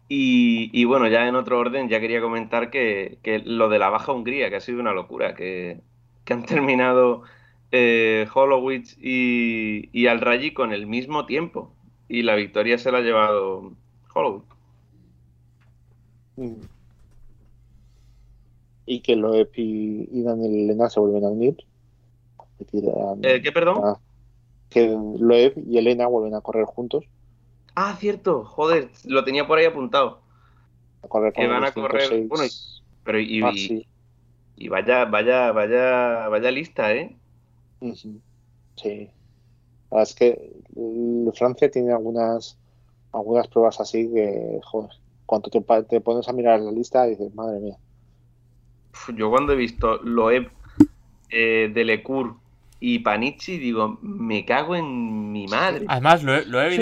Y, 0.09 0.71
y 0.73 0.85
bueno, 0.85 1.07
ya 1.09 1.29
en 1.29 1.35
otro 1.35 1.59
orden, 1.59 1.89
ya 1.89 2.01
quería 2.01 2.21
comentar 2.21 2.71
que, 2.71 3.19
que 3.23 3.41
lo 3.41 3.69
de 3.69 3.79
la 3.79 3.91
Baja 3.91 4.13
Hungría, 4.13 4.49
que 4.49 4.57
ha 4.57 4.61
sido 4.61 4.81
una 4.81 4.93
locura, 4.93 5.35
que, 5.35 5.81
que 6.25 6.33
han 6.33 6.47
terminado 6.47 7.25
eh, 7.73 8.27
Holowitz 8.33 8.97
y, 9.01 9.89
y 9.93 10.07
Al 10.07 10.21
Rayyi 10.21 10.53
con 10.53 10.73
el 10.73 10.87
mismo 10.87 11.27
tiempo. 11.27 11.73
Y 12.09 12.23
la 12.23 12.35
victoria 12.37 12.79
se 12.79 12.91
la 12.91 12.99
ha 12.99 13.03
llevado 13.03 13.73
Holowitz. 14.15 14.47
Mm. 16.37 16.55
Y 18.87 19.01
que 19.01 19.17
Loeb 19.17 19.51
y, 19.57 20.09
y 20.11 20.23
Daniel 20.23 20.55
Elena 20.65 20.89
se 20.89 20.99
vuelven 21.01 21.25
a 21.25 21.29
unir. 21.29 21.57
Eh, 23.23 23.41
¿Qué, 23.43 23.53
perdón? 23.53 23.97
que 24.71 24.87
Loeb 24.89 25.55
y 25.67 25.79
Elena 25.79 26.07
vuelven 26.07 26.35
a 26.35 26.41
correr 26.41 26.65
juntos. 26.65 27.05
Ah, 27.75 27.97
cierto, 27.99 28.45
joder, 28.45 28.91
lo 29.05 29.25
tenía 29.25 29.47
por 29.47 29.59
ahí 29.59 29.67
apuntado. 29.67 30.21
A 31.03 31.09
correr 31.09 31.33
Que 31.33 31.47
van 31.47 31.65
a 31.65 31.73
correr, 31.73 32.03
206. 32.03 32.29
bueno, 32.29 32.45
Pero 33.05 33.21
y, 33.21 33.43
Ah, 33.43 33.53
sí. 33.55 33.87
y 34.57 34.69
vaya, 34.69 35.05
vaya, 35.05 35.53
vaya, 35.53 36.29
vaya 36.29 36.51
lista, 36.51 36.93
¿eh? 36.93 37.17
Sí. 37.81 39.11
La 39.91 39.99
verdad 39.99 40.11
es 40.11 40.15
que 40.15 40.53
mm, 40.75 41.31
Francia 41.31 41.71
tiene 41.71 41.93
algunas 41.93 42.59
algunas 43.13 43.49
pruebas 43.49 43.81
así 43.81 44.11
que, 44.13 44.61
joder, 44.63 44.91
cuando 45.27 45.51
te, 45.51 46.01
pones 46.01 46.29
a 46.29 46.33
mirar 46.33 46.61
la 46.61 46.71
lista 46.71 47.05
dices, 47.05 47.35
madre 47.35 47.61
mía. 47.61 47.77
Yo 49.15 49.31
cuando 49.31 49.53
he 49.53 49.57
visto 49.57 49.99
Loeb, 50.03 50.51
eh, 51.31 51.71
Delecour 51.73 52.37
y 52.81 53.01
Panichi, 53.01 53.59
digo, 53.59 53.99
me 54.03 54.45
cago 54.45 54.77
en 54.77 55.33
mi 55.33 55.47
madre. 55.47 55.85
Además, 55.89 56.23
lo 56.23 56.35
he, 56.35 56.45
lo 56.45 56.61
he, 56.63 56.75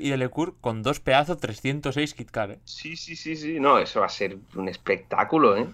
y 0.00 0.10
Delecour 0.10 0.56
con 0.60 0.82
dos 0.82 1.00
pedazos 1.00 1.38
306 1.38 2.14
KitKat, 2.14 2.50
¿eh? 2.50 2.58
Sí, 2.64 2.96
sí, 2.96 3.16
sí, 3.16 3.36
sí. 3.36 3.60
No, 3.60 3.78
eso 3.78 4.00
va 4.00 4.06
a 4.06 4.10
ser 4.10 4.38
un 4.56 4.68
espectáculo, 4.68 5.56
¿eh? 5.56 5.66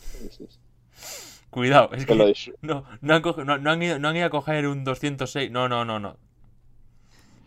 Sí, 0.00 0.28
sí, 0.30 0.46
sí. 0.48 1.29
Cuidado, 1.50 1.90
es 1.92 2.06
Que 2.06 2.14
de- 2.14 2.54
no, 2.62 2.84
no, 3.00 3.14
han 3.14 3.22
coge- 3.22 3.44
no- 3.44 3.58
no 3.58 3.70
han 3.72 3.82
ido, 3.82 3.98
no 3.98 4.08
han 4.08 4.16
ido 4.16 4.26
a 4.26 4.30
coger 4.30 4.66
un 4.68 4.84
206. 4.84 5.50
No, 5.50 5.68
no, 5.68 5.84
no, 5.84 5.98
no. 5.98 6.16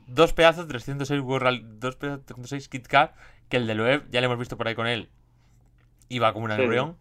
Dos 0.07 0.33
pedazos 0.33 0.67
306 0.67 1.21
World 1.21 1.79
dos 1.79 1.95
pedazos 1.95 2.25
306 2.25 2.67
KitKat, 2.67 3.15
que 3.49 3.57
el 3.57 3.65
de 3.67 3.75
Loeb 3.75 4.09
ya 4.11 4.19
lo 4.19 4.25
hemos 4.25 4.39
visto 4.39 4.57
por 4.57 4.67
ahí 4.67 4.75
con 4.75 4.87
él. 4.87 5.09
Iba 6.09 6.33
como 6.33 6.45
un 6.45 6.51
Sí. 6.51 6.61
embrión. 6.61 6.97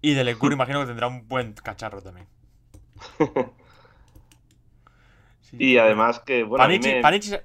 Y 0.00 0.14
Delecour 0.14 0.52
imagino 0.54 0.80
que 0.80 0.86
tendrá 0.86 1.08
un 1.08 1.28
buen 1.28 1.52
cacharro 1.52 2.00
también. 2.00 2.26
Sí. 5.42 5.56
Y 5.58 5.78
además 5.78 6.20
que, 6.20 6.44
bueno, 6.44 6.62
Panichi, 6.64 6.88
me- 6.94 7.00
Panichi 7.00 7.28
se- 7.30 7.44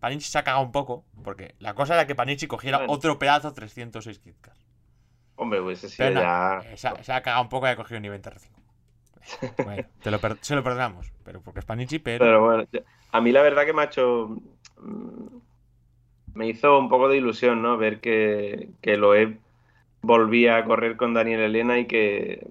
Panichi 0.00 0.24
se 0.30 0.38
ha 0.38 0.44
cagado 0.44 0.64
un 0.64 0.72
poco, 0.72 1.04
porque 1.22 1.54
la 1.58 1.74
cosa 1.74 1.92
era 1.94 2.06
que 2.06 2.14
Panichi 2.14 2.46
cogiera 2.46 2.78
Bueno. 2.78 2.92
otro 2.94 3.18
pedazo 3.18 3.52
306 3.52 4.18
KitKat. 4.18 4.56
Hombre, 5.36 5.60
pues 5.62 5.84
ese 5.84 5.96
Pero 6.00 6.12
ya... 6.16 6.64
eh, 6.64 6.76
se, 6.76 6.88
ha, 6.88 7.02
se 7.02 7.12
ha 7.12 7.22
cagado 7.22 7.42
un 7.42 7.48
poco 7.48 7.66
y 7.66 7.70
ha 7.70 7.76
cogido 7.76 7.98
un 7.98 8.02
nivel 8.02 8.20
R5. 8.24 8.62
Bueno, 9.62 9.86
te 10.02 10.10
lo 10.10 10.20
per- 10.20 10.38
se 10.42 10.54
lo 10.56 10.62
perdonamos, 10.62 11.12
pero 11.24 11.42
porque 11.42 11.60
es 11.60 11.66
Panichi, 11.66 11.98
pero... 11.98 12.26
Pero 12.26 12.42
bueno, 12.44 12.64
a 13.12 13.20
mí 13.20 13.32
la 13.32 13.42
verdad 13.42 13.64
que 13.66 13.72
me 13.72 13.82
ha 13.82 13.84
hecho... 13.86 14.28
mm, 14.80 15.38
Me 16.34 16.48
hizo 16.48 16.78
un 16.78 16.88
poco 16.88 17.08
de 17.08 17.18
ilusión, 17.18 17.62
¿no? 17.62 17.76
Ver 17.78 18.00
que, 18.00 18.70
que 18.82 18.96
Loeb 18.96 19.38
volvía 20.02 20.56
a 20.58 20.64
correr 20.64 20.96
con 20.96 21.14
Daniel 21.14 21.40
Elena 21.40 21.78
y 21.78 21.86
que... 21.86 22.46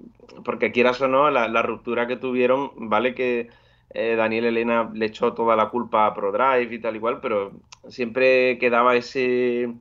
Porque 0.46 0.72
quieras 0.72 1.02
o 1.02 1.08
no, 1.08 1.30
la, 1.32 1.48
la 1.50 1.62
ruptura 1.64 2.08
que 2.08 2.18
tuvieron, 2.18 2.72
vale 2.90 3.16
que 3.16 3.50
eh, 3.92 4.16
Daniel 4.18 4.46
Elena 4.46 4.90
le 4.94 5.08
echó 5.08 5.34
toda 5.34 5.56
la 5.56 5.70
culpa 5.70 6.08
a 6.08 6.14
ProDrive 6.16 6.76
y 6.76 6.80
tal 6.82 6.96
igual, 6.96 7.20
pero 7.22 7.54
siempre 7.90 8.58
quedaba 8.60 8.96
ese, 8.96 9.74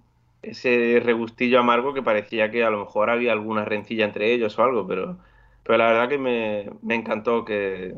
ese 0.43 1.01
regustillo 1.03 1.61
amargo 1.61 1.95
que 1.95 2.03
parecía 2.03 2.51
que 2.51 2.65
a 2.65 2.71
lo 2.71 2.81
mejor 2.81 3.11
había 3.11 3.33
alguna 3.33 3.65
rencilla 3.65 4.05
entre 4.05 4.33
ellos 4.35 4.59
o 4.59 4.63
algo, 4.65 4.87
pero, 4.87 5.19
pero 5.65 5.79
la 5.79 5.87
verdad 5.87 6.09
que 6.09 6.19
me, 6.19 6.71
me 6.83 6.95
encantó 6.97 7.45
que, 7.45 7.97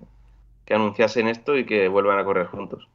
que 0.67 0.75
anunciasen 0.75 1.29
esto 1.29 1.57
y 1.59 1.67
que 1.67 1.89
vuelvan 1.89 2.19
a 2.19 2.25
correr 2.25 2.47
juntos. 2.47 2.89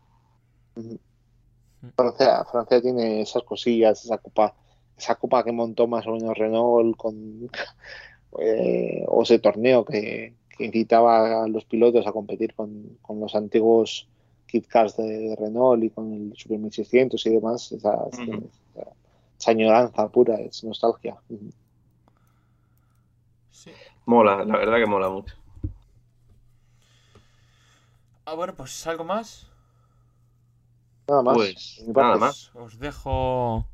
Francia, 1.95 2.45
Francia 2.45 2.81
tiene 2.81 3.21
esas 3.21 3.43
cosillas, 3.43 4.03
esa 4.03 4.17
copa, 4.17 4.55
esa 4.97 5.15
copa 5.15 5.43
que 5.43 5.51
montó 5.51 5.87
más 5.87 6.05
o 6.07 6.11
menos 6.11 6.37
Renault 6.37 6.95
con 6.97 7.49
eh, 8.39 9.03
o 9.07 9.23
ese 9.23 9.39
torneo 9.39 9.85
que, 9.85 10.35
que 10.57 10.65
incitaba 10.65 11.43
a 11.43 11.47
los 11.47 11.65
pilotos 11.65 12.07
a 12.07 12.11
competir 12.11 12.53
con, 12.55 12.97
con 13.01 13.19
los 13.19 13.35
antiguos 13.35 14.09
Kit 14.45 14.67
Kars 14.67 14.97
de, 14.97 15.05
de 15.05 15.35
Renault 15.35 15.83
y 15.83 15.89
con 15.91 16.13
el 16.13 16.33
Super 16.35 16.59
1600 16.59 17.25
y 17.25 17.29
demás, 17.31 17.71
esa, 17.71 17.93
Ujú. 18.11 18.49
esa, 18.73 18.81
esa 18.81 18.95
añoranza 19.47 20.07
pura, 20.09 20.35
es 20.35 20.63
nostalgia. 20.63 21.15
Sí. 23.51 23.71
Mola, 24.05 24.43
la 24.43 24.57
verdad 24.57 24.77
que 24.77 24.85
mola 24.85 25.09
mucho. 25.09 25.35
Ah, 28.25 28.33
bueno, 28.33 28.53
pues 28.55 28.85
algo 28.87 29.03
más. 29.03 29.47
Nada 31.07 31.23
más. 31.23 31.35
Pues, 31.35 31.83
nada 31.87 32.17
más. 32.17 32.51
Os 32.53 32.79
dejo... 32.79 33.65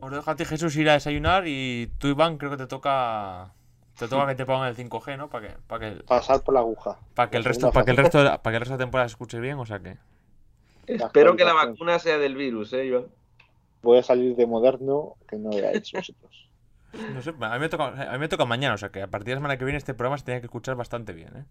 Os 0.00 0.10
dejo 0.10 0.30
a 0.30 0.34
ti, 0.34 0.44
Jesús, 0.44 0.74
ir 0.76 0.90
a 0.90 0.94
desayunar 0.94 1.44
y 1.46 1.88
tú, 1.98 2.08
Iván, 2.08 2.36
creo 2.38 2.50
que 2.50 2.56
te 2.56 2.66
toca... 2.66 3.52
Te 3.96 4.08
toca 4.08 4.26
que 4.26 4.34
te 4.34 4.44
pongan 4.46 4.68
el 4.68 4.76
5G, 4.76 5.16
¿no? 5.16 5.28
Para 5.28 5.48
que, 5.48 5.54
para 5.68 5.94
que, 5.94 6.02
Pasar 6.02 6.42
por 6.42 6.54
la 6.54 6.60
aguja. 6.60 6.98
para 7.14 7.30
que 7.30 7.36
el 7.36 7.44
resto, 7.44 7.70
para 7.70 7.84
que 7.84 7.90
el 7.92 7.96
resto, 7.98 8.18
de 8.18 8.24
la- 8.24 8.42
para 8.42 8.52
que 8.52 8.56
el 8.56 8.60
resto 8.62 8.76
de 8.76 8.82
temporada 8.82 9.08
se 9.08 9.12
escuche 9.12 9.38
bien, 9.38 9.58
o 9.58 9.66
sea 9.66 9.78
que... 9.78 9.98
Espero 10.88 11.36
que 11.36 11.44
la 11.44 11.52
vacuna 11.52 12.00
sea 12.00 12.18
del 12.18 12.34
virus, 12.34 12.72
¿eh, 12.72 12.88
Joan? 12.90 13.06
Voy 13.82 13.98
a 13.98 14.02
salir 14.02 14.36
de 14.36 14.46
moderno 14.46 15.16
que 15.28 15.36
no 15.36 15.50
veáis 15.50 15.90
vosotros. 15.92 16.48
No 17.14 17.22
sé, 17.22 17.30
a 17.40 17.54
mí 17.54 17.58
me 17.58 17.68
toca, 17.68 17.86
a 17.86 18.12
mí 18.12 18.18
me 18.18 18.28
toca 18.28 18.44
mañana, 18.44 18.74
o 18.74 18.78
sea 18.78 18.90
que 18.90 19.02
a 19.02 19.06
partir 19.06 19.28
de 19.28 19.34
la 19.34 19.38
semana 19.38 19.58
que 19.58 19.64
viene 19.64 19.78
este 19.78 19.94
programa 19.94 20.18
se 20.18 20.24
tiene 20.24 20.40
que 20.40 20.46
escuchar 20.46 20.76
bastante 20.76 21.12
bien, 21.12 21.30
¿eh? 21.36 21.44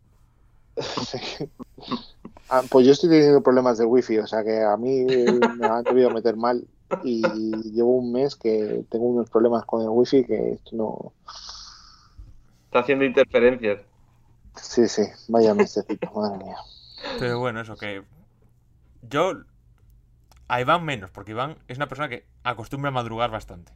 Ah, 2.50 2.64
pues 2.70 2.86
yo 2.86 2.92
estoy 2.92 3.10
teniendo 3.10 3.42
problemas 3.42 3.78
de 3.78 3.86
wifi, 3.86 4.18
o 4.18 4.28
sea 4.28 4.44
que 4.44 4.62
a 4.62 4.76
mí 4.76 5.06
me 5.06 5.66
han 5.66 5.84
debido 5.84 6.10
meter 6.10 6.36
mal 6.36 6.68
y 7.02 7.22
llevo 7.72 7.96
un 7.96 8.12
mes 8.12 8.36
que 8.36 8.84
tengo 8.90 9.06
unos 9.06 9.30
problemas 9.30 9.64
con 9.64 9.82
el 9.82 9.88
wifi 9.88 10.26
que 10.26 10.52
esto 10.54 10.76
no... 10.76 11.14
Está 12.66 12.80
haciendo 12.80 13.06
interferencias. 13.06 13.82
Sí, 14.56 14.88
sí, 14.88 15.04
vaya 15.30 15.54
mesecito, 15.54 16.12
madre 16.12 16.44
mía. 16.44 16.58
Pero 17.20 17.40
bueno, 17.40 17.62
eso 17.62 17.76
que. 17.76 18.04
Yo. 19.02 19.34
A 20.52 20.60
Iván 20.60 20.84
menos, 20.84 21.12
porque 21.12 21.32
Iván 21.32 21.56
es 21.70 21.78
una 21.78 21.88
persona 21.88 22.10
que 22.10 22.26
acostumbra 22.44 22.90
a 22.90 22.92
madrugar 22.92 23.32
bastante. 23.32 23.72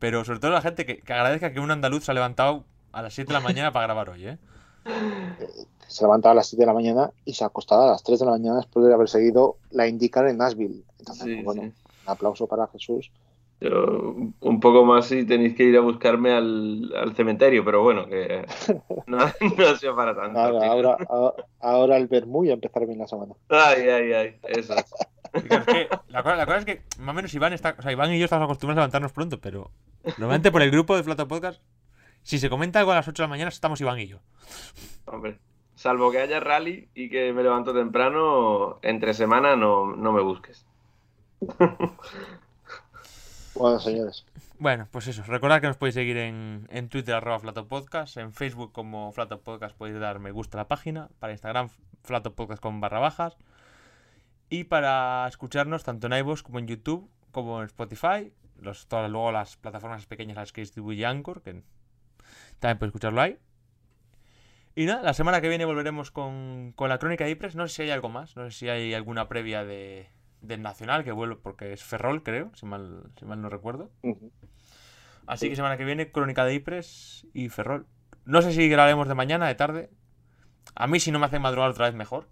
Pero 0.00 0.24
sobre 0.24 0.40
todo 0.40 0.50
la 0.50 0.60
gente 0.60 0.84
que, 0.86 0.98
que 1.02 1.12
agradezca 1.12 1.52
que 1.52 1.60
un 1.60 1.70
andaluz 1.70 2.04
se 2.04 2.10
ha 2.10 2.14
levantado 2.14 2.64
a 2.90 3.02
las 3.02 3.14
7 3.14 3.28
de 3.28 3.34
la 3.34 3.40
mañana 3.40 3.72
para 3.72 3.86
grabar 3.86 4.10
hoy, 4.10 4.26
¿eh? 4.26 4.38
Se 5.86 6.04
levantaba 6.04 6.32
a 6.32 6.34
las 6.34 6.48
7 6.48 6.62
de 6.62 6.66
la 6.66 6.74
mañana 6.74 7.10
y 7.24 7.32
se 7.34 7.44
acostaba 7.44 7.84
a 7.84 7.92
las 7.92 8.02
3 8.02 8.18
de 8.18 8.24
la 8.26 8.32
mañana 8.32 8.56
después 8.56 8.84
de 8.86 8.92
haber 8.92 9.08
seguido 9.08 9.56
la 9.70 9.86
IndyCar 9.86 10.28
en 10.28 10.36
Nashville. 10.36 10.84
Entonces, 10.98 11.24
Sí, 11.24 11.42
bueno, 11.42 11.62
sí. 11.62 11.68
un 11.68 12.12
aplauso 12.12 12.46
para 12.46 12.66
Jesús. 12.66 13.10
Yo, 13.60 14.14
un 14.40 14.60
poco 14.60 14.84
más 14.84 15.06
si 15.06 15.26
tenéis 15.26 15.56
que 15.56 15.64
ir 15.64 15.76
a 15.76 15.80
buscarme 15.80 16.32
al, 16.32 16.92
al 16.94 17.16
cementerio, 17.16 17.64
pero 17.64 17.82
bueno, 17.82 18.06
que 18.06 18.46
no, 19.06 19.18
no 19.18 19.66
ha 19.66 19.76
sido 19.76 19.96
para 19.96 20.14
tanto. 20.14 20.38
Ahora, 20.38 20.96
ahora, 21.08 21.34
ahora, 21.60 22.06
Bermú 22.08 22.44
y 22.44 22.50
a 22.50 22.54
empezar 22.54 22.86
bien 22.86 23.00
la 23.00 23.08
semana. 23.08 23.34
Ay, 23.48 23.88
ay, 23.88 24.12
ay, 24.12 24.36
eso. 24.44 24.74
Y 25.34 25.52
es 25.52 25.64
que 25.66 25.88
la, 26.08 26.22
cosa, 26.22 26.36
la 26.36 26.46
cosa 26.46 26.58
es 26.58 26.64
que 26.64 26.82
más 26.98 27.10
o 27.10 27.14
menos 27.14 27.34
Iván 27.34 27.52
está. 27.52 27.74
O 27.76 27.82
sea, 27.82 27.90
Iván 27.90 28.12
y 28.12 28.18
yo 28.18 28.24
estamos 28.24 28.44
acostumbrados 28.44 28.78
a 28.78 28.82
levantarnos 28.82 29.12
pronto, 29.12 29.40
pero. 29.40 29.72
Normalmente 30.04 30.52
por 30.52 30.62
el 30.62 30.70
grupo 30.70 30.96
de 30.96 31.02
Flato 31.02 31.26
Podcast. 31.26 31.60
Si 32.22 32.38
se 32.38 32.50
comenta 32.50 32.78
algo 32.78 32.92
a 32.92 32.96
las 32.96 33.08
8 33.08 33.22
de 33.22 33.24
la 33.24 33.30
mañana, 33.30 33.48
estamos 33.48 33.80
Iván 33.80 33.98
y 33.98 34.06
yo. 34.06 34.18
Hombre, 35.06 35.38
salvo 35.74 36.10
que 36.10 36.18
haya 36.18 36.40
rally 36.40 36.88
y 36.94 37.08
que 37.08 37.32
me 37.32 37.42
levanto 37.42 37.72
temprano, 37.72 38.78
entre 38.82 39.14
semana 39.14 39.56
no, 39.56 39.96
no 39.96 40.12
me 40.12 40.20
busques. 40.20 40.66
Bueno, 44.58 44.88
pues 44.90 45.06
eso. 45.06 45.22
Recordad 45.22 45.60
que 45.60 45.68
nos 45.68 45.76
podéis 45.76 45.94
seguir 45.94 46.16
en, 46.16 46.66
en 46.70 46.88
Twitter, 46.88 47.14
arroba 47.14 47.38
Flatopodcast. 47.38 48.16
En 48.16 48.32
Facebook, 48.32 48.72
como 48.72 49.12
Flatopodcast, 49.12 49.76
podéis 49.76 50.00
dar 50.00 50.18
me 50.18 50.32
gusta 50.32 50.58
a 50.58 50.62
la 50.62 50.68
página. 50.68 51.08
Para 51.18 51.32
Instagram, 51.32 51.68
Flatopodcast 52.02 52.60
con 52.62 52.80
barra 52.80 52.98
bajas. 52.98 53.36
Y 54.50 54.64
para 54.64 55.26
escucharnos 55.28 55.84
tanto 55.84 56.06
en 56.06 56.14
iVoox 56.14 56.42
como 56.42 56.58
en 56.58 56.66
YouTube, 56.66 57.10
como 57.32 57.60
en 57.60 57.66
Spotify. 57.66 58.32
Los, 58.60 58.88
todas 58.88 59.10
luego 59.10 59.30
las 59.30 59.56
plataformas 59.56 60.06
pequeñas 60.06 60.36
las 60.36 60.52
que 60.52 60.62
distribuye 60.62 61.06
Anchor, 61.06 61.42
que 61.42 61.62
también 62.58 62.78
podéis 62.78 62.90
escucharlo 62.90 63.20
ahí. 63.20 63.38
Y 64.74 64.86
nada, 64.86 65.02
la 65.02 65.14
semana 65.14 65.40
que 65.40 65.48
viene 65.48 65.64
volveremos 65.64 66.10
con, 66.10 66.72
con 66.74 66.88
la 66.88 66.98
crónica 66.98 67.24
de 67.24 67.30
Ipres. 67.30 67.54
No 67.54 67.68
sé 67.68 67.74
si 67.74 67.82
hay 67.82 67.90
algo 67.90 68.08
más. 68.08 68.36
No 68.36 68.50
sé 68.50 68.56
si 68.56 68.68
hay 68.68 68.94
alguna 68.94 69.28
previa 69.28 69.64
de, 69.64 70.08
del 70.40 70.62
Nacional, 70.62 71.04
que 71.04 71.12
vuelve 71.12 71.36
porque 71.36 71.72
es 71.72 71.82
Ferrol, 71.82 72.22
creo, 72.22 72.50
si 72.54 72.66
mal, 72.66 73.10
si 73.18 73.24
mal 73.24 73.40
no 73.40 73.48
recuerdo. 73.48 73.90
Así 75.26 75.48
que 75.48 75.56
semana 75.56 75.76
que 75.76 75.84
viene, 75.84 76.10
crónica 76.10 76.44
de 76.44 76.54
Ipres 76.54 77.26
y 77.34 77.48
Ferrol. 77.48 77.86
No 78.24 78.42
sé 78.42 78.52
si 78.52 78.68
grabaremos 78.68 79.08
de 79.08 79.14
mañana, 79.14 79.46
de 79.46 79.54
tarde. 79.54 79.90
A 80.74 80.86
mí, 80.86 81.00
si 81.00 81.10
no 81.10 81.18
me 81.18 81.26
hace 81.26 81.38
madrugar 81.38 81.70
otra 81.70 81.86
vez, 81.86 81.94
mejor. 81.94 82.28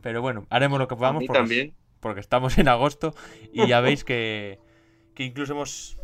Pero 0.00 0.20
bueno, 0.20 0.46
haremos 0.50 0.78
lo 0.78 0.88
que 0.88 0.96
podamos 0.96 1.24
porque, 1.26 1.38
también. 1.38 1.74
porque 2.00 2.20
estamos 2.20 2.58
en 2.58 2.68
agosto 2.68 3.14
y 3.52 3.66
ya 3.66 3.80
veis 3.80 4.04
que, 4.04 4.60
que 5.14 5.24
incluso 5.24 5.54
hemos. 5.54 5.96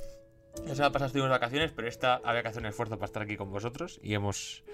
La 0.66 0.74
semana 0.74 0.93
pasada 0.93 1.07
estuvimos 1.07 1.28
de 1.30 1.35
vacaciones, 1.35 1.72
pero 1.72 1.89
esta 1.89 2.20
había 2.24 2.43
que 2.43 2.49
hacer 2.49 2.62
un 2.62 2.68
esfuerzo 2.68 2.97
para 2.97 3.07
estar 3.07 3.22
aquí 3.22 3.37
con 3.37 3.51
vosotros 3.51 3.99
y 4.03 4.14
hemos, 4.14 4.64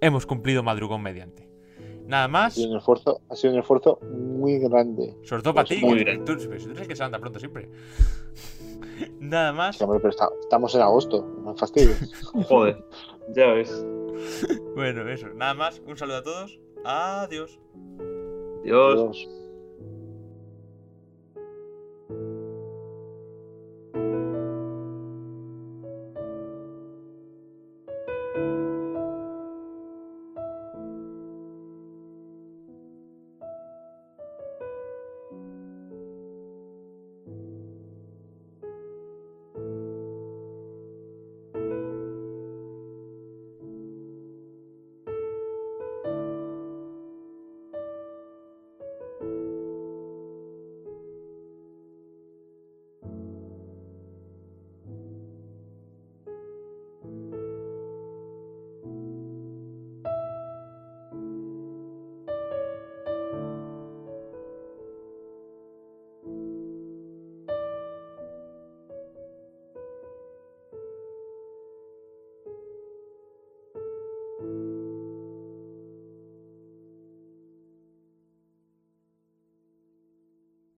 hemos 0.00 0.24
cumplido 0.26 0.62
madrugón 0.62 1.02
mediante. 1.02 1.55
Nada 2.06 2.24
ha 2.24 2.28
más, 2.28 2.54
sido 2.54 2.70
un 2.70 2.76
esfuerzo, 2.78 3.20
ha 3.28 3.36
sido 3.36 3.54
un 3.54 3.60
esfuerzo 3.60 3.98
muy 4.02 4.58
grande. 4.58 5.14
sobre 5.24 5.42
todo 5.42 5.54
para 5.54 5.66
ti, 5.68 5.80
que 5.80 6.18
tú, 6.24 6.36
tú 6.36 6.52
eres 6.52 6.88
que 6.88 6.94
se 6.96 7.02
levanta 7.02 7.18
pronto 7.18 7.38
siempre. 7.38 7.68
Nada 9.20 9.52
más, 9.52 9.76
Sí, 9.76 9.84
hombre, 9.84 9.98
pero 10.00 10.10
está- 10.10 10.30
estamos 10.40 10.74
en 10.74 10.80
agosto, 10.82 11.22
no 11.42 11.52
me 11.52 11.58
fastidies. 11.58 12.12
Joder, 12.48 12.82
ya 13.34 13.46
ves. 13.52 13.84
bueno, 14.74 15.08
eso, 15.10 15.28
nada 15.34 15.54
más, 15.54 15.82
un 15.86 15.96
saludo 15.96 16.16
a 16.18 16.22
todos, 16.22 16.58
adiós. 16.84 17.58
Adiós. 18.62 19.28